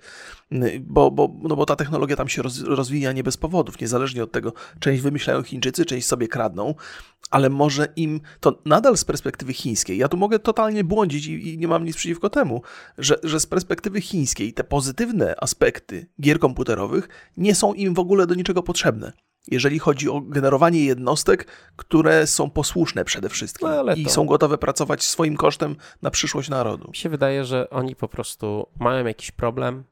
Bo, 0.81 1.11
bo, 1.11 1.35
no 1.43 1.57
bo 1.57 1.67
ta 1.67 1.77
technologia 1.77 2.17
tam 2.17 2.29
się 2.29 2.43
roz, 2.43 2.61
rozwija 2.61 3.13
nie 3.13 3.23
bez 3.23 3.37
powodów, 3.37 3.81
niezależnie 3.81 4.23
od 4.23 4.33
tego, 4.33 4.53
część 4.81 5.03
wymyślają 5.03 5.43
Chińczycy, 5.43 5.85
część 5.85 6.07
sobie 6.07 6.29
kradną, 6.29 6.75
ale 7.31 7.51
może 7.51 7.89
im 7.97 8.21
to 8.41 8.59
nadal 8.65 8.97
z 8.97 9.05
perspektywy 9.05 9.53
chińskiej, 9.53 9.99
ja 9.99 10.09
tu 10.09 10.17
mogę 10.17 10.39
totalnie 10.39 10.85
błądzić 10.85 11.04
i, 11.13 11.49
i 11.49 11.59
nie 11.59 11.69
mam 11.69 11.85
nic 11.85 11.97
przeciwko 11.97 12.31
temu, 12.31 12.63
że, 12.99 13.19
że 13.23 13.41
z 13.41 13.47
perspektywy 13.47 14.01
chińskiej 14.01 14.53
te 14.53 14.65
pozytywne 14.65 15.35
aspekty 15.41 16.07
gier 16.21 16.39
komputerowych 16.39 17.09
nie 17.37 17.55
są 17.55 17.75
im 17.75 17.95
w 17.95 17.99
ogóle 17.99 18.27
do 18.27 18.35
niczego 18.35 18.63
potrzebne. 18.63 19.13
Jeżeli 19.51 19.79
chodzi 19.79 20.09
o 20.09 20.21
generowanie 20.21 20.85
jednostek, 20.85 21.47
które 21.77 22.27
są 22.27 22.51
posłuszne 22.51 23.05
przede 23.05 23.29
wszystkim 23.29 23.69
no, 23.69 23.95
i 23.95 24.05
to... 24.05 24.11
są 24.11 24.27
gotowe 24.27 24.59
pracować 24.59 25.03
swoim 25.03 25.37
kosztem 25.37 25.77
na 26.03 26.11
przyszłość 26.11 26.49
narodu. 26.49 26.89
Mi 26.89 26.97
się 26.97 27.09
wydaje, 27.09 27.45
że 27.45 27.71
oni 27.71 27.97
po 27.97 28.09
prostu 28.09 28.67
mają 28.81 29.07
jakiś 29.07 29.31
problem 29.31 29.85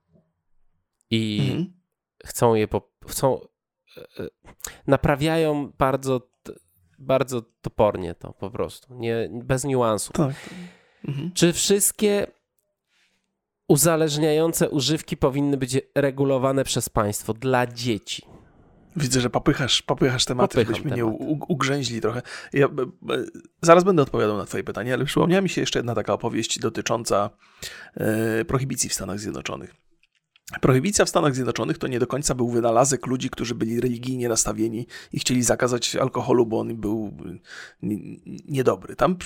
i 1.11 1.41
mhm. 1.41 1.73
chcą 2.25 2.55
je 2.55 2.69
po, 2.69 2.91
chcą 3.07 3.41
e, 3.97 4.01
e, 4.25 4.29
naprawiają 4.87 5.73
bardzo 5.79 6.33
bardzo 7.03 7.43
topornie 7.63 8.15
to 8.15 8.33
po 8.33 8.51
prostu, 8.51 8.95
nie, 8.95 9.31
bez 9.33 9.65
niuansu. 9.65 10.13
Tak. 10.13 10.35
Mhm. 11.09 11.31
Czy 11.35 11.53
wszystkie 11.53 12.27
uzależniające 13.69 14.71
używki 14.71 15.17
powinny 15.17 15.57
być 15.57 15.79
regulowane 15.95 16.65
przez 16.65 16.89
państwo 16.89 17.35
dla 17.35 17.67
dzieci? 17.67 18.23
Widzę, 18.97 19.21
że 19.21 19.31
popychasz, 19.31 19.83
popychasz 19.83 20.25
tematy, 20.25 20.49
Popycham 20.49 20.75
żebyśmy 20.75 20.97
nie 20.97 21.07
ugrzęźli 21.49 22.01
trochę. 22.01 22.23
Ja, 22.53 22.69
zaraz 23.63 23.85
będę 23.85 24.03
odpowiadał 24.03 24.37
na 24.37 24.45
twoje 24.45 24.65
pytanie, 24.65 24.95
ale 24.95 25.05
przypomniała 25.05 25.43
mi 25.43 25.49
się 25.49 25.61
jeszcze 25.61 25.79
jedna 25.79 25.95
taka 25.95 26.13
opowieść 26.13 26.59
dotycząca 26.59 27.31
e, 27.95 28.45
prohibicji 28.45 28.89
w 28.89 28.95
Stanach 28.95 29.19
Zjednoczonych. 29.19 29.75
Prohibicja 30.61 31.05
w 31.05 31.09
Stanach 31.09 31.35
Zjednoczonych 31.35 31.79
to 31.79 31.87
nie 31.87 31.99
do 31.99 32.07
końca 32.07 32.35
był 32.35 32.49
wynalazek 32.49 33.07
ludzi, 33.07 33.31
którzy 33.31 33.55
byli 33.55 33.81
religijnie 33.81 34.29
nastawieni 34.29 34.87
i 35.13 35.19
chcieli 35.19 35.43
zakazać 35.43 35.97
alkoholu, 35.97 36.47
bo 36.47 36.61
on 36.61 36.77
był 36.77 37.13
niedobry. 38.49 38.97
Tam 38.97 39.17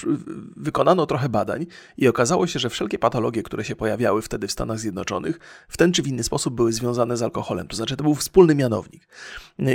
wykonano 0.57 1.07
trochę 1.07 1.29
badań 1.29 1.67
i 1.97 2.09
okazało 2.09 2.47
się, 2.47 2.59
że 2.59 2.71
wszelkie 2.71 2.99
patologie, 2.99 3.43
które 3.43 3.64
się 3.64 3.77
pojawiały 3.77 4.23
wtedy 4.23 4.47
w 4.47 4.53
Stanach 4.53 4.79
Zjednoczonych, 4.79 5.39
w 5.69 5.77
ten 5.77 5.93
czy 5.93 6.03
w 6.03 6.07
inny 6.07 6.23
sposób 6.23 6.55
były 6.55 6.73
związane 6.73 7.17
z 7.17 7.23
alkoholem. 7.23 7.69
To 7.69 7.77
znaczy, 7.77 7.97
to 7.97 8.05
był 8.05 8.14
wspólny 8.14 8.55
mianownik. 8.55 9.09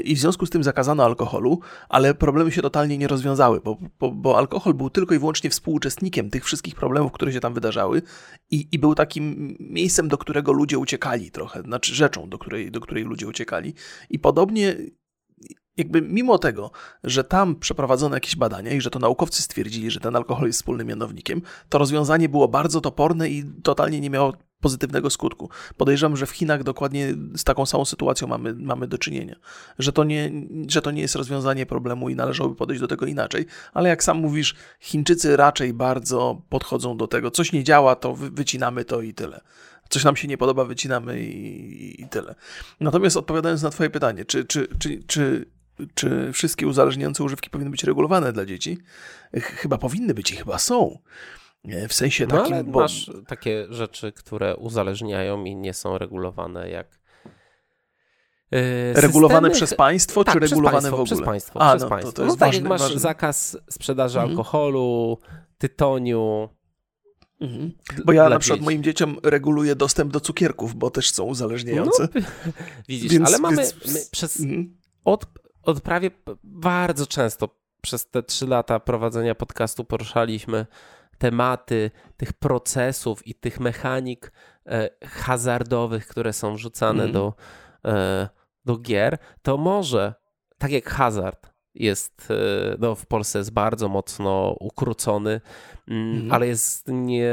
I 0.04 0.16
w 0.16 0.20
związku 0.20 0.46
z 0.46 0.50
tym 0.50 0.64
zakazano 0.64 1.06
alkoholu, 1.06 1.60
ale 1.90 2.14
problemy 2.14 2.52
się 2.52 2.62
totalnie 2.62 2.98
nie 2.98 3.08
rozwiązały, 3.08 3.62
bo, 3.62 3.78
bo, 4.00 4.12
bo 4.12 4.38
alkohol 4.38 4.74
był 4.74 4.90
tylko 4.90 5.16
i 5.16 5.20
wyłącznie 5.20 5.50
współuczestnikiem 5.50 6.30
tych 6.30 6.46
wszystkich 6.46 6.76
problemów, 6.76 7.12
które 7.12 7.34
się 7.34 7.40
tam 7.40 7.54
wydarzały 7.54 8.02
i, 8.52 8.68
i 8.72 8.80
był 8.80 8.96
takim 8.96 9.56
miejscem, 9.60 10.08
do 10.08 10.18
którego 10.18 10.52
ludzie 10.52 10.78
uciekali 10.78 11.31
trochę, 11.32 11.62
znaczy 11.62 11.96
rzeczą, 11.96 12.30
do 12.30 12.38
której, 12.38 12.72
do 12.72 12.80
której 12.80 13.04
ludzie 13.04 13.28
uciekali. 13.28 13.74
I 14.10 14.20
podobnie 14.20 14.76
jakby 15.78 16.02
mimo 16.02 16.38
tego, 16.38 16.72
że 17.04 17.24
tam 17.24 17.56
przeprowadzono 17.56 18.16
jakieś 18.16 18.36
badania 18.36 18.72
i 18.72 18.82
że 18.82 18.90
to 18.90 19.00
naukowcy 19.00 19.42
stwierdzili, 19.42 19.92
że 19.92 20.00
ten 20.00 20.16
alkohol 20.16 20.48
jest 20.48 20.60
wspólnym 20.60 20.88
mianownikiem, 20.88 21.42
to 21.70 21.78
rozwiązanie 21.78 22.30
było 22.30 22.48
bardzo 22.48 22.82
toporne 22.82 23.30
i 23.30 23.44
totalnie 23.64 24.02
nie 24.02 24.10
miało 24.10 24.34
pozytywnego 24.62 25.10
skutku. 25.10 25.50
Podejrzewam, 25.78 26.18
że 26.18 26.26
w 26.26 26.32
Chinach 26.32 26.64
dokładnie 26.64 27.14
z 27.36 27.44
taką 27.44 27.66
samą 27.66 27.86
sytuacją 27.86 28.28
mamy, 28.28 28.54
mamy 28.54 28.88
do 28.88 28.98
czynienia. 28.98 29.36
Że 29.80 29.92
to, 29.92 30.04
nie, 30.04 30.32
że 30.68 30.82
to 30.82 30.92
nie 30.92 31.02
jest 31.02 31.16
rozwiązanie 31.16 31.66
problemu 31.66 32.10
i 32.10 32.16
należałoby 32.16 32.56
podejść 32.56 32.82
do 32.82 32.88
tego 32.88 33.06
inaczej, 33.06 33.46
ale 33.74 33.90
jak 33.90 34.04
sam 34.04 34.18
mówisz, 34.18 34.56
Chińczycy 34.80 35.38
raczej 35.38 35.74
bardzo 35.74 36.42
podchodzą 36.50 36.98
do 36.98 37.08
tego, 37.08 37.32
coś 37.32 37.52
nie 37.52 37.64
działa, 37.64 37.96
to 37.96 38.16
wycinamy 38.16 38.86
to 38.86 39.02
i 39.02 39.14
tyle 39.14 39.42
coś 39.92 40.04
nam 40.04 40.16
się 40.16 40.28
nie 40.28 40.38
podoba, 40.38 40.66
wycinamy 40.66 41.22
i, 41.22 42.02
i 42.02 42.10
tyle. 42.10 42.36
Natomiast 42.80 43.18
odpowiadając 43.18 43.62
na 43.62 43.70
Twoje 43.70 43.90
pytanie, 43.90 44.26
czy, 44.26 44.46
czy, 44.46 44.68
czy, 44.80 45.04
czy, 45.08 45.46
czy 45.94 46.34
wszystkie 46.34 46.68
uzależniające 46.68 47.24
używki 47.24 47.50
powinny 47.50 47.72
być 47.72 47.84
regulowane 47.84 48.34
dla 48.34 48.46
dzieci? 48.46 48.78
Chyba 49.34 49.78
powinny 49.78 50.14
być 50.14 50.32
i 50.32 50.36
chyba 50.36 50.60
są. 50.60 51.00
W 51.90 51.94
sensie 51.94 52.28
no, 52.28 52.38
takim. 52.38 52.54
Ale 52.54 52.64
bo... 52.64 52.80
Masz 52.80 53.12
takie 53.28 53.66
rzeczy, 53.70 54.12
które 54.12 54.56
uzależniają 54.56 55.44
i 55.46 55.56
nie 55.56 55.74
są 55.74 55.98
regulowane, 55.98 56.70
jak. 56.70 57.02
Yy, 58.52 58.94
regulowane 58.96 59.50
przez 59.50 59.74
państwo, 59.74 60.24
tak, 60.24 60.34
czy 60.34 60.40
regulowane 60.40 60.72
państwo, 60.74 60.98
w 60.98 61.00
ogóle? 61.00 61.06
Przez 61.06 61.26
państwo. 61.26 61.62
A, 61.62 61.70
przez 61.70 61.82
no, 61.84 61.90
państwo. 61.90 62.12
To, 62.12 62.16
to 62.16 62.24
jest 62.24 62.40
no, 62.40 62.46
tak 62.46 62.54
ważny, 62.54 62.70
masz 62.70 62.82
ważny... 62.82 63.00
zakaz 63.00 63.58
sprzedaży 63.70 64.20
mhm. 64.20 64.30
alkoholu, 64.30 65.18
tytoniu, 65.58 66.50
Mhm. 67.42 67.72
Bo 68.06 68.14
ja 68.14 68.30
na 68.30 68.40
przykład 68.40 68.60
dzieci. 68.60 68.66
moim 68.66 68.84
dzieciom 68.84 69.18
reguluję 69.24 69.76
dostęp 69.76 70.14
do 70.14 70.20
cukierków, 70.20 70.76
bo 70.76 70.90
też 70.92 71.12
są 71.12 71.24
uzależniające. 71.24 72.08
No, 72.16 72.22
widzisz, 72.90 73.12
więc, 73.12 73.28
ale 73.28 73.38
mamy 73.38 73.56
więc... 73.58 74.10
przez 74.10 74.40
mhm. 74.40 74.78
od, 75.06 75.26
od 75.64 75.82
prawie 75.82 76.12
bardzo 76.44 77.08
często 77.08 77.62
przez 77.82 78.10
te 78.10 78.24
trzy 78.24 78.48
lata 78.48 78.80
prowadzenia 78.80 79.36
podcastu 79.36 79.84
poruszaliśmy 79.86 80.66
tematy 81.18 81.92
tych 82.18 82.34
procesów 82.34 83.28
i 83.28 83.36
tych 83.36 83.60
mechanik 83.60 84.32
e, 84.66 84.90
hazardowych, 85.06 86.08
które 86.08 86.34
są 86.34 86.56
wrzucane 86.56 87.04
mhm. 87.04 87.12
do, 87.12 87.34
e, 87.86 88.30
do 88.66 88.78
gier, 88.78 89.18
to 89.42 89.58
może 89.58 90.14
tak 90.58 90.72
jak 90.72 90.90
hazard 90.90 91.51
jest 91.76 92.28
e, 92.32 92.76
no, 92.80 92.96
w 92.96 93.06
Polsce 93.06 93.40
jest 93.40 93.52
bardzo 93.52 93.90
mocno 93.90 94.56
ukrócony, 94.60 95.42
mm, 95.88 96.12
mhm. 96.14 96.32
ale 96.32 96.48
jest 96.48 96.88
nie, 96.88 97.32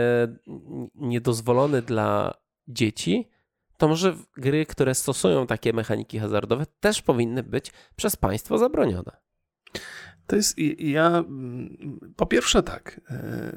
niedozwolony 0.95 1.83
dla 1.83 2.35
dzieci, 2.69 3.29
to 3.77 3.89
może 3.89 4.17
gry, 4.37 4.67
które 4.67 4.95
stosują 4.95 5.47
takie 5.47 5.73
mechaniki 5.73 6.19
hazardowe, 6.19 6.67
też 6.81 7.03
powinny 7.03 7.43
być 7.43 7.73
przez 7.97 8.17
państwo 8.17 8.59
zabronione. 8.59 9.13
To 10.27 10.37
jest, 10.37 10.59
ja 10.79 11.09
mm, 11.09 12.13
po 12.17 12.27
pierwsze 12.27 12.63
tak, 12.63 13.01
e, 13.11 13.53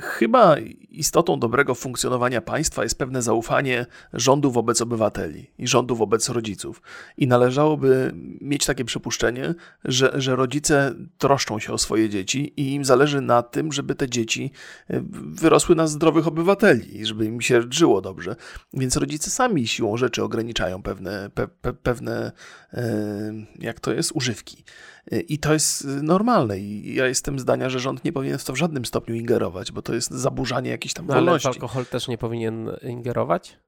Chyba 0.00 0.56
istotą 0.90 1.40
dobrego 1.40 1.74
funkcjonowania 1.74 2.40
państwa 2.40 2.82
jest 2.82 2.98
pewne 2.98 3.22
zaufanie 3.22 3.86
rządu 4.12 4.50
wobec 4.50 4.80
obywateli 4.80 5.50
i 5.58 5.68
rządu 5.68 5.96
wobec 5.96 6.28
rodziców. 6.28 6.82
I 7.16 7.26
należałoby 7.26 8.12
mieć 8.40 8.66
takie 8.66 8.84
przypuszczenie, 8.84 9.54
że, 9.84 10.12
że 10.14 10.36
rodzice 10.36 10.94
troszczą 11.18 11.58
się 11.58 11.72
o 11.72 11.78
swoje 11.78 12.08
dzieci 12.08 12.52
i 12.56 12.74
im 12.74 12.84
zależy 12.84 13.20
na 13.20 13.42
tym, 13.42 13.72
żeby 13.72 13.94
te 13.94 14.08
dzieci 14.08 14.50
e, 14.90 15.02
wyrosły 15.12 15.74
na 15.74 15.86
zdrowych 15.86 16.26
obywateli 16.26 17.00
i 17.00 17.06
żeby 17.06 17.26
im 17.26 17.40
się 17.40 17.62
żyło 17.70 18.00
dobrze. 18.00 18.36
Więc 18.72 18.96
rodzice 18.96 19.30
sami 19.30 19.68
siłą 19.68 19.96
rzeczy 19.96 20.24
ograniczają 20.24 20.82
pewne, 20.82 21.30
pe, 21.30 21.48
pe, 21.48 21.72
pewne 21.72 22.32
e, 22.72 23.32
jak 23.58 23.80
to 23.80 23.92
jest, 23.92 24.12
używki. 24.14 24.64
I 25.10 25.38
to 25.38 25.52
jest 25.52 25.86
normalne. 26.02 26.58
I 26.58 26.94
ja 26.94 27.06
jestem 27.06 27.38
zdania, 27.38 27.70
że 27.70 27.80
rząd 27.80 28.04
nie 28.04 28.12
powinien 28.12 28.38
w 28.38 28.44
to 28.44 28.52
w 28.52 28.56
żadnym 28.56 28.84
stopniu 28.84 29.14
ingerować, 29.14 29.72
bo 29.72 29.82
to 29.82 29.94
jest 29.94 30.10
zaburzanie 30.10 30.70
jakiejś 30.70 30.94
tam 30.94 31.06
no, 31.06 31.14
wolności. 31.14 31.48
Ale 31.48 31.54
alkohol 31.54 31.86
też 31.86 32.08
nie 32.08 32.18
powinien 32.18 32.70
ingerować? 32.82 33.58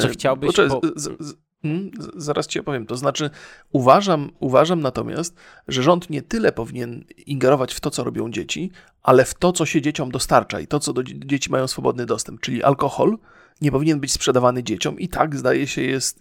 Czy 0.00 0.08
chciałbyś... 0.08 0.56
Bo... 0.56 0.80
Z, 0.96 1.20
z, 1.20 1.34
Hmm, 1.62 1.90
zaraz 2.16 2.46
ci 2.46 2.60
opowiem. 2.60 2.86
To 2.86 2.96
znaczy, 2.96 3.30
uważam, 3.72 4.30
uważam 4.40 4.80
natomiast, 4.80 5.36
że 5.68 5.82
rząd 5.82 6.10
nie 6.10 6.22
tyle 6.22 6.52
powinien 6.52 7.04
ingerować 7.26 7.74
w 7.74 7.80
to, 7.80 7.90
co 7.90 8.04
robią 8.04 8.30
dzieci, 8.30 8.70
ale 9.02 9.24
w 9.24 9.34
to, 9.34 9.52
co 9.52 9.66
się 9.66 9.82
dzieciom 9.82 10.10
dostarcza 10.10 10.60
i 10.60 10.66
to, 10.66 10.80
co 10.80 10.92
do 10.92 11.02
dzieci 11.02 11.50
mają 11.50 11.66
swobodny 11.66 12.06
dostęp, 12.06 12.40
czyli 12.40 12.62
alkohol, 12.62 13.18
nie 13.60 13.72
powinien 13.72 14.00
być 14.00 14.12
sprzedawany 14.12 14.62
dzieciom 14.62 14.98
i 14.98 15.08
tak 15.08 15.36
zdaje 15.36 15.66
się 15.66 15.82
jest, 15.82 16.18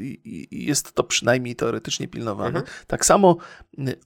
jest 0.51 0.91
to 0.91 1.03
przynajmniej 1.03 1.55
teoretycznie 1.55 2.07
pilnowane. 2.07 2.59
Mhm. 2.59 2.65
Tak 2.87 3.05
samo 3.05 3.37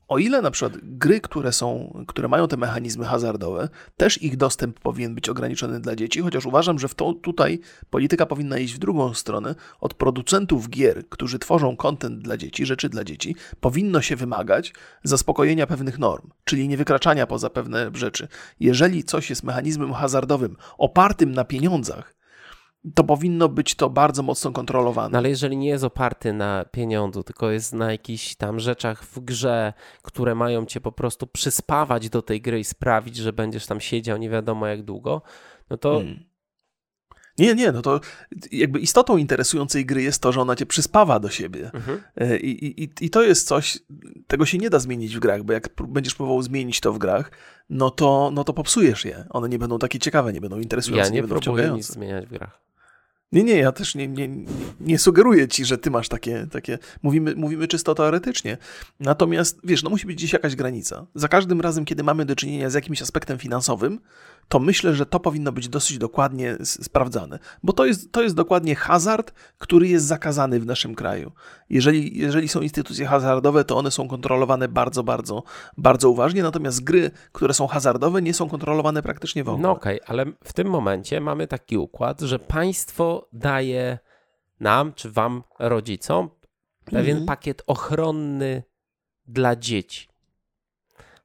o 0.07 0.17
ile 0.17 0.41
na 0.41 0.51
przykład 0.51 0.77
gry, 0.83 1.21
które 1.21 1.51
są, 1.51 1.93
które 2.07 2.27
mają 2.27 2.47
te 2.47 2.57
mechanizmy 2.57 3.05
hazardowe, 3.05 3.69
też 3.97 4.21
ich 4.21 4.37
dostęp 4.37 4.79
powinien 4.79 5.15
być 5.15 5.29
ograniczony 5.29 5.79
dla 5.79 5.95
dzieci, 5.95 6.21
chociaż 6.21 6.45
uważam, 6.45 6.79
że 6.79 6.87
w 6.87 6.95
to, 6.95 7.13
tutaj 7.13 7.59
polityka 7.89 8.25
powinna 8.25 8.57
iść 8.57 8.73
w 8.73 8.77
drugą 8.77 9.13
stronę. 9.13 9.55
Od 9.79 9.93
producentów 9.93 10.69
gier, 10.69 11.09
którzy 11.09 11.39
tworzą 11.39 11.75
kontent 11.75 12.19
dla 12.19 12.37
dzieci, 12.37 12.65
rzeczy 12.65 12.89
dla 12.89 13.03
dzieci, 13.03 13.35
powinno 13.59 14.01
się 14.01 14.15
wymagać 14.15 14.73
zaspokojenia 15.03 15.67
pewnych 15.67 15.99
norm, 15.99 16.29
czyli 16.43 16.67
nie 16.67 16.77
wykraczania 16.77 17.27
poza 17.27 17.49
pewne 17.49 17.91
rzeczy. 17.93 18.27
Jeżeli 18.59 19.03
coś 19.03 19.29
jest 19.29 19.43
mechanizmem 19.43 19.93
hazardowym 19.93 20.55
opartym 20.77 21.31
na 21.31 21.45
pieniądzach, 21.45 22.20
to 22.95 23.03
powinno 23.03 23.49
być 23.49 23.75
to 23.75 23.89
bardzo 23.89 24.23
mocno 24.23 24.51
kontrolowane. 24.51 25.09
No 25.09 25.17
ale 25.17 25.29
jeżeli 25.29 25.57
nie 25.57 25.69
jest 25.69 25.83
oparty 25.83 26.33
na 26.33 26.65
pieniądzu, 26.71 27.23
tylko 27.23 27.51
jest 27.51 27.73
na 27.73 27.91
jakichś 27.91 28.35
tam 28.35 28.59
rzeczach 28.59 29.03
w 29.03 29.19
grze, 29.19 29.73
które 30.01 30.35
mają 30.35 30.65
cię 30.65 30.81
po 30.81 30.91
prostu 30.91 31.27
przyspawać 31.27 32.09
do 32.09 32.21
tej 32.21 32.41
gry 32.41 32.59
i 32.59 32.63
sprawić, 32.63 33.15
że 33.15 33.33
będziesz 33.33 33.65
tam 33.65 33.79
siedział 33.79 34.17
nie 34.17 34.29
wiadomo 34.29 34.67
jak 34.67 34.83
długo, 34.83 35.21
no 35.69 35.77
to 35.77 35.93
hmm. 35.93 36.31
Nie, 37.37 37.55
nie, 37.55 37.71
no 37.71 37.81
to 37.81 37.99
jakby 38.51 38.79
istotą 38.79 39.17
interesującej 39.17 39.85
gry 39.85 40.01
jest 40.01 40.21
to, 40.21 40.31
że 40.31 40.41
ona 40.41 40.55
cię 40.55 40.65
przyspawa 40.65 41.19
do 41.19 41.29
siebie. 41.29 41.71
Mhm. 41.73 42.01
E, 42.15 42.37
I, 42.37 42.83
i, 42.83 42.89
I 43.01 43.09
to 43.09 43.23
jest 43.23 43.47
coś, 43.47 43.79
tego 44.27 44.45
się 44.45 44.57
nie 44.57 44.69
da 44.69 44.79
zmienić 44.79 45.15
w 45.15 45.19
grach, 45.19 45.43
bo 45.43 45.53
jak 45.53 45.69
będziesz 45.87 46.15
próbował 46.15 46.41
zmienić 46.41 46.79
to 46.79 46.93
w 46.93 46.97
grach, 46.97 47.31
no 47.69 47.89
to, 47.89 48.31
no 48.33 48.43
to 48.43 48.53
popsujesz 48.53 49.05
je. 49.05 49.25
One 49.29 49.49
nie 49.49 49.59
będą 49.59 49.79
takie 49.79 49.99
ciekawe, 49.99 50.33
nie 50.33 50.41
będą 50.41 50.59
interesujące, 50.59 51.03
ja 51.03 51.09
nie, 51.09 51.15
nie 51.15 51.21
będą 51.21 51.39
próbuję 51.39 51.69
nic 51.69 51.87
zmieniać 51.87 52.25
w 52.25 52.29
grach. 52.29 52.70
Nie, 53.31 53.43
nie, 53.43 53.57
ja 53.57 53.71
też 53.71 53.95
nie, 53.95 54.07
nie, 54.07 54.29
nie 54.79 54.99
sugeruję 54.99 55.47
ci, 55.47 55.65
że 55.65 55.77
ty 55.77 55.91
masz 55.91 56.09
takie, 56.09 56.47
takie 56.51 56.77
mówimy, 57.03 57.35
mówimy 57.35 57.67
czysto 57.67 57.95
teoretycznie. 57.95 58.57
Natomiast, 58.99 59.59
wiesz, 59.63 59.83
no 59.83 59.89
musi 59.89 60.07
być 60.07 60.15
gdzieś 60.15 60.33
jakaś 60.33 60.55
granica. 60.55 61.05
Za 61.15 61.27
każdym 61.27 61.61
razem, 61.61 61.85
kiedy 61.85 62.03
mamy 62.03 62.25
do 62.25 62.35
czynienia 62.35 62.69
z 62.69 62.73
jakimś 62.73 63.01
aspektem 63.01 63.37
finansowym, 63.37 63.99
to 64.51 64.59
myślę, 64.59 64.95
że 64.95 65.05
to 65.05 65.19
powinno 65.19 65.51
być 65.51 65.69
dosyć 65.69 65.97
dokładnie 65.97 66.57
sprawdzane, 66.63 67.39
bo 67.63 67.73
to 67.73 67.85
jest, 67.85 68.11
to 68.11 68.21
jest 68.21 68.35
dokładnie 68.35 68.75
hazard, 68.75 69.33
który 69.57 69.87
jest 69.87 70.05
zakazany 70.05 70.59
w 70.59 70.65
naszym 70.65 70.95
kraju. 70.95 71.31
Jeżeli, 71.69 72.17
jeżeli 72.17 72.47
są 72.47 72.61
instytucje 72.61 73.05
hazardowe, 73.05 73.63
to 73.63 73.77
one 73.77 73.91
są 73.91 74.07
kontrolowane 74.07 74.67
bardzo, 74.67 75.03
bardzo, 75.03 75.43
bardzo 75.77 76.09
uważnie, 76.09 76.43
natomiast 76.43 76.83
gry, 76.83 77.11
które 77.31 77.53
są 77.53 77.67
hazardowe, 77.67 78.21
nie 78.21 78.33
są 78.33 78.49
kontrolowane 78.49 79.01
praktycznie 79.01 79.43
w 79.43 79.49
ogóle. 79.49 79.63
No 79.63 79.71
okej, 79.71 80.01
okay, 80.01 80.09
ale 80.09 80.25
w 80.43 80.53
tym 80.53 80.67
momencie 80.67 81.21
mamy 81.21 81.47
taki 81.47 81.77
układ, 81.77 82.21
że 82.21 82.39
państwo 82.39 83.29
daje 83.33 83.99
nam, 84.59 84.93
czy 84.93 85.11
wam, 85.11 85.43
rodzicom, 85.59 86.29
pewien 86.85 87.17
mhm. 87.17 87.25
pakiet 87.25 87.63
ochronny 87.67 88.63
dla 89.27 89.55
dzieci. 89.55 90.10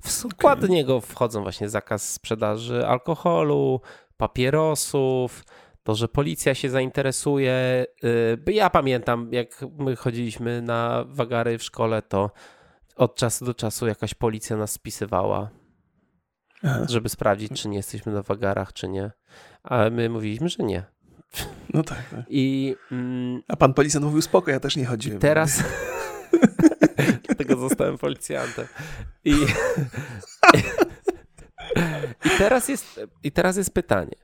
W 0.02 0.10
skład 0.10 0.58
okay. 0.58 0.70
niego 0.70 1.00
wchodzą 1.00 1.42
właśnie 1.42 1.68
zakaz 1.68 2.12
sprzedaży 2.12 2.86
alkoholu, 2.86 3.80
papierosów, 4.16 5.44
to, 5.82 5.94
że 5.94 6.08
policja 6.08 6.54
się 6.54 6.70
zainteresuje. 6.70 7.86
Y, 8.48 8.52
ja 8.52 8.70
pamiętam, 8.70 9.28
jak 9.32 9.64
my 9.78 9.96
chodziliśmy 9.96 10.62
na 10.62 11.04
wagary 11.08 11.58
w 11.58 11.62
szkole, 11.62 12.02
to 12.02 12.30
od 12.96 13.16
czasu 13.16 13.44
do 13.44 13.54
czasu 13.54 13.86
jakaś 13.86 14.14
policja 14.14 14.56
nas 14.56 14.72
spisywała, 14.72 15.50
Aha. 16.62 16.86
żeby 16.88 17.08
sprawdzić, 17.08 17.62
czy 17.62 17.68
nie 17.68 17.76
jesteśmy 17.76 18.12
na 18.12 18.22
wagarach, 18.22 18.72
czy 18.72 18.88
nie. 18.88 19.10
A 19.62 19.90
my 19.90 20.08
mówiliśmy, 20.08 20.48
że 20.48 20.64
nie. 20.64 20.84
No 21.74 21.82
tak. 21.82 22.08
tak. 22.10 22.24
I, 22.28 22.76
mm, 22.92 23.42
A 23.48 23.56
pan 23.56 23.74
policjant 23.74 24.06
mówił 24.06 24.22
spoko, 24.22 24.50
ja 24.50 24.60
też 24.60 24.76
nie 24.76 24.86
chodziłem. 24.86 25.18
Teraz... 25.18 25.62
Dlatego 27.36 27.68
zostałem 27.68 27.98
policjantem. 27.98 28.66
I, 29.24 29.30
i, 32.24 32.30
teraz 32.38 32.68
jest, 32.68 33.00
I 33.22 33.32
teraz 33.32 33.56
jest 33.56 33.74
pytanie. 33.74 34.16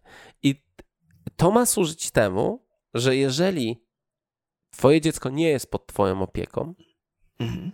I 0.43 0.63
to 1.37 1.51
ma 1.51 1.67
służyć 1.67 2.11
temu, 2.11 2.67
że 2.95 3.17
jeżeli 3.17 3.87
twoje 4.71 5.01
dziecko 5.01 5.31
nie 5.31 5.49
jest 5.49 5.71
pod 5.71 5.87
twoją 5.87 6.23
opieką, 6.23 6.75
mhm. 7.39 7.73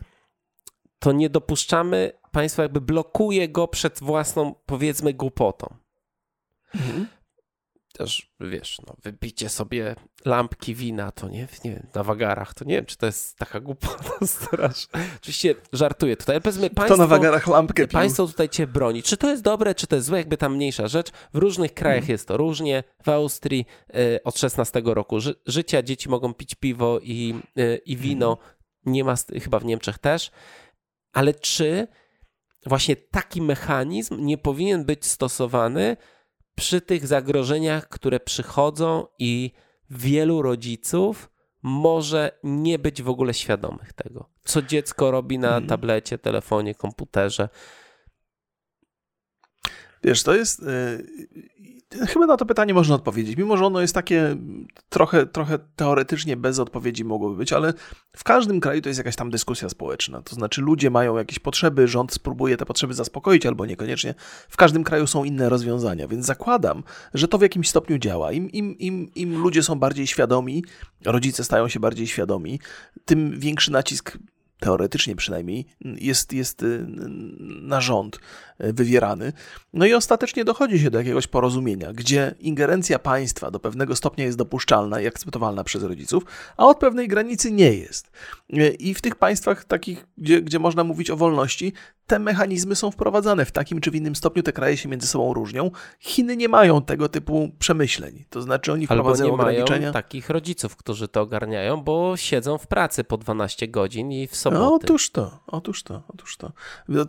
to 0.99 1.13
nie 1.13 1.31
dopuszczamy, 1.31 2.13
państwo 2.33 2.63
jakby 2.63 2.81
blokuje 2.81 3.49
go 3.49 3.69
przed 3.69 4.01
własną, 4.01 4.55
powiedzmy, 4.67 5.15
głupotą. 5.15 5.77
Mhm 6.75 7.18
też, 7.99 8.31
wiesz, 8.41 8.79
no, 8.87 8.95
wypicie 9.03 9.49
sobie 9.49 9.95
lampki 10.25 10.75
wina, 10.75 11.13
to 11.13 11.29
nie, 11.29 11.49
nie 11.65 11.71
wiem, 11.71 11.87
na 11.95 12.03
wagarach, 12.03 12.55
to 12.55 12.65
nie 12.65 12.75
wiem, 12.75 12.87
czy 12.87 12.97
to 12.97 13.07
jest 13.07 13.39
taka 13.39 13.61
głupota 13.61 14.27
straszna. 14.27 15.01
Oczywiście 15.17 15.55
żartuję 15.73 16.17
tutaj. 16.17 16.41
Powiedzmy, 16.41 16.71
państwo, 16.71 16.97
to 16.97 17.03
na 17.03 17.07
wagarach 17.07 17.47
lampkę 17.47 17.83
pił. 17.83 17.93
Państwo 17.93 18.27
tutaj 18.27 18.49
cię 18.49 18.67
broni. 18.67 19.03
Czy 19.03 19.17
to 19.17 19.31
jest 19.31 19.43
dobre, 19.43 19.75
czy 19.75 19.87
to 19.87 19.97
jest 19.97 20.07
złe, 20.09 20.19
jakby 20.19 20.37
tam 20.37 20.55
mniejsza 20.55 20.89
rzecz. 20.89 21.11
W 21.35 21.37
różnych 21.37 21.75
krajach 21.75 22.05
mm. 22.05 22.11
jest 22.11 22.29
to 22.29 22.37
różnie. 22.37 22.85
W 23.05 23.09
Austrii 23.09 23.67
y, 23.95 24.23
od 24.25 24.39
16 24.39 24.83
roku 24.85 25.21
ży 25.21 25.35
życia 25.47 25.83
dzieci 25.83 26.09
mogą 26.09 26.35
pić 26.35 26.55
piwo 26.55 26.99
i, 27.03 27.35
y, 27.59 27.81
i 27.87 27.97
wino. 27.97 28.39
Mm. 28.41 28.95
Nie 28.95 29.05
ma, 29.05 29.15
chyba 29.43 29.59
w 29.59 29.65
Niemczech 29.65 29.99
też. 29.99 30.31
Ale 31.13 31.35
czy 31.35 31.89
właśnie 32.67 32.97
taki 32.97 33.43
mechanizm 33.43 34.25
nie 34.25 34.39
powinien 34.39 34.85
być 34.85 35.07
stosowany 35.07 35.97
przy 36.59 36.81
tych 36.81 37.07
zagrożeniach, 37.07 37.89
które 37.89 38.21
przychodzą 38.21 39.07
i 39.19 39.51
wielu 39.91 40.43
rodziców 40.43 41.31
może 41.63 42.39
nie 42.45 42.79
być 42.79 43.03
w 43.03 43.09
ogóle 43.09 43.35
świadomych 43.35 43.93
tego, 43.93 44.31
co 44.45 44.63
dziecko 44.63 45.11
robi 45.11 45.39
na 45.39 45.49
mhm. 45.49 45.67
tablecie, 45.67 46.19
telefonie, 46.19 46.75
komputerze. 46.75 47.49
Wiesz, 50.05 50.23
to 50.23 50.35
jest. 50.35 50.63
Chyba 51.93 52.27
na 52.27 52.37
to 52.37 52.47
pytanie 52.47 52.75
można 52.75 52.95
odpowiedzieć, 52.95 53.37
mimo 53.37 53.57
że 53.57 53.65
ono 53.67 53.81
jest 53.81 53.95
takie 53.95 54.37
trochę, 54.89 55.27
trochę 55.27 55.59
teoretycznie 55.77 56.37
bez 56.37 56.59
odpowiedzi 56.59 57.05
mogłoby 57.05 57.37
być, 57.37 57.53
ale 57.53 57.75
w 58.17 58.25
każdym 58.25 58.61
kraju 58.61 58.81
to 58.83 58.89
jest 58.89 58.99
jakaś 58.99 59.17
tam 59.17 59.31
dyskusja 59.31 59.69
społeczna. 59.69 60.23
To 60.23 60.35
znaczy, 60.35 60.63
ludzie 60.63 60.91
mają 60.91 61.17
jakieś 61.17 61.39
potrzeby, 61.39 61.89
rząd 61.89 62.13
spróbuje 62.13 62.57
te 62.57 62.67
potrzeby 62.67 62.95
zaspokoić 62.95 63.47
albo 63.47 63.67
niekoniecznie. 63.67 64.15
W 64.49 64.57
każdym 64.57 64.85
kraju 64.85 65.07
są 65.07 65.25
inne 65.25 65.49
rozwiązania, 65.49 66.09
więc 66.09 66.27
zakładam, 66.27 66.83
że 67.15 67.29
to 67.29 67.39
w 67.39 67.43
jakimś 67.43 67.69
stopniu 67.69 67.99
działa. 67.99 68.33
Im, 68.33 68.51
im, 68.51 68.79
im, 68.79 69.11
im 69.15 69.43
ludzie 69.43 69.63
są 69.63 69.75
bardziej 69.75 70.07
świadomi, 70.07 70.65
rodzice 71.05 71.45
stają 71.45 71.69
się 71.69 71.81
bardziej 71.81 72.07
świadomi, 72.07 72.61
tym 73.05 73.41
większy 73.41 73.73
nacisk 73.73 74.19
teoretycznie 74.61 75.17
przynajmniej, 75.17 75.67
jest, 75.81 76.33
jest 76.33 76.63
y, 76.63 76.87
na 77.63 77.81
rząd 77.81 78.17
y, 78.61 78.73
wywierany. 78.73 79.33
No 79.73 79.87
i 79.87 79.95
ostatecznie 79.95 80.45
dochodzi 80.45 80.79
się 80.79 80.91
do 80.91 80.99
jakiegoś 80.99 81.27
porozumienia, 81.27 81.93
gdzie 81.93 82.35
ingerencja 82.41 82.99
państwa 82.99 83.51
do 83.51 83.61
pewnego 83.61 83.97
stopnia 83.97 84.25
jest 84.25 84.39
dopuszczalna 84.39 85.01
i 85.01 85.07
akceptowalna 85.07 85.65
przez 85.65 85.83
rodziców, 85.83 86.23
a 86.57 86.67
od 86.67 86.79
pewnej 86.79 87.09
granicy 87.09 87.53
nie 87.53 87.73
jest. 87.75 88.11
Y, 88.57 88.69
I 88.69 88.95
w 88.95 89.01
tych 89.01 89.17
państwach 89.17 89.65
takich, 89.65 90.07
gdzie, 90.19 90.43
gdzie 90.43 90.59
można 90.59 90.85
mówić 90.85 91.11
o 91.11 91.17
wolności, 91.17 91.73
te 92.07 92.19
mechanizmy 92.19 92.77
są 92.77 92.91
wprowadzane 92.91 93.45
w 93.45 93.53
takim 93.53 93.81
czy 93.81 93.91
w 93.91 93.95
innym 93.95 94.17
stopniu, 94.17 94.43
te 94.43 94.53
kraje 94.53 94.77
się 94.77 94.89
między 94.89 95.07
sobą 95.07 95.35
różnią. 95.35 95.71
Chiny 96.01 96.37
nie 96.37 96.49
mają 96.49 96.83
tego 96.83 97.09
typu 97.09 97.51
przemyśleń, 97.59 98.25
to 98.31 98.43
znaczy 98.43 98.73
oni 98.73 98.87
wprowadzają 98.87 99.31
Albo 99.31 99.43
nie 99.43 99.49
ograniczenia. 99.49 99.81
mają 99.81 99.93
takich 99.93 100.31
rodziców, 100.31 100.77
którzy 100.77 101.09
to 101.09 101.21
ogarniają, 101.21 101.77
bo 101.77 102.17
siedzą 102.17 102.59
w 102.59 102.67
pracy 102.67 103.05
po 103.05 103.17
12 103.17 103.69
godzin 103.69 104.13
i 104.13 104.27
w 104.27 104.37
soboty. 104.37 104.63
No, 104.63 104.75
otóż 104.75 105.11
to, 105.11 105.41
otóż 105.47 105.83
to, 105.83 106.03
otóż 106.09 106.37
to. 106.37 106.53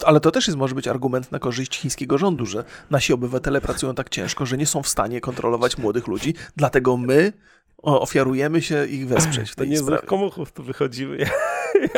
Ale 0.05 0.19
to 0.19 0.31
też 0.31 0.47
jest, 0.47 0.57
może 0.57 0.75
być 0.75 0.87
argument 0.87 1.31
na 1.31 1.39
korzyść 1.39 1.77
chińskiego 1.77 2.17
rządu, 2.17 2.45
że 2.45 2.63
nasi 2.89 3.13
obywatele 3.13 3.61
pracują 3.61 3.95
tak 3.95 4.09
ciężko, 4.09 4.45
że 4.45 4.57
nie 4.57 4.65
są 4.65 4.83
w 4.83 4.87
stanie 4.87 5.21
kontrolować 5.21 5.77
młodych 5.77 6.07
ludzi, 6.07 6.33
dlatego 6.55 6.97
my 6.97 7.33
ofiarujemy 7.81 8.61
się 8.61 8.85
ich 8.85 9.07
wesprzeć 9.07 9.51
w 9.51 9.55
tej 9.55 9.67
to 9.67 9.71
nie 9.71 9.77
sprawie. 9.77 10.01
z 10.03 10.05
komuchów 10.05 10.51
tu 10.51 10.63
wychodziły. 10.63 11.17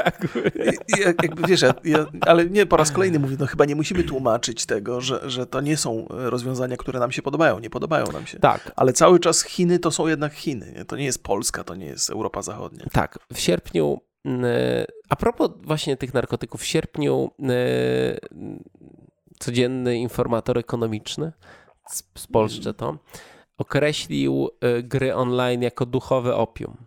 jakby. 0.06 0.52
Jak, 1.06 1.24
jakby 1.24 1.48
wiesz, 1.48 1.62
ja, 1.62 1.74
ja, 1.84 2.06
ale 2.22 2.46
nie 2.46 2.66
po 2.66 2.78
raz 2.78 2.92
kolejny 2.92 3.20
mówię, 3.20 3.38
no 3.40 3.46
chyba 3.46 3.66
nie 3.66 3.76
musimy 3.76 4.04
tłumaczyć 4.04 4.66
tego, 4.66 5.02
że, 5.02 5.30
że 5.30 5.46
to 5.46 5.62
nie 5.62 5.78
są 5.78 6.06
rozwiązania, 6.10 6.78
które 6.78 7.00
nam 7.00 7.12
się 7.12 7.22
podobają. 7.22 7.60
Nie 7.60 7.70
podobają 7.70 8.12
nam 8.12 8.28
się. 8.28 8.40
Tak. 8.40 8.72
Ale 8.76 8.94
cały 8.94 9.20
czas 9.20 9.44
Chiny 9.44 9.80
to 9.80 9.92
są 9.92 10.08
jednak 10.08 10.34
Chiny. 10.34 10.74
Nie? 10.78 10.86
To 10.86 10.96
nie 10.96 11.06
jest 11.06 11.24
Polska, 11.24 11.64
to 11.64 11.76
nie 11.76 11.86
jest 11.86 12.10
Europa 12.10 12.42
Zachodnia. 12.42 12.86
Tak. 12.92 13.20
W 13.34 13.40
sierpniu 13.40 14.02
a 15.10 15.16
propos 15.16 15.52
właśnie 15.62 15.98
tych 15.98 16.14
narkotyków, 16.14 16.62
w 16.62 16.66
sierpniu 16.66 17.32
codzienny 19.40 19.98
informator 19.98 20.58
ekonomiczny, 20.58 21.32
spolszczę 22.18 22.74
to, 22.74 22.98
określił 23.58 24.50
gry 24.84 25.16
online 25.16 25.62
jako 25.62 25.86
duchowe 25.86 26.36
opium. 26.36 26.78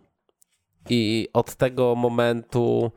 I 0.89 1.29
od 1.33 1.55
tego 1.55 1.95
momentu 1.95 2.93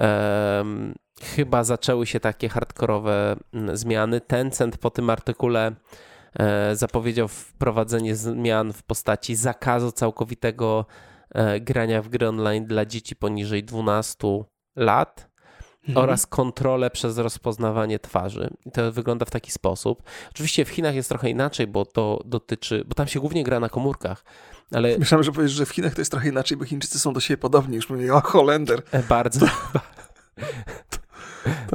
um, 0.00 0.94
chyba 1.22 1.64
zaczęły 1.64 2.06
się 2.06 2.20
takie 2.20 2.48
hardkorowe 2.48 3.36
zmiany. 3.72 4.20
Tencent 4.20 4.78
po 4.78 4.90
tym 4.90 5.10
artykule 5.10 5.72
e, 6.38 6.76
zapowiedział 6.76 7.28
wprowadzenie 7.28 8.16
zmian 8.16 8.72
w 8.72 8.82
postaci 8.82 9.34
zakazu 9.34 9.92
całkowitego 9.92 10.86
e, 11.30 11.60
grania 11.60 12.02
w 12.02 12.08
gry 12.08 12.28
online 12.28 12.66
dla 12.66 12.86
dzieci 12.86 13.16
poniżej 13.16 13.64
12 13.64 14.44
lat. 14.76 15.29
Mhm. 15.88 16.04
oraz 16.04 16.26
kontrolę 16.26 16.90
przez 16.90 17.18
rozpoznawanie 17.18 17.98
twarzy. 17.98 18.50
I 18.66 18.70
to 18.70 18.92
wygląda 18.92 19.24
w 19.26 19.30
taki 19.30 19.50
sposób. 19.52 20.02
Oczywiście 20.30 20.64
w 20.64 20.68
Chinach 20.68 20.94
jest 20.94 21.08
trochę 21.08 21.30
inaczej, 21.30 21.66
bo 21.66 21.84
to 21.84 22.22
dotyczy, 22.24 22.84
bo 22.86 22.94
tam 22.94 23.06
się 23.08 23.20
głównie 23.20 23.44
gra 23.44 23.60
na 23.60 23.68
komórkach, 23.68 24.24
ale... 24.72 24.98
Myślałem, 24.98 25.24
że 25.24 25.32
powiesz, 25.32 25.52
że 25.52 25.66
w 25.66 25.70
Chinach 25.70 25.94
to 25.94 26.00
jest 26.00 26.10
trochę 26.10 26.28
inaczej, 26.28 26.56
bo 26.56 26.64
Chińczycy 26.64 26.98
są 26.98 27.12
do 27.12 27.20
siebie 27.20 27.38
podobni, 27.38 27.76
już 27.76 27.90
mówię, 27.90 28.14
o 28.14 28.20
Holender. 28.20 28.82
E, 28.92 29.02
bardzo. 29.02 29.46
To 30.90 30.98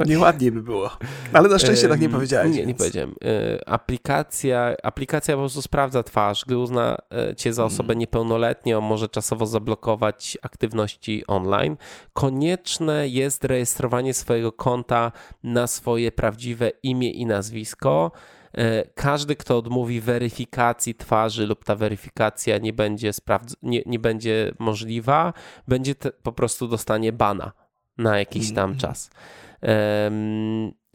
nieładnie 0.06 0.52
by 0.52 0.62
było. 0.62 0.90
Ale 1.32 1.48
na 1.48 1.58
szczęście 1.58 1.88
tak 1.88 2.00
nie 2.00 2.08
powiedziałeś. 2.08 2.50
Nie, 2.50 2.56
więc. 2.56 2.68
nie 2.68 2.74
powiedziałem. 2.74 3.14
E, 3.24 3.68
aplikacja, 3.68 4.74
aplikacja 4.82 5.34
po 5.34 5.40
prostu 5.40 5.62
sprawdza 5.62 6.02
twarz. 6.02 6.44
Gdy 6.44 6.58
uzna 6.58 6.96
e, 7.12 7.34
cię 7.34 7.52
za 7.52 7.64
osobę 7.64 7.92
mm. 7.92 7.98
niepełnoletnią, 7.98 8.80
może 8.80 9.08
czasowo 9.08 9.46
zablokować 9.46 10.38
aktywności 10.42 11.26
online. 11.26 11.76
Konieczne 12.12 13.08
jest 13.08 13.44
rejestrowanie 13.44 14.14
swojego 14.14 14.52
konta 14.52 15.12
na 15.42 15.66
swoje 15.66 16.12
prawdziwe 16.12 16.70
imię 16.82 17.10
i 17.10 17.26
nazwisko. 17.26 18.12
E, 18.56 18.84
każdy, 18.94 19.36
kto 19.36 19.58
odmówi 19.58 20.00
weryfikacji 20.00 20.94
twarzy 20.94 21.46
lub 21.46 21.64
ta 21.64 21.76
weryfikacja 21.76 22.58
nie 22.58 22.72
będzie, 22.72 23.10
sprawdz- 23.10 23.56
nie, 23.62 23.82
nie 23.86 23.98
będzie 23.98 24.52
możliwa, 24.58 25.32
będzie 25.68 25.94
te, 25.94 26.10
po 26.12 26.32
prostu 26.32 26.68
dostanie 26.68 27.12
bana 27.12 27.52
na 27.98 28.18
jakiś 28.18 28.54
tam 28.54 28.64
mm. 28.64 28.78
czas. 28.78 29.10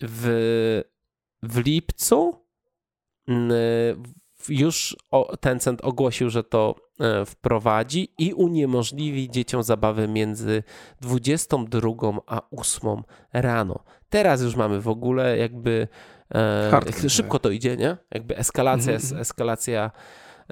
W, 0.01 0.81
w 1.43 1.57
lipcu 1.57 2.45
już 4.49 4.97
Tencent 5.39 5.81
ogłosił, 5.81 6.29
że 6.29 6.43
to 6.43 6.75
e, 6.99 7.25
wprowadzi 7.25 8.13
i 8.17 8.33
uniemożliwi 8.33 9.29
dzieciom 9.29 9.63
zabawę 9.63 10.07
między 10.07 10.63
22 11.01 11.89
a 12.27 12.41
8 12.51 13.03
rano. 13.33 13.83
Teraz 14.09 14.41
już 14.41 14.55
mamy 14.55 14.81
w 14.81 14.87
ogóle 14.87 15.37
jakby 15.37 15.87
e, 16.35 17.09
szybko 17.09 17.39
to 17.39 17.49
idzie, 17.49 17.77
nie? 17.77 17.97
Jakby 18.11 18.37
eskalacja 18.37 18.93
jest, 18.93 19.05
mhm. 19.05 19.21
eskalacja 19.21 19.91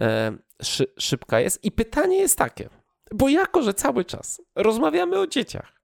e, 0.02 0.32
szy, 0.62 0.86
szybka 0.98 1.40
jest. 1.40 1.64
I 1.64 1.72
pytanie 1.72 2.18
jest 2.18 2.38
takie, 2.38 2.70
bo 3.14 3.30
jako, 3.30 3.62
że 3.62 3.74
cały 3.74 4.06
czas 4.06 4.42
rozmawiamy 4.56 5.20
o 5.20 5.28
dzieciach, 5.28 5.79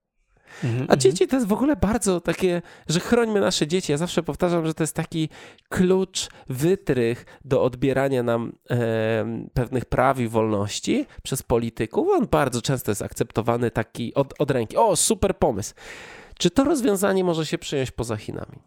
Mhm, 0.64 0.86
A 0.90 0.96
dzieci 0.96 1.26
to 1.26 1.36
jest 1.36 1.48
w 1.48 1.52
ogóle 1.52 1.76
bardzo 1.76 2.20
takie, 2.20 2.62
że 2.88 3.00
chrońmy 3.00 3.40
nasze 3.40 3.66
dzieci. 3.66 3.92
Ja 3.92 3.98
zawsze 3.98 4.22
powtarzam, 4.22 4.66
że 4.66 4.74
to 4.74 4.82
jest 4.82 4.94
taki 4.94 5.28
klucz, 5.68 6.28
wytrych 6.48 7.24
do 7.44 7.62
odbierania 7.62 8.22
nam 8.22 8.52
e, 8.70 9.48
pewnych 9.54 9.84
praw 9.84 10.18
i 10.20 10.28
wolności 10.28 11.06
przez 11.22 11.42
polityków. 11.42 12.08
On 12.10 12.26
bardzo 12.26 12.62
często 12.62 12.90
jest 12.90 13.02
akceptowany 13.02 13.70
taki 13.70 14.14
od, 14.14 14.34
od 14.38 14.50
ręki. 14.50 14.76
O, 14.76 14.96
super 14.96 15.38
pomysł. 15.38 15.74
Czy 16.38 16.50
to 16.50 16.64
rozwiązanie 16.64 17.24
może 17.24 17.46
się 17.46 17.58
przyjąć 17.58 17.90
poza 17.90 18.16
Chinami? 18.16 18.58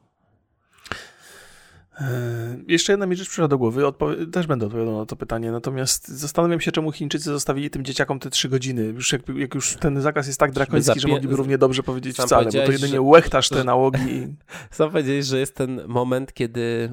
E, 2.01 2.57
jeszcze 2.67 2.93
jedna 2.93 3.05
mi 3.05 3.15
rzecz 3.15 3.27
przyszła 3.27 3.47
do 3.47 3.57
głowy, 3.57 3.81
Odpo- 3.81 4.31
też 4.31 4.47
będę 4.47 4.65
odpowiadał 4.65 4.97
na 4.97 5.05
to 5.05 5.15
pytanie, 5.15 5.51
natomiast 5.51 6.07
zastanawiam 6.07 6.61
się, 6.61 6.71
czemu 6.71 6.91
Chińczycy 6.91 7.23
zostawili 7.23 7.69
tym 7.69 7.85
dzieciakom 7.85 8.19
te 8.19 8.29
trzy 8.29 8.49
godziny. 8.49 8.83
Już 8.83 9.13
jak, 9.13 9.21
jak 9.35 9.55
już 9.55 9.75
ten 9.75 10.01
zakaz 10.01 10.27
jest 10.27 10.39
tak 10.39 10.51
drakoński, 10.51 10.85
zapie... 10.85 10.99
że 10.99 11.07
mogliby 11.07 11.35
równie 11.35 11.57
dobrze 11.57 11.83
powiedzieć 11.83 12.15
Sam 12.15 12.25
wcale, 12.25 12.45
bo 12.45 12.51
to 12.51 12.71
jedynie 12.71 12.93
że... 12.93 13.01
łechtasz 13.01 13.49
te 13.49 13.63
nałogi. 13.63 14.27
Sam 14.71 14.91
powiedziałeś, 14.91 15.25
że 15.25 15.39
jest 15.39 15.55
ten 15.55 15.81
moment, 15.87 16.33
kiedy... 16.33 16.89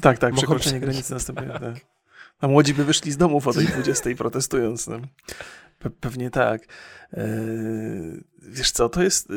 Tak, 0.00 0.18
tak, 0.18 0.34
przekroczenie 0.34 0.80
granicy 0.80 1.12
następuje. 1.14 1.48
Tak. 1.48 1.74
A 2.40 2.48
młodzi 2.48 2.74
by 2.74 2.84
wyszli 2.84 3.12
z 3.12 3.16
domów 3.16 3.46
o 3.46 3.52
tej 3.52 3.66
20 3.66 4.10
protestując. 4.18 4.86
No. 4.86 5.00
Pe 5.78 5.90
pewnie 5.90 6.30
tak. 6.30 6.62
Eee, 7.12 8.24
wiesz 8.42 8.70
co, 8.70 8.88
to 8.88 9.02
jest, 9.02 9.28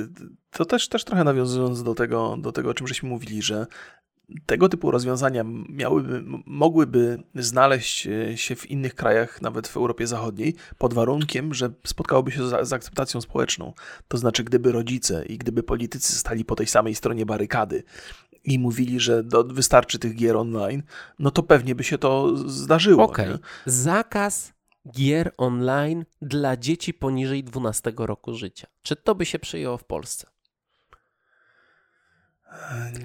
to 0.51 0.66
też, 0.66 0.89
też 0.89 1.03
trochę 1.03 1.24
nawiązując 1.24 1.84
do 1.84 1.95
tego, 1.95 2.38
do 2.38 2.51
tego, 2.51 2.70
o 2.70 2.74
czym 2.74 2.88
żeśmy 2.88 3.09
mówili, 3.09 3.41
że 3.41 3.68
tego 4.45 4.69
typu 4.69 4.91
rozwiązania 4.91 5.43
miałyby, 5.69 6.23
mogłyby 6.45 7.23
znaleźć 7.36 8.07
e, 8.07 8.38
się 8.38 8.55
w 8.55 8.71
innych 8.71 8.95
krajach, 8.95 9.41
nawet 9.41 9.67
w 9.67 9.77
Europie 9.77 10.07
Zachodniej, 10.07 10.55
pod 10.77 10.93
warunkiem, 10.93 11.53
że 11.53 11.73
spotkałoby 11.88 12.32
się 12.32 12.47
z, 12.47 12.67
z 12.67 12.73
akceptacją 12.73 13.21
społeczną. 13.21 13.73
To 14.07 14.17
znaczy, 14.17 14.43
gdyby 14.43 14.71
rodzice 14.71 15.25
i 15.25 15.38
gdyby 15.38 15.63
politycy 15.63 16.13
stali 16.13 16.45
po 16.45 16.55
tej 16.55 16.67
samej 16.67 16.95
stronie 16.95 17.25
barykady 17.25 17.84
i 18.43 18.59
mówili, 18.59 18.99
że 18.99 19.23
do, 19.23 19.43
wystarczy 19.43 19.99
tych 19.99 20.15
gier 20.15 20.38
online, 20.38 20.84
no 21.19 21.32
to 21.32 21.43
pewnie 21.43 21.75
by 21.75 21.84
się 21.84 21.97
to 21.97 22.38
zdarzyło. 22.49 23.03
Okej. 23.03 23.25
Okay. 23.25 23.39
Zakaz 23.65 24.53
gier 24.91 25.34
online 25.38 26.05
dla 26.21 26.57
dzieci 26.57 26.93
poniżej 26.93 27.43
12 27.43 27.93
roku 27.97 28.34
życia. 28.34 28.67
Czy 28.82 28.95
to 28.95 29.15
by 29.15 29.25
się 29.25 29.39
przyjęło 29.39 29.77
w 29.77 29.84
Polsce? 29.84 30.27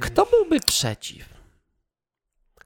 Kto 0.00 0.26
byłby 0.26 0.60
przeciw? 0.60 1.28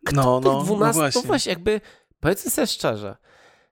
Kto 0.07 0.16
no, 0.16 0.41
no, 0.41 0.62
12, 0.62 0.68
no 0.78 0.93
właśnie. 0.93 1.22
właśnie 1.22 1.53
jakby, 1.53 1.81
powiedzmy 2.20 2.51
sobie 2.51 2.66
szczerze, 2.66 3.16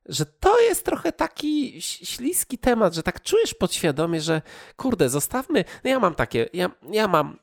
że 0.06 0.26
to 0.26 0.60
jest 0.60 0.84
trochę 0.84 1.12
taki 1.12 1.82
śliski 1.82 2.58
temat, 2.58 2.94
że 2.94 3.02
tak 3.02 3.22
czujesz 3.22 3.54
podświadomie, 3.54 4.20
że 4.20 4.42
kurde, 4.76 5.08
zostawmy, 5.08 5.64
no 5.84 5.90
ja 5.90 6.00
mam 6.00 6.14
takie, 6.14 6.48
ja, 6.52 6.70
ja 6.90 7.08
mam 7.08 7.38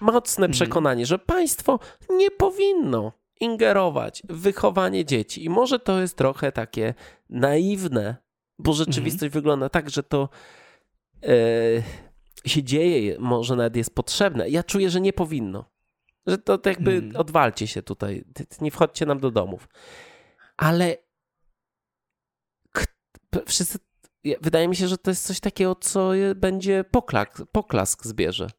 mocne 0.00 0.46
mhm. 0.46 0.52
przekonanie, 0.52 1.06
że 1.06 1.18
państwo 1.18 1.78
nie 2.10 2.30
powinno 2.30 3.12
ingerować 3.40 4.22
w 4.28 4.40
wychowanie 4.40 5.04
dzieci. 5.04 5.44
I 5.44 5.50
może 5.50 5.78
to 5.78 6.00
jest 6.00 6.16
trochę 6.16 6.52
takie 6.52 6.94
naiwne, 7.30 8.16
bo 8.58 8.72
rzeczywistość 8.72 9.22
mhm. 9.22 9.32
wygląda 9.32 9.68
tak, 9.68 9.90
że 9.90 10.02
to... 10.02 10.28
Yy, 11.22 11.82
się 12.46 12.62
dzieje, 12.62 13.18
może 13.18 13.56
nawet 13.56 13.76
jest 13.76 13.94
potrzebne. 13.94 14.48
Ja 14.48 14.62
czuję, 14.62 14.90
że 14.90 15.00
nie 15.00 15.12
powinno. 15.12 15.64
Że 16.26 16.38
to, 16.38 16.58
to 16.58 16.68
jakby 16.68 16.90
hmm. 16.90 17.16
odwalcie 17.16 17.66
się 17.66 17.82
tutaj, 17.82 18.24
nie 18.60 18.70
wchodźcie 18.70 19.06
nam 19.06 19.20
do 19.20 19.30
domów. 19.30 19.68
Ale 20.56 20.96
wszyscy, 23.46 23.78
wydaje 24.40 24.68
mi 24.68 24.76
się, 24.76 24.88
że 24.88 24.98
to 24.98 25.10
jest 25.10 25.26
coś 25.26 25.40
takiego, 25.40 25.74
co 25.74 26.10
będzie 26.36 26.84
poklask, 26.84 27.42
poklask 27.52 28.04
zbierze. 28.04 28.50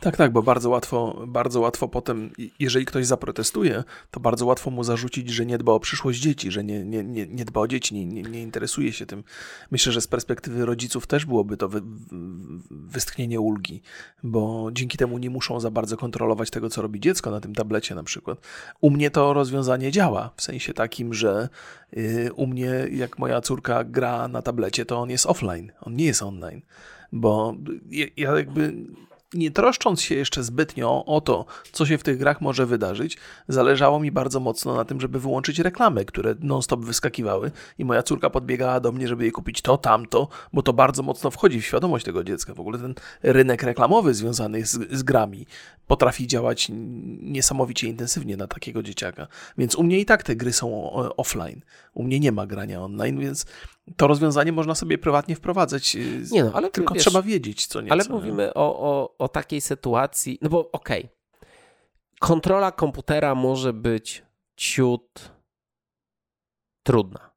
Tak, 0.00 0.16
tak, 0.16 0.32
bo 0.32 0.42
bardzo 0.42 0.70
łatwo, 0.70 1.24
bardzo 1.26 1.60
łatwo 1.60 1.88
potem, 1.88 2.30
jeżeli 2.58 2.86
ktoś 2.86 3.06
zaprotestuje, 3.06 3.84
to 4.10 4.20
bardzo 4.20 4.46
łatwo 4.46 4.70
mu 4.70 4.84
zarzucić, 4.84 5.30
że 5.30 5.46
nie 5.46 5.58
dba 5.58 5.72
o 5.72 5.80
przyszłość 5.80 6.20
dzieci, 6.20 6.50
że 6.50 6.64
nie, 6.64 6.84
nie, 6.84 7.04
nie, 7.04 7.26
nie 7.26 7.44
dba 7.44 7.60
o 7.60 7.68
dzieci, 7.68 7.94
nie, 7.94 8.06
nie, 8.06 8.22
nie 8.22 8.42
interesuje 8.42 8.92
się 8.92 9.06
tym. 9.06 9.24
Myślę, 9.70 9.92
że 9.92 10.00
z 10.00 10.06
perspektywy 10.06 10.66
rodziców 10.66 11.06
też 11.06 11.26
byłoby 11.26 11.56
to 11.56 11.68
wy, 11.68 11.82
westchnienie 12.70 13.40
ulgi, 13.40 13.82
bo 14.22 14.68
dzięki 14.72 14.98
temu 14.98 15.18
nie 15.18 15.30
muszą 15.30 15.60
za 15.60 15.70
bardzo 15.70 15.96
kontrolować 15.96 16.50
tego, 16.50 16.70
co 16.70 16.82
robi 16.82 17.00
dziecko 17.00 17.30
na 17.30 17.40
tym 17.40 17.54
tablecie 17.54 17.94
na 17.94 18.02
przykład. 18.02 18.38
U 18.80 18.90
mnie 18.90 19.10
to 19.10 19.32
rozwiązanie 19.32 19.90
działa, 19.90 20.30
w 20.36 20.42
sensie 20.42 20.74
takim, 20.74 21.14
że 21.14 21.48
yy, 21.92 22.32
u 22.32 22.46
mnie, 22.46 22.86
jak 22.90 23.18
moja 23.18 23.40
córka 23.40 23.84
gra 23.84 24.28
na 24.28 24.42
tablecie, 24.42 24.84
to 24.84 24.98
on 24.98 25.10
jest 25.10 25.26
offline, 25.26 25.72
on 25.80 25.96
nie 25.96 26.04
jest 26.04 26.22
online, 26.22 26.62
bo 27.12 27.54
ja, 27.90 28.06
ja 28.16 28.36
jakby 28.36 28.74
nie 29.34 29.50
troszcząc 29.50 30.02
się 30.02 30.14
jeszcze 30.14 30.44
zbytnio 30.44 31.04
o 31.04 31.20
to, 31.20 31.44
co 31.72 31.86
się 31.86 31.98
w 31.98 32.02
tych 32.02 32.18
grach 32.18 32.40
może 32.40 32.66
wydarzyć, 32.66 33.18
zależało 33.48 34.00
mi 34.00 34.12
bardzo 34.12 34.40
mocno 34.40 34.74
na 34.74 34.84
tym, 34.84 35.00
żeby 35.00 35.18
wyłączyć 35.18 35.58
reklamy, 35.58 36.04
które 36.04 36.34
non-stop 36.40 36.80
wyskakiwały 36.80 37.50
i 37.78 37.84
moja 37.84 38.02
córka 38.02 38.30
podbiegała 38.30 38.80
do 38.80 38.92
mnie, 38.92 39.08
żeby 39.08 39.22
jej 39.22 39.32
kupić 39.32 39.62
to, 39.62 39.78
tamto, 39.78 40.28
bo 40.52 40.62
to 40.62 40.72
bardzo 40.72 41.02
mocno 41.02 41.30
wchodzi 41.30 41.60
w 41.60 41.66
świadomość 41.66 42.04
tego 42.04 42.24
dziecka. 42.24 42.54
W 42.54 42.60
ogóle 42.60 42.78
ten 42.78 42.94
rynek 43.22 43.62
reklamowy 43.62 44.14
związany 44.14 44.66
z, 44.66 44.92
z 44.92 45.02
grami 45.02 45.46
potrafi 45.86 46.26
działać 46.26 46.68
niesamowicie 47.20 47.88
intensywnie 47.88 48.36
na 48.36 48.46
takiego 48.46 48.82
dzieciaka. 48.82 49.26
Więc 49.58 49.74
u 49.74 49.82
mnie 49.82 50.00
i 50.00 50.04
tak 50.04 50.22
te 50.22 50.36
gry 50.36 50.52
są 50.52 50.92
offline. 51.16 51.60
U 51.94 52.02
mnie 52.02 52.20
nie 52.20 52.32
ma 52.32 52.46
grania 52.46 52.82
online, 52.82 53.20
więc 53.20 53.46
to 53.96 54.06
rozwiązanie 54.06 54.52
można 54.52 54.74
sobie 54.74 54.98
prywatnie 54.98 55.36
wprowadzać. 55.36 55.96
Y, 55.96 56.22
nie 56.30 56.44
no, 56.44 56.50
ale 56.54 56.70
tylko 56.70 56.94
wiesz, 56.94 57.02
trzeba 57.02 57.22
wiedzieć 57.22 57.66
co 57.66 57.80
nieco. 57.80 57.92
Ale 57.92 58.04
mówimy 58.10 58.54
o, 58.54 58.80
o, 58.80 59.14
o 59.18 59.28
takiej 59.28 59.60
sytuacji, 59.60 60.38
no 60.42 60.48
bo 60.48 60.70
okej, 60.72 61.00
okay, 61.00 61.48
kontrola 62.20 62.72
komputera 62.72 63.34
może 63.34 63.72
być 63.72 64.24
ciut 64.56 65.32
trudna. 66.82 67.30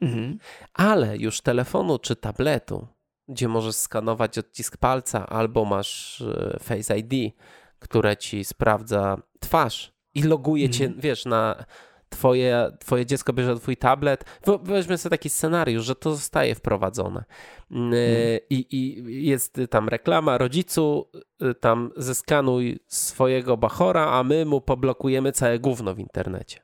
Mhm. 0.00 0.38
Ale 0.74 1.16
już 1.16 1.40
telefonu 1.40 1.98
czy 1.98 2.16
tabletu 2.16 2.88
gdzie 3.28 3.48
możesz 3.48 3.76
skanować 3.76 4.38
odcisk 4.38 4.76
palca, 4.76 5.26
albo 5.26 5.64
masz 5.64 6.20
e, 6.20 6.58
Face 6.60 6.98
ID, 6.98 7.34
które 7.78 8.16
ci 8.16 8.44
sprawdza 8.44 9.22
twarz 9.40 9.92
i 10.14 10.22
loguje 10.22 10.70
cię, 10.70 10.84
mhm. 10.84 11.00
wiesz, 11.00 11.24
na 11.24 11.64
twoje, 12.08 12.72
twoje 12.80 13.06
dziecko 13.06 13.32
bierze 13.32 13.56
twój 13.56 13.76
tablet. 13.76 14.24
Weźmy 14.62 14.98
sobie 14.98 15.10
taki 15.10 15.30
scenariusz, 15.30 15.84
że 15.84 15.94
to 15.94 16.10
zostaje 16.10 16.54
wprowadzone. 16.54 17.24
Mm, 17.70 17.94
e, 17.94 17.96
mhm. 17.96 18.40
I, 18.50 18.66
I 18.76 19.26
jest 19.26 19.60
tam 19.70 19.88
reklama 19.88 20.38
rodzicu, 20.38 21.10
e, 21.40 21.54
tam 21.54 21.90
zeskanuj 21.96 22.78
swojego 22.86 23.56
bachora, 23.56 24.10
a 24.10 24.22
my 24.22 24.44
mu 24.44 24.60
poblokujemy 24.60 25.32
całe 25.32 25.58
gówno 25.58 25.94
w 25.94 25.98
internecie. 25.98 26.60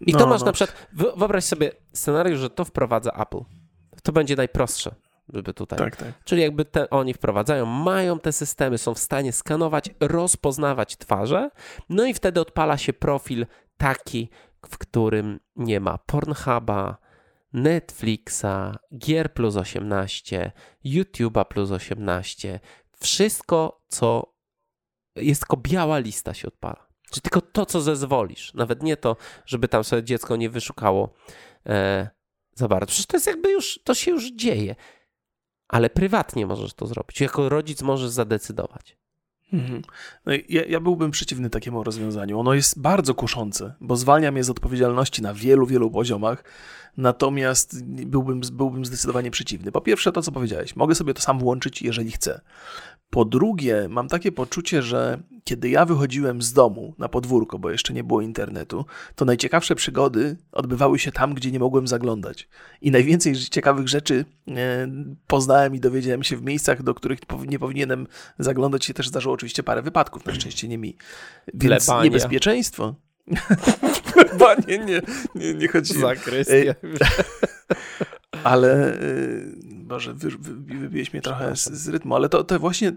I 0.00 0.12
no, 0.12 0.18
to 0.18 0.26
masz 0.26 0.40
no. 0.40 0.46
na 0.46 0.52
przykład, 0.52 0.86
wyobraź 0.92 1.44
sobie 1.44 1.70
scenariusz, 1.92 2.40
że 2.40 2.50
to 2.50 2.64
wprowadza 2.64 3.12
Apple. 3.12 3.40
To 4.02 4.12
będzie 4.12 4.36
najprostsze 4.36 4.94
żeby 5.34 5.54
tutaj. 5.54 5.78
Tak, 5.78 5.96
tak. 5.96 6.24
Czyli 6.24 6.42
jakby 6.42 6.64
te, 6.64 6.90
oni 6.90 7.14
wprowadzają, 7.14 7.66
mają 7.66 8.18
te 8.18 8.32
systemy, 8.32 8.78
są 8.78 8.94
w 8.94 8.98
stanie 8.98 9.32
skanować, 9.32 9.90
rozpoznawać 10.00 10.96
twarze, 10.96 11.50
no 11.88 12.04
i 12.04 12.14
wtedy 12.14 12.40
odpala 12.40 12.76
się 12.76 12.92
profil 12.92 13.46
taki, 13.76 14.30
w 14.66 14.78
którym 14.78 15.40
nie 15.56 15.80
ma 15.80 15.98
Pornhuba, 15.98 16.98
Netflixa, 17.52 18.78
Gier 18.98 19.34
plus 19.34 19.56
18, 19.56 20.52
YouTube'a 20.84 21.44
plus 21.44 21.70
18. 21.70 22.60
Wszystko, 23.00 23.84
co 23.88 24.34
jest 25.16 25.40
tylko 25.40 25.56
biała 25.56 25.98
lista 25.98 26.34
się 26.34 26.48
odpala. 26.48 26.88
Czyli 27.10 27.22
tylko 27.22 27.40
to, 27.40 27.66
co 27.66 27.80
zezwolisz. 27.80 28.54
Nawet 28.54 28.82
nie 28.82 28.96
to, 28.96 29.16
żeby 29.46 29.68
tam 29.68 29.84
sobie 29.84 30.02
dziecko 30.02 30.36
nie 30.36 30.50
wyszukało 30.50 31.14
e, 31.66 32.08
za 32.54 32.68
bardzo. 32.68 32.86
Przecież 32.86 33.06
to 33.06 33.16
jest 33.16 33.26
jakby 33.26 33.50
już, 33.50 33.80
to 33.84 33.94
się 33.94 34.10
już 34.10 34.32
dzieje 34.32 34.74
ale 35.68 35.90
prywatnie 35.90 36.46
możesz 36.46 36.74
to 36.74 36.86
zrobić. 36.86 37.20
Jako 37.20 37.48
rodzic 37.48 37.82
możesz 37.82 38.10
zadecydować. 38.10 38.96
Mhm. 39.52 39.82
No 40.26 40.32
ja, 40.48 40.64
ja, 40.64 40.80
byłbym 40.80 41.10
przeciwny 41.10 41.50
takiemu 41.50 41.84
rozwiązaniu. 41.84 42.40
Ono 42.40 42.54
jest 42.54 42.80
bardzo 42.80 43.14
kuszące, 43.14 43.74
bo 43.80 43.96
zwalnia 43.96 44.32
mnie 44.32 44.44
z 44.44 44.50
odpowiedzialności 44.50 45.22
na 45.22 45.34
wielu, 45.34 45.66
wielu 45.66 45.90
poziomach, 45.90 46.44
natomiast 46.96 47.84
byłbym, 47.84 48.40
byłbym 48.52 48.84
zdecydowanie 48.84 49.30
przeciwny. 49.30 49.72
Po 49.72 49.80
pierwsze, 49.80 50.12
to 50.12 50.22
co 50.22 50.32
powiedziałeś, 50.32 50.76
mogę 50.76 50.94
sobie 50.94 51.14
to 51.14 51.22
sam 51.22 51.38
włączyć, 51.38 51.82
jeżeli 51.82 52.10
chcę. 52.10 52.40
Po 53.10 53.24
drugie, 53.24 53.86
mam 53.88 54.08
takie 54.08 54.32
poczucie, 54.32 54.82
że 54.82 55.22
kiedy 55.44 55.68
ja 55.68 55.84
wychodziłem 55.84 56.42
z 56.42 56.52
domu 56.52 56.94
na 56.98 57.08
podwórko, 57.08 57.58
bo 57.58 57.70
jeszcze 57.70 57.92
nie 57.92 58.04
było 58.04 58.20
internetu, 58.20 58.84
to 59.14 59.24
najciekawsze 59.24 59.74
przygody 59.74 60.36
odbywały 60.52 60.98
się 60.98 61.12
tam, 61.12 61.34
gdzie 61.34 61.50
nie 61.50 61.58
mogłem 61.58 61.88
zaglądać. 61.88 62.48
I 62.80 62.90
najwięcej 62.90 63.34
ciekawych 63.34 63.88
rzeczy 63.88 64.24
e, 64.48 64.88
poznałem 65.26 65.74
i 65.74 65.80
dowiedziałem 65.80 66.22
się 66.22 66.36
w 66.36 66.42
miejscach, 66.42 66.82
do 66.82 66.94
których 66.94 67.18
nie 67.46 67.58
powinienem 67.58 68.06
zaglądać 68.38 68.84
się 68.84 68.94
też 68.94 69.08
zdarzyło 69.08 69.34
oczywiście 69.34 69.62
parę 69.62 69.82
wypadków, 69.82 70.26
na 70.26 70.34
szczęście 70.34 70.68
nie 70.68 70.78
mi. 70.78 70.96
Więc 71.54 71.86
Plebania. 71.86 72.04
niebezpieczeństwo. 72.04 72.94
nie, 74.68 74.78
nie, 74.78 75.02
nie, 75.34 75.54
nie 75.54 75.68
chodzi. 75.68 75.94
Zakrystia. 75.94 76.74
Ale, 78.44 78.98
może 79.88 80.14
wy, 80.14 80.30
wy, 80.30 80.78
wybiłeś 80.78 81.12
mnie 81.12 81.22
trochę 81.22 81.56
z, 81.56 81.64
z, 81.64 81.88
rytmu, 81.88 82.14
ale 82.14 82.28
to, 82.28 82.44
to 82.44 82.58
właśnie 82.58 82.92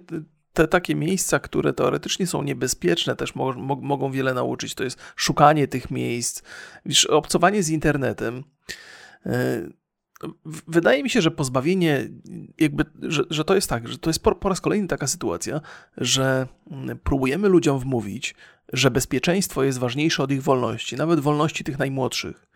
te 0.54 0.68
takie 0.68 0.96
miejsca, 0.96 1.39
które 1.39 1.74
teoretycznie 1.74 2.28
są 2.28 2.44
niebezpieczne, 2.44 3.16
też 3.16 3.36
mo, 3.36 3.54
mo, 3.54 3.76
mogą 3.76 4.12
wiele 4.12 4.34
nauczyć. 4.34 4.76
To 4.76 4.84
jest 4.84 5.00
szukanie 5.16 5.68
tych 5.68 5.92
miejsc, 5.92 6.44
wiesz, 6.86 7.06
obcowanie 7.06 7.64
z 7.64 7.70
internetem. 7.70 8.44
E, 9.26 9.62
wydaje 10.68 11.04
mi 11.04 11.10
się, 11.10 11.22
że 11.22 11.32
pozbawienie, 11.32 12.10
jakby, 12.60 12.86
że, 13.02 13.24
że 13.30 13.46
to 13.46 13.56
jest 13.56 13.70
tak, 13.70 13.88
że 13.88 13.98
to 13.98 14.10
jest 14.10 14.24
po, 14.24 14.36
po 14.36 14.50
raz 14.50 14.62
kolejny 14.62 14.88
taka 14.88 15.08
sytuacja, 15.08 15.62
że 15.98 16.48
mm, 16.72 17.00
próbujemy 17.00 17.50
ludziom 17.50 17.80
wmówić, 17.80 18.36
że 18.74 18.92
bezpieczeństwo 18.92 19.64
jest 19.64 19.78
ważniejsze 19.78 20.24
od 20.24 20.32
ich 20.32 20.44
wolności, 20.44 20.96
nawet 20.96 21.20
wolności 21.20 21.64
tych 21.64 21.80
najmłodszych. 21.80 22.48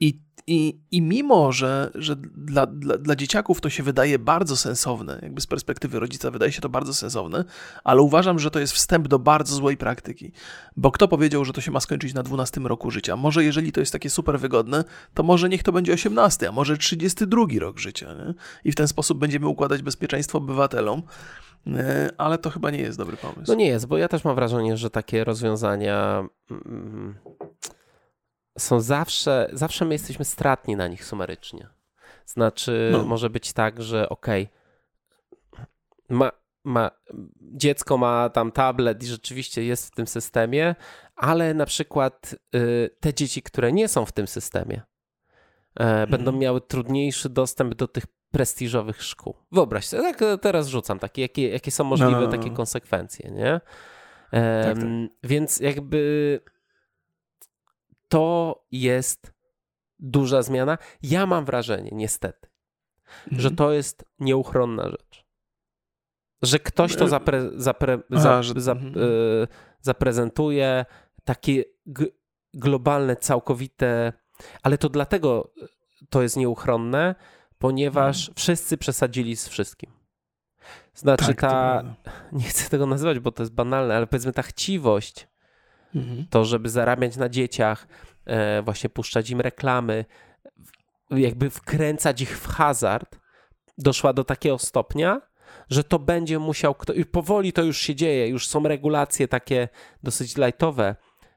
I, 0.00 0.20
i, 0.48 0.80
i 0.90 1.02
mimo, 1.02 1.52
że, 1.52 1.90
że 1.94 2.16
dla, 2.16 2.66
dla, 2.66 2.98
dla 2.98 3.16
dzieciaków 3.16 3.60
to 3.60 3.70
się 3.70 3.82
wydaje 3.82 4.18
bardzo 4.18 4.56
sensowne, 4.56 5.18
jakby 5.22 5.40
z 5.40 5.46
perspektywy 5.46 6.00
rodzica 6.00 6.30
wydaje 6.30 6.52
się 6.52 6.60
to 6.60 6.68
bardzo 6.68 6.94
sensowne, 6.94 7.44
ale 7.84 8.02
uważam, 8.02 8.38
że 8.38 8.50
to 8.50 8.58
jest 8.58 8.72
wstęp 8.72 9.08
do 9.08 9.18
bardzo 9.18 9.54
złej 9.54 9.76
praktyki. 9.76 10.32
Bo 10.76 10.90
kto 10.90 11.08
powiedział, 11.08 11.44
że 11.44 11.52
to 11.52 11.60
się 11.60 11.70
ma 11.70 11.80
skończyć 11.80 12.14
na 12.14 12.22
12 12.22 12.60
roku 12.60 12.90
życia? 12.90 13.16
Może 13.16 13.44
jeżeli 13.44 13.72
to 13.72 13.80
jest 13.80 13.92
takie 13.92 14.10
super 14.10 14.40
wygodne, 14.40 14.84
to 15.14 15.22
może 15.22 15.48
niech 15.48 15.62
to 15.62 15.72
będzie 15.72 15.92
18, 15.92 16.48
a 16.48 16.52
może 16.52 16.76
32 16.76 17.46
rok 17.60 17.78
życia. 17.78 18.14
Nie? 18.14 18.34
I 18.64 18.72
w 18.72 18.74
ten 18.74 18.88
sposób 18.88 19.18
będziemy 19.18 19.46
układać 19.46 19.82
bezpieczeństwo 19.82 20.38
obywatelom. 20.38 21.02
E, 21.66 22.10
ale 22.18 22.38
to 22.38 22.50
chyba 22.50 22.70
nie 22.70 22.80
jest 22.80 22.98
dobry 22.98 23.16
pomysł. 23.16 23.44
No 23.48 23.54
nie 23.54 23.66
jest, 23.66 23.86
bo 23.86 23.98
ja 23.98 24.08
też 24.08 24.24
mam 24.24 24.34
wrażenie, 24.34 24.76
że 24.76 24.90
takie 24.90 25.24
rozwiązania 25.24 26.24
mm, 26.50 27.14
są 28.58 28.80
zawsze, 28.80 29.50
zawsze 29.52 29.84
my 29.84 29.94
jesteśmy 29.94 30.24
stratni 30.24 30.76
na 30.76 30.88
nich 30.88 31.04
sumarycznie. 31.04 31.68
Znaczy, 32.26 32.88
no. 32.92 33.04
może 33.04 33.30
być 33.30 33.52
tak, 33.52 33.82
że 33.82 34.08
okej, 34.08 34.48
okay, 35.52 35.66
ma, 36.08 36.30
ma, 36.64 36.90
dziecko 37.40 37.98
ma 37.98 38.28
tam 38.28 38.52
tablet 38.52 39.02
i 39.02 39.06
rzeczywiście 39.06 39.64
jest 39.64 39.86
w 39.86 39.90
tym 39.90 40.06
systemie, 40.06 40.74
ale 41.16 41.54
na 41.54 41.66
przykład 41.66 42.34
y, 42.54 42.90
te 43.00 43.14
dzieci, 43.14 43.42
które 43.42 43.72
nie 43.72 43.88
są 43.88 44.04
w 44.04 44.12
tym 44.12 44.26
systemie, 44.26 44.76
y, 44.76 45.82
mhm. 45.82 46.10
będą 46.10 46.32
miały 46.32 46.60
trudniejszy 46.60 47.28
dostęp 47.28 47.74
do 47.74 47.88
tych 47.88 48.04
prestiżowych 48.30 49.02
szkół. 49.02 49.34
Wyobraź 49.52 49.86
sobie, 49.86 50.02
tak 50.02 50.40
teraz 50.40 50.68
rzucam 50.68 50.98
takie, 50.98 51.22
jakie, 51.22 51.48
jakie 51.48 51.70
są 51.70 51.84
możliwe 51.84 52.12
no, 52.12 52.20
no, 52.20 52.26
no. 52.26 52.32
takie 52.32 52.50
konsekwencje, 52.50 53.30
nie? 53.30 53.60
tak, 54.30 54.76
tak. 54.76 54.84
Więc 55.22 55.60
jakby 55.60 56.40
to 58.08 58.64
jest 58.70 59.32
duża 59.98 60.42
zmiana. 60.42 60.78
Ja 61.02 61.26
mam 61.26 61.44
wrażenie, 61.44 61.90
niestety, 61.92 62.48
mhm. 63.24 63.40
że 63.42 63.50
to 63.50 63.72
jest 63.72 64.04
nieuchronna 64.18 64.90
rzecz. 64.90 65.26
Że 66.42 66.58
ktoś 66.58 66.96
to 66.96 67.08
zapre, 67.08 67.50
zapre, 67.54 67.98
Aha, 68.16 68.42
że... 68.42 68.54
zap, 68.56 68.78
mhm. 68.78 69.04
y, 69.04 69.48
zaprezentuje, 69.80 70.84
takie 71.24 71.64
globalne, 72.54 73.16
całkowite, 73.16 74.12
ale 74.62 74.78
to 74.78 74.88
dlatego 74.88 75.52
to 76.10 76.22
jest 76.22 76.36
nieuchronne, 76.36 77.14
ponieważ 77.58 78.20
mhm. 78.20 78.34
wszyscy 78.34 78.78
przesadzili 78.78 79.36
z 79.36 79.48
wszystkim. 79.48 79.98
Znaczy 80.94 81.26
tak, 81.26 81.40
ta, 81.40 81.82
nie 82.32 82.44
chcę 82.44 82.70
tego 82.70 82.86
nazywać, 82.86 83.18
bo 83.18 83.32
to 83.32 83.42
jest 83.42 83.52
banalne, 83.52 83.96
ale 83.96 84.06
powiedzmy 84.06 84.32
ta 84.32 84.42
chciwość, 84.42 85.27
mhm. 85.94 86.26
to 86.30 86.44
żeby 86.44 86.68
zarabiać 86.68 87.16
na 87.16 87.28
dzieciach, 87.28 87.86
e, 88.26 88.62
właśnie 88.62 88.90
puszczać 88.90 89.30
im 89.30 89.40
reklamy, 89.40 90.04
jakby 91.10 91.50
wkręcać 91.50 92.20
ich 92.20 92.38
w 92.38 92.46
hazard, 92.46 93.18
doszła 93.78 94.12
do 94.12 94.24
takiego 94.24 94.58
stopnia, 94.58 95.20
że 95.70 95.84
to 95.84 95.98
będzie 95.98 96.38
musiał 96.38 96.74
kto, 96.74 96.92
i 96.92 97.04
powoli 97.04 97.52
to 97.52 97.62
już 97.62 97.78
się 97.78 97.94
dzieje, 97.94 98.28
już 98.28 98.48
są 98.48 98.62
regulacje 98.62 99.28
takie 99.28 99.68
dosyć 100.02 100.36
lightowe 100.36 100.96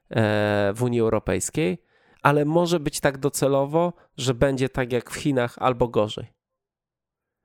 e, 0.10 0.74
w 0.76 0.84
Unii 0.84 0.99
Europejskiej, 0.99 1.84
ale 2.22 2.45
może 2.45 2.80
być 2.80 2.99
tak 2.99 3.18
docelowo, 3.18 3.93
że 4.18 4.34
będzie 4.34 4.70
tak 4.70 4.91
jak 4.91 5.12
w 5.12 5.16
Chinach 5.16 5.56
albo 5.58 5.88
gorzej. 5.88 6.34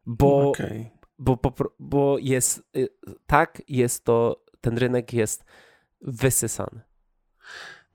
Bo, 0.06 0.48
okay. 0.50 0.90
bo, 1.18 1.36
bo, 1.36 1.52
bo 1.78 2.18
jest 2.18 2.68
y, 2.76 2.88
tak, 3.26 3.62
jest 3.68 4.04
to, 4.04 4.44
ten 4.60 4.78
rynek 4.78 5.12
jest 5.12 5.44
wysysany. 6.00 6.85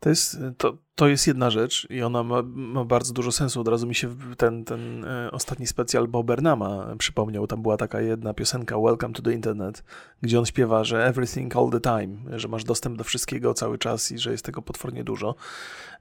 To 0.02 0.10
jest, 0.10 0.38
to, 0.58 0.78
to 0.96 1.08
jest 1.08 1.28
jedna 1.28 1.50
rzecz 1.50 1.88
i 1.90 2.02
ona 2.02 2.24
ma, 2.24 2.42
ma 2.46 2.86
bardzo 2.86 3.14
dużo 3.14 3.32
sensu. 3.32 3.62
Od 3.62 3.68
razu 3.68 3.88
mi 3.88 3.96
się 3.96 4.16
ten, 4.38 4.66
ten 4.66 5.06
e, 5.06 5.32
ostatni 5.32 5.68
specjal 5.68 6.08
Bob 6.08 6.28
Burnhama 6.28 6.96
przypomniał. 6.98 7.48
Tam 7.48 7.62
była 7.62 7.78
taka 7.78 8.02
jedna 8.02 8.34
piosenka 8.34 8.80
Welcome 8.80 9.14
to 9.14 9.22
the 9.22 9.34
Internet, 9.34 9.84
gdzie 10.22 10.40
on 10.40 10.46
śpiewa, 10.46 10.84
że 10.84 11.06
everything 11.06 11.56
all 11.56 11.70
the 11.70 11.82
time, 11.82 12.40
że 12.40 12.48
masz 12.48 12.64
dostęp 12.64 12.98
do 12.98 13.04
wszystkiego 13.04 13.54
cały 13.54 13.78
czas 13.78 14.12
i 14.12 14.18
że 14.18 14.32
jest 14.32 14.46
tego 14.46 14.62
potwornie 14.62 15.04
dużo. 15.04 15.36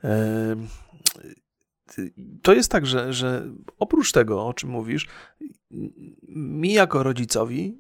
E, 0.05 0.57
to 2.43 2.53
jest 2.53 2.71
tak, 2.71 2.87
że, 2.87 3.13
że 3.13 3.47
oprócz 3.79 4.13
tego, 4.13 4.47
o 4.47 4.55
czym 4.55 4.71
mówisz, 4.71 5.09
mi 6.29 6.73
jako 6.73 7.03
rodzicowi 7.03 7.79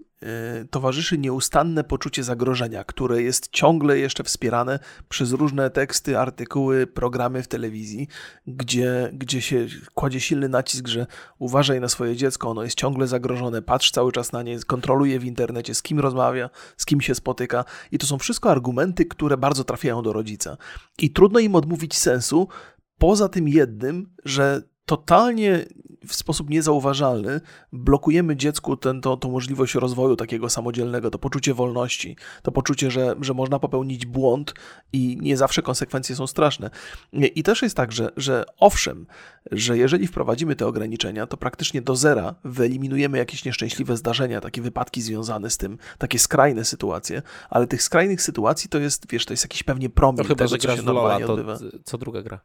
towarzyszy 0.70 1.18
nieustanne 1.18 1.84
poczucie 1.84 2.24
zagrożenia, 2.24 2.84
które 2.84 3.22
jest 3.22 3.48
ciągle 3.48 3.98
jeszcze 3.98 4.24
wspierane 4.24 4.78
przez 5.08 5.32
różne 5.32 5.70
teksty, 5.70 6.18
artykuły, 6.18 6.86
programy 6.86 7.42
w 7.42 7.48
telewizji, 7.48 8.08
gdzie, 8.46 9.10
gdzie 9.12 9.42
się 9.42 9.66
kładzie 9.94 10.20
silny 10.20 10.48
nacisk, 10.48 10.88
że 10.88 11.06
uważaj 11.38 11.80
na 11.80 11.88
swoje 11.88 12.16
dziecko, 12.16 12.50
ono 12.50 12.62
jest 12.62 12.76
ciągle 12.76 13.06
zagrożone, 13.06 13.62
patrz 13.62 13.90
cały 13.90 14.12
czas 14.12 14.32
na 14.32 14.42
nie, 14.42 14.60
kontroluje 14.60 15.18
w 15.18 15.24
internecie, 15.24 15.74
z 15.74 15.82
kim 15.82 16.00
rozmawia, 16.00 16.50
z 16.76 16.86
kim 16.86 17.00
się 17.00 17.14
spotyka. 17.14 17.64
I 17.92 17.98
to 17.98 18.06
są 18.06 18.18
wszystko 18.18 18.50
argumenty, 18.50 19.06
które 19.06 19.36
bardzo 19.36 19.64
trafiają 19.64 20.02
do 20.02 20.12
rodzica. 20.12 20.56
I 20.98 21.10
trudno 21.10 21.40
im 21.40 21.54
odmówić 21.54 21.98
sensu, 21.98 22.48
poza 22.98 23.28
tym 23.28 23.48
jednym, 23.48 24.14
że 24.24 24.62
totalnie 24.90 25.64
w 26.06 26.14
sposób 26.14 26.50
niezauważalny 26.50 27.40
blokujemy 27.72 28.36
dziecku 28.36 28.76
ten, 28.76 29.00
to, 29.00 29.16
tą 29.16 29.30
możliwość 29.30 29.74
rozwoju 29.74 30.16
takiego 30.16 30.50
samodzielnego, 30.50 31.10
to 31.10 31.18
poczucie 31.18 31.54
wolności, 31.54 32.16
to 32.42 32.52
poczucie, 32.52 32.90
że, 32.90 33.14
że 33.20 33.34
można 33.34 33.58
popełnić 33.58 34.06
błąd 34.06 34.54
i 34.92 35.18
nie 35.20 35.36
zawsze 35.36 35.62
konsekwencje 35.62 36.16
są 36.16 36.26
straszne. 36.26 36.70
I 37.12 37.42
też 37.42 37.62
jest 37.62 37.76
tak, 37.76 37.92
że, 37.92 38.12
że 38.16 38.44
owszem, 38.58 39.06
że 39.52 39.78
jeżeli 39.78 40.06
wprowadzimy 40.06 40.56
te 40.56 40.66
ograniczenia, 40.66 41.26
to 41.26 41.36
praktycznie 41.36 41.82
do 41.82 41.96
zera 41.96 42.34
wyeliminujemy 42.44 43.18
jakieś 43.18 43.44
nieszczęśliwe 43.44 43.96
zdarzenia, 43.96 44.40
takie 44.40 44.62
wypadki 44.62 45.02
związane 45.02 45.50
z 45.50 45.56
tym, 45.56 45.78
takie 45.98 46.18
skrajne 46.18 46.64
sytuacje, 46.64 47.22
ale 47.50 47.66
tych 47.66 47.82
skrajnych 47.82 48.22
sytuacji 48.22 48.70
to 48.70 48.78
jest, 48.78 49.10
wiesz, 49.10 49.26
to 49.26 49.32
jest 49.32 49.44
jakiś 49.44 49.62
pewnie 49.62 49.90
promil 49.90 50.18
No 50.18 50.24
chyba, 50.24 50.34
tego, 50.34 50.48
że 50.48 50.58
co 50.58 50.76
się 50.76 50.82
normalnie 50.82 51.26
to 51.26 51.32
odbywa. 51.32 51.58
co 51.84 51.98
druga 51.98 52.22
gra. 52.22 52.40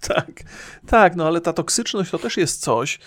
Tak, 0.00 0.42
tak, 0.86 1.16
no 1.16 1.26
ale 1.26 1.40
ta 1.40 1.52
toksyczność 1.52 2.10
to 2.10 2.18
też 2.18 2.36
jest 2.36 2.60
coś, 2.60 2.98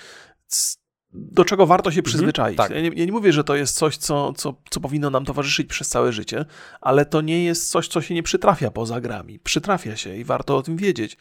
do 1.13 1.45
czego 1.45 1.67
warto 1.67 1.91
się 1.91 2.03
przyzwyczaić. 2.03 2.57
tak. 2.57 2.71
ja, 2.71 2.81
nie, 2.81 2.91
ja 2.95 3.05
nie 3.05 3.11
mówię, 3.11 3.33
że 3.33 3.43
to 3.43 3.55
jest 3.55 3.75
coś, 3.75 3.97
co, 3.97 4.33
co, 4.33 4.61
co 4.69 4.79
powinno 4.79 5.09
nam 5.09 5.25
towarzyszyć 5.25 5.67
przez 5.67 5.89
całe 5.89 6.13
życie, 6.13 6.45
ale 6.81 7.05
to 7.05 7.21
nie 7.21 7.43
jest 7.43 7.69
coś, 7.69 7.87
co 7.87 8.01
się 8.01 8.13
nie 8.13 8.23
przytrafia 8.23 8.71
poza 8.71 9.01
grami. 9.01 9.39
Przytrafia 9.39 9.95
się 9.95 10.17
i 10.17 10.23
warto 10.23 10.57
o 10.57 10.61
tym 10.61 10.77
wiedzieć. 10.77 11.17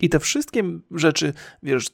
I 0.00 0.08
te 0.08 0.20
wszystkie 0.20 0.64
rzeczy, 0.90 1.32
wiesz, 1.62 1.90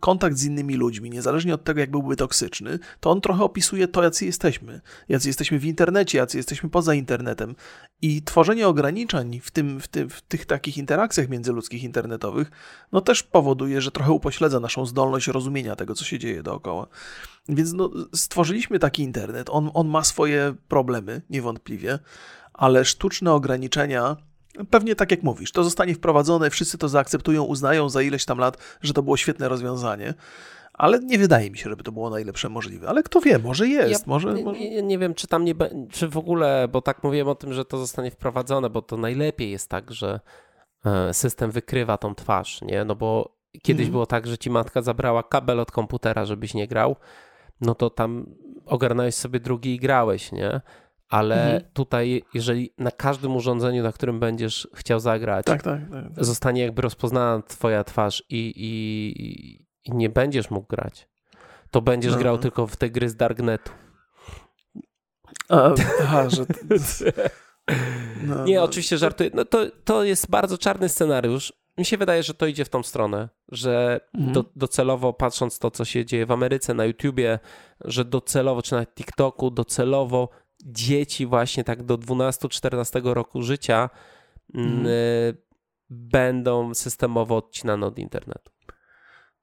kontakt 0.00 0.36
z 0.36 0.44
innymi 0.44 0.74
ludźmi, 0.74 1.10
niezależnie 1.10 1.54
od 1.54 1.64
tego, 1.64 1.80
jak 1.80 1.90
byłby 1.90 2.16
toksyczny, 2.16 2.78
to 3.00 3.10
on 3.10 3.20
trochę 3.20 3.44
opisuje 3.44 3.88
to, 3.88 4.02
jacy 4.02 4.26
jesteśmy. 4.26 4.80
Jacy 5.08 5.28
jesteśmy 5.28 5.58
w 5.58 5.64
internecie, 5.64 6.18
jacy 6.18 6.36
jesteśmy 6.36 6.70
poza 6.70 6.94
internetem. 6.94 7.54
I 8.02 8.22
tworzenie 8.22 8.68
ograniczeń 8.68 9.40
w, 9.40 9.50
tym, 9.50 9.80
w, 9.80 9.88
tym, 9.88 10.10
w 10.10 10.20
tych 10.20 10.46
takich 10.46 10.78
interakcjach 10.78 11.28
międzyludzkich 11.28 11.84
internetowych, 11.84 12.50
no 12.92 13.00
też 13.00 13.22
powoduje, 13.22 13.80
że 13.80 13.90
trochę 13.90 14.12
upośledza 14.12 14.60
naszą 14.60 14.86
zdolność 14.86 15.26
rozumienia 15.26 15.76
tego, 15.76 15.94
co 15.94 16.04
się 16.04 16.18
dzieje 16.18 16.42
dookoła. 16.42 16.86
Więc 17.48 17.72
no, 17.72 17.90
stworzyliśmy 18.14 18.78
taki 18.78 19.02
internet. 19.02 19.50
On, 19.50 19.70
on 19.74 19.88
ma 19.88 20.04
swoje 20.04 20.54
problemy, 20.68 21.22
niewątpliwie, 21.30 21.98
ale 22.52 22.84
sztuczne 22.84 23.32
ograniczenia. 23.32 24.16
Pewnie 24.70 24.94
tak 24.96 25.10
jak 25.10 25.22
mówisz, 25.22 25.52
to 25.52 25.64
zostanie 25.64 25.94
wprowadzone, 25.94 26.50
wszyscy 26.50 26.78
to 26.78 26.88
zaakceptują, 26.88 27.42
uznają 27.42 27.88
za 27.88 28.02
ileś 28.02 28.24
tam 28.24 28.38
lat, 28.38 28.58
że 28.82 28.92
to 28.92 29.02
było 29.02 29.16
świetne 29.16 29.48
rozwiązanie, 29.48 30.14
ale 30.72 30.98
nie 30.98 31.18
wydaje 31.18 31.50
mi 31.50 31.58
się, 31.58 31.70
żeby 31.70 31.82
to 31.82 31.92
było 31.92 32.10
najlepsze 32.10 32.48
możliwe. 32.48 32.88
Ale 32.88 33.02
kto 33.02 33.20
wie, 33.20 33.38
może 33.38 33.68
jest, 33.68 33.90
Ja 33.90 33.98
może, 34.06 34.34
nie, 34.34 34.44
może... 34.44 34.60
nie, 34.60 34.82
nie 34.82 34.98
wiem, 34.98 35.14
czy 35.14 35.26
tam 35.26 35.44
nie, 35.44 35.54
czy 35.90 36.08
w 36.08 36.16
ogóle, 36.16 36.68
bo 36.72 36.82
tak 36.82 37.02
mówiłem 37.04 37.28
o 37.28 37.34
tym, 37.34 37.52
że 37.52 37.64
to 37.64 37.78
zostanie 37.78 38.10
wprowadzone, 38.10 38.70
bo 38.70 38.82
to 38.82 38.96
najlepiej 38.96 39.50
jest 39.50 39.70
tak, 39.70 39.92
że 39.92 40.20
e, 40.84 41.14
system 41.14 41.50
wykrywa 41.50 41.98
tą 41.98 42.14
twarz, 42.14 42.62
nie? 42.62 42.84
No 42.84 42.94
bo 42.94 43.36
kiedyś 43.62 43.84
Mhm. 43.86 43.92
było 43.92 44.06
tak, 44.06 44.26
że 44.26 44.38
ci 44.38 44.50
matka 44.50 44.82
zabrała 44.82 45.22
kabel 45.22 45.60
od 45.60 45.70
komputera, 45.70 46.24
żebyś 46.24 46.54
nie 46.54 46.68
grał, 46.68 46.96
no 47.60 47.74
to 47.74 47.90
tam 47.90 48.26
ogarnąłeś 48.66 49.14
sobie 49.14 49.40
drugi 49.40 49.74
i 49.74 49.78
grałeś, 49.78 50.32
nie? 50.32 50.60
Ale 51.14 51.44
Mhm. 51.44 51.62
tutaj, 51.72 52.22
jeżeli 52.34 52.70
na 52.78 52.90
każdym 52.90 53.36
urządzeniu, 53.36 53.82
na 53.82 53.92
którym 53.92 54.20
będziesz 54.20 54.68
chciał 54.74 55.00
zagrać, 55.00 55.46
Tak, 55.46 55.62
tak, 55.62 55.80
tak. 55.90 56.24
zostanie 56.24 56.62
jakby 56.62 56.82
rozpoznana 56.82 57.42
twoja 57.42 57.84
twarz 57.84 58.24
i, 58.30 58.52
i, 58.56 59.66
i 59.84 59.92
nie 59.96 60.08
będziesz 60.10 60.50
mógł 60.50 60.66
grać, 60.66 61.08
to 61.70 61.82
będziesz 61.82 62.12
No. 62.12 62.18
grał 62.18 62.38
tylko 62.38 62.66
w 62.66 62.76
te 62.76 62.90
gry 62.90 63.08
z 63.08 63.16
Darknetu. 63.16 63.72
A, 65.48 65.70
aha, 66.02 66.30
że... 66.30 66.44
No, 68.26 68.44
Nie, 68.44 68.56
no. 68.56 68.62
oczywiście 68.62 68.98
żartuję. 68.98 69.30
No 69.34 69.44
to, 69.44 69.66
to 69.84 70.04
jest 70.04 70.30
bardzo 70.30 70.58
czarny 70.58 70.88
scenariusz. 70.88 71.52
Mi 71.78 71.84
się 71.84 71.96
wydaje, 71.98 72.22
że 72.22 72.34
to 72.34 72.46
idzie 72.46 72.64
w 72.64 72.68
tą 72.68 72.82
stronę, 72.82 73.28
że 73.52 74.00
Mhm. 74.14 74.32
do, 74.32 74.44
docelowo 74.56 75.12
patrząc 75.12 75.58
to, 75.58 75.70
co 75.70 75.84
się 75.84 76.04
dzieje 76.04 76.26
w 76.26 76.30
Ameryce, 76.32 76.74
na 76.74 76.84
YouTubie, 76.84 77.38
że 77.84 78.04
docelowo, 78.04 78.62
czy 78.62 78.74
na 78.74 78.86
TikToku, 78.86 79.50
docelowo 79.50 80.28
dzieci 80.64 81.26
właśnie 81.26 81.64
tak 81.64 81.82
do 81.82 81.98
12-14 81.98 83.12
roku 83.14 83.42
życia 83.42 83.90
Mhm. 84.54 84.74
mm, 84.74 84.86
y, 84.86 85.36
będą 85.90 86.74
systemowo 86.74 87.36
odcinane 87.36 87.86
od 87.86 87.98
internetu. 87.98 88.50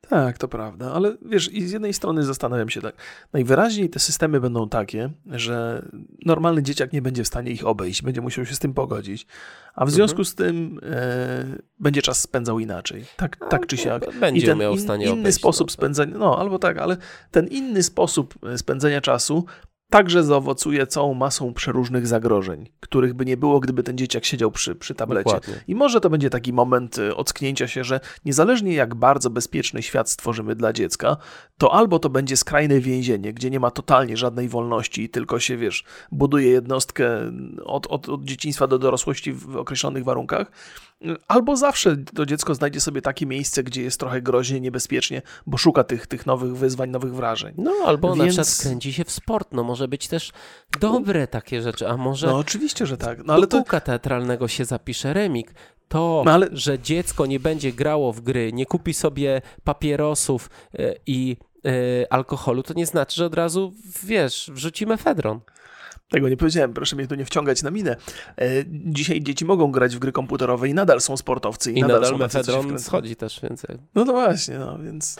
Tak, 0.10 0.38
to 0.38 0.48
prawda, 0.48 0.92
ale 0.94 1.18
wiesz, 1.26 1.54
i 1.54 1.68
z 1.68 1.72
jednej 1.72 1.94
strony 1.94 2.24
zastanawiam 2.24 2.70
się 2.70 2.82
tak, 2.82 2.96
najwyraźniej 3.34 3.90
te 3.90 4.00
systemy 4.00 4.40
będą 4.42 4.70
takie, 4.70 5.10
że 5.26 5.86
normalny 6.26 6.64
dzieciak 6.64 6.94
nie 6.94 7.02
będzie 7.02 7.24
w 7.24 7.28
stanie 7.28 7.52
ich 7.52 7.66
obejść, 7.68 8.02
będzie 8.02 8.22
musiał 8.22 8.46
się 8.46 8.56
z 8.56 8.60
tym 8.60 8.74
pogodzić, 8.74 9.28
a 9.76 9.86
w 9.86 9.92
związku 9.92 10.24
z 10.24 10.36
tym 10.36 10.80
e, 10.84 11.46
będzie 11.80 12.02
czas 12.02 12.20
spędzał 12.20 12.60
inaczej, 12.60 13.06
tak, 13.18 13.38
tak 13.50 13.68
czy 13.68 13.78
siak. 13.78 14.06
B- 14.06 14.20
Będzie 14.20 14.42
I 14.42 14.46
ten 14.46 14.58
miał 14.58 14.74
w 14.74 14.76
in- 14.78 14.82
stanie 14.84 15.06
inny 15.06 15.20
obejść, 15.20 15.38
sposób 15.38 15.68
no. 15.68 15.72
spędzania, 15.74 16.18
no 16.18 16.40
albo 16.40 16.60
tak, 16.60 16.78
ale 16.78 16.98
ten 17.32 17.48
inny 17.48 17.84
sposób 17.84 18.36
e, 18.46 18.58
spędzenia 18.58 19.02
czasu 19.02 19.46
także 19.92 20.24
zaowocuje 20.24 20.88
całą 20.88 21.14
masą 21.14 21.54
przeróżnych 21.54 22.08
zagrożeń, 22.08 22.70
których 22.80 23.14
by 23.14 23.26
nie 23.26 23.38
było, 23.38 23.60
gdyby 23.60 23.84
ten 23.84 23.98
dzieciak 23.98 24.26
siedział 24.26 24.52
przy, 24.52 24.76
przy 24.76 24.96
tablecie. 24.96 25.24
Dokładnie. 25.24 25.54
I 25.68 25.76
może 25.76 26.02
to 26.02 26.10
będzie 26.10 26.30
taki 26.30 26.54
moment 26.54 26.98
y, 26.98 27.16
ocknięcia 27.16 27.68
się, 27.68 27.84
że 27.84 28.00
niezależnie 28.26 28.74
jak 28.74 28.96
bardzo 28.96 29.30
bezpieczny 29.30 29.82
świat 29.82 30.10
stworzymy 30.10 30.56
dla 30.56 30.74
dziecka, 30.74 31.18
to 31.58 31.74
albo 31.74 32.00
to 32.00 32.10
będzie 32.10 32.38
skrajne 32.38 32.80
więzienie, 32.80 33.34
gdzie 33.34 33.50
nie 33.50 33.60
ma 33.60 33.72
totalnie 33.72 34.18
żadnej 34.18 34.50
wolności 34.50 35.04
i 35.04 35.10
tylko 35.10 35.40
się, 35.40 35.58
wiesz, 35.58 35.84
buduje 36.12 36.48
jednostkę 36.48 37.32
od, 37.64 37.88
od, 37.88 38.10
od 38.10 38.24
dzieciństwa 38.24 38.68
do 38.68 38.80
dorosłości 38.80 39.34
w 39.34 39.58
określonych 39.58 40.04
warunkach, 40.04 40.52
albo 41.28 41.56
zawsze 41.58 41.98
to 42.16 42.26
dziecko 42.26 42.56
znajdzie 42.56 42.82
sobie 42.82 43.02
takie 43.02 43.26
miejsce, 43.26 43.64
gdzie 43.64 43.82
jest 43.84 44.00
trochę 44.00 44.22
groźnie, 44.22 44.62
niebezpiecznie, 44.62 45.22
bo 45.48 45.58
szuka 45.58 45.84
tych, 45.84 46.08
tych 46.08 46.26
nowych 46.26 46.56
wyzwań, 46.58 46.90
nowych 46.90 47.16
wrażeń. 47.16 47.54
No, 47.58 47.72
albo 47.86 48.16
na 48.16 48.24
Więc- 48.24 48.36
przykład 48.36 48.58
kręci 48.62 48.94
się 48.94 49.04
w 49.04 49.12
sport. 49.12 49.48
No, 49.52 49.64
może 49.64 49.88
być 49.88 50.08
też 50.08 50.32
dobre 50.80 51.28
takie 51.28 51.62
rzeczy, 51.62 51.88
a 51.90 51.98
może 51.98 52.28
No 52.28 52.38
oczywiście, 52.38 52.86
że 52.86 52.98
tak, 52.98 53.18
no 53.18 53.24
do 53.24 53.34
ale 53.34 53.48
to... 53.48 53.58
kółka 53.58 53.80
teatralnego 53.82 54.48
się 54.48 54.66
zapisze 54.66 55.14
remik. 55.14 55.54
To, 55.88 56.24
No 56.26 56.32
ale- 56.32 56.48
że 56.52 56.80
dziecko 56.80 57.26
nie 57.26 57.40
będzie 57.40 57.72
grało 57.74 58.14
w 58.14 58.22
gry, 58.22 58.54
nie 58.54 58.66
kupi 58.66 58.94
sobie 58.94 59.42
papierosów 59.64 60.50
e, 60.80 60.96
i 61.08 61.38
e, 61.66 62.14
alkoholu, 62.14 62.64
to 62.64 62.74
nie 62.74 62.86
znaczy, 62.86 63.16
że 63.16 63.26
od 63.26 63.36
razu, 63.36 63.74
wiesz, 64.04 64.52
wrzucimy 64.54 64.98
fedron. 64.98 65.40
Tego 66.12 66.30
nie 66.30 66.38
powiedziałem, 66.38 66.74
proszę 66.74 66.96
mnie 66.96 67.08
tu 67.08 67.16
nie 67.16 67.26
wciągać 67.26 67.64
na 67.64 67.72
minę. 67.72 67.96
E, 68.38 68.48
dzisiaj 68.68 69.22
dzieci 69.22 69.46
mogą 69.46 69.72
grać 69.72 69.96
w 69.96 70.00
gry 70.00 70.12
komputerowe 70.12 70.70
i 70.70 70.74
nadal 70.74 71.02
są 71.02 71.18
sportowcy 71.18 71.72
i, 71.72 71.78
I 71.78 71.82
nadal, 71.82 72.02
nadal 72.02 72.18
mefedron 72.20 72.80
schodzi 72.80 73.16
też, 73.16 73.40
więc 73.44 73.64
jak- 73.70 73.78
No 73.96 74.06
to 74.06 74.12
właśnie, 74.12 74.60
no 74.60 74.80
więc, 74.80 75.20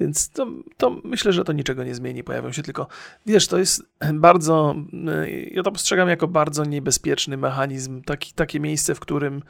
więc 0.00 0.30
to, 0.30 0.46
to 0.76 1.00
myślę, 1.04 1.32
że 1.32 1.44
to 1.44 1.52
niczego 1.52 1.84
nie 1.84 1.94
zmieni. 1.94 2.24
Pojawią 2.24 2.52
się 2.52 2.62
tylko, 2.62 2.86
wiesz, 3.26 3.46
to 3.48 3.58
jest 3.58 3.82
bardzo, 4.14 4.74
e, 5.08 5.30
ja 5.30 5.62
to 5.62 5.72
postrzegam 5.72 6.08
jako 6.08 6.28
bardzo 6.28 6.64
niebezpieczny 6.64 7.36
mechanizm, 7.36 8.02
taki, 8.02 8.32
takie 8.32 8.60
miejsce, 8.60 8.94
w 8.94 9.00
którym 9.00 9.42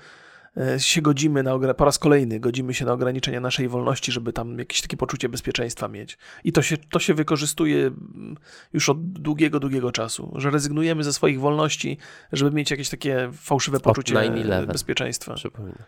się 0.78 1.02
godzimy 1.02 1.42
na, 1.42 1.74
po 1.74 1.84
raz 1.84 1.98
kolejny 1.98 2.40
godzimy 2.40 2.74
się 2.74 2.84
na 2.84 2.92
ograniczenia 2.92 3.40
naszej 3.40 3.68
wolności, 3.68 4.12
żeby 4.12 4.32
tam 4.32 4.58
jakieś 4.58 4.82
takie 4.82 4.96
poczucie 4.96 5.28
bezpieczeństwa 5.28 5.88
mieć. 5.88 6.18
I 6.44 6.52
to 6.52 6.62
się, 6.62 6.76
to 6.76 6.98
się 6.98 7.14
wykorzystuje 7.14 7.86
mm, 7.86 8.36
już 8.72 8.88
od 8.88 9.12
długiego, 9.12 9.60
długiego 9.60 9.92
czasu, 9.92 10.32
że 10.36 10.50
rezygnujemy 10.50 11.04
ze 11.04 11.12
swoich 11.12 11.40
wolności, 11.40 11.98
żeby 12.32 12.50
mieć 12.56 12.70
jakieś 12.70 12.88
takie 12.88 13.30
fałszywe 13.32 13.80
poczucie 13.80 14.14
9/11. 14.14 14.66
bezpieczeństwa. 14.66 15.34
przypominam. 15.34 15.82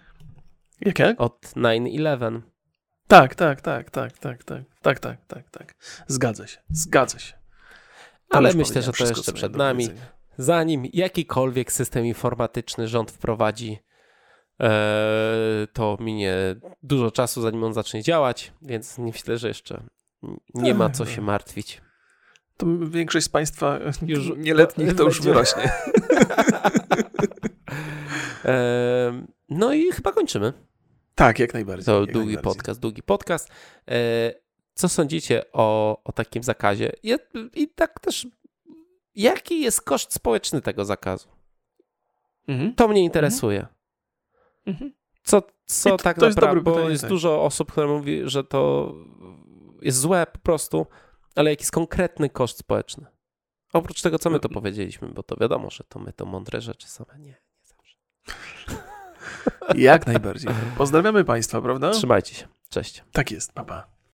Jak, 0.80 0.98
jak? 0.98 1.20
Od 1.20 1.46
9-11. 1.56 2.40
Tak, 3.06 3.34
tak, 3.34 3.60
tak, 3.60 3.90
tak, 3.90 4.18
tak, 4.18 4.44
tak, 4.44 4.64
tak, 4.82 5.00
tak, 5.00 5.26
tak, 5.26 5.50
tak. 5.50 5.74
Zgadza 6.06 6.46
się, 6.46 6.58
zgadza 6.70 7.18
się. 7.18 7.32
To 8.28 8.36
Ale 8.36 8.54
myślę, 8.54 8.82
że 8.82 8.92
to 8.92 9.06
jeszcze 9.06 9.32
przed 9.32 9.56
nami. 9.56 9.88
Zanim 10.38 10.86
jakikolwiek 10.92 11.72
system 11.72 12.06
informatyczny 12.06 12.88
rząd 12.88 13.10
wprowadzi, 13.10 13.72
e, 13.72 13.89
to 15.72 15.96
minie 16.00 16.34
dużo 16.82 17.10
czasu, 17.10 17.42
zanim 17.42 17.64
on 17.64 17.74
zacznie 17.74 18.02
działać, 18.02 18.52
więc 18.62 18.98
nie 18.98 19.12
myślę, 19.12 19.38
że 19.38 19.48
jeszcze 19.48 19.82
nie 20.54 20.74
ma 20.74 20.90
co 20.90 21.06
się 21.06 21.22
martwić. 21.22 21.82
To 22.56 22.66
większość 22.90 23.26
z 23.26 23.28
Państwa 23.28 23.78
Już- 24.06 24.36
nieletnich 24.36 24.94
to 24.96 25.02
już 25.02 25.20
wyrośnie. 25.20 25.72
E, 28.44 29.26
no 29.48 29.72
i 29.72 29.92
chyba 29.92 30.12
kończymy. 30.12 30.52
Tak, 31.14 31.38
jak 31.38 31.54
najbardziej. 31.54 31.86
To 31.86 32.00
jak 32.00 32.12
długi 32.12 32.26
najbardziej. 32.26 32.42
podcast, 32.42 32.80
długi 32.80 33.02
podcast. 33.02 33.48
E, 33.88 33.94
co 34.74 34.88
sądzicie 34.88 35.42
o, 35.52 36.00
o 36.04 36.12
takim 36.12 36.42
zakazie? 36.42 36.92
I, 37.02 37.16
I 37.54 37.68
tak 37.68 38.00
też, 38.00 38.26
jaki 39.14 39.60
jest 39.60 39.82
koszt 39.82 40.14
społeczny 40.14 40.60
tego 40.60 40.84
zakazu? 40.84 41.28
Mhm. 42.48 42.74
To 42.74 42.88
mnie 42.88 43.04
interesuje. 43.04 43.58
Mhm. 43.58 43.79
Co, 45.22 45.42
co 45.66 45.88
I 45.88 45.92
to- 45.92 45.98
tak 46.04 46.18
to 46.18 46.26
jest 46.26 46.36
naprawdę, 46.36 46.60
dobre 46.60 46.70
bo 46.72 46.76
pytanie, 46.76 46.90
jest 46.92 47.00
tak. 47.02 47.10
dużo 47.10 47.42
osób, 47.44 47.72
które 47.72 47.86
mówi, 47.86 48.20
że 48.24 48.44
to 48.44 48.94
jest 49.82 49.98
złe 49.98 50.26
po 50.32 50.38
prostu, 50.38 50.86
ale 51.36 51.50
jaki 51.50 51.62
jest 51.62 51.72
konkretny 51.72 52.30
koszt 52.30 52.58
społeczny? 52.58 53.06
Oprócz 53.72 54.02
tego, 54.02 54.18
co 54.18 54.30
my 54.30 54.40
to 54.40 54.48
No. 54.48 54.54
powiedzieliśmy, 54.54 55.08
bo 55.08 55.22
to 55.22 55.36
wiadomo, 55.40 55.70
że 55.70 55.84
to 55.84 55.98
my 55.98 56.12
to 56.12 56.26
mądre 56.26 56.60
rzeczy 56.60 56.88
same 56.88 57.18
nie, 57.18 57.26
nie 57.28 57.36
zawsze. 57.62 57.96
Jak 59.74 60.06
najbardziej. 60.06 60.50
Pozdrawiamy 60.78 61.24
Państwa, 61.24 61.60
prawda? 61.62 61.90
Trzymajcie 61.90 62.34
się. 62.34 62.48
Cześć. 62.68 63.04
Tak 63.12 63.30
jest, 63.30 63.52
papa. 63.52 63.74
Pa. 63.82 63.99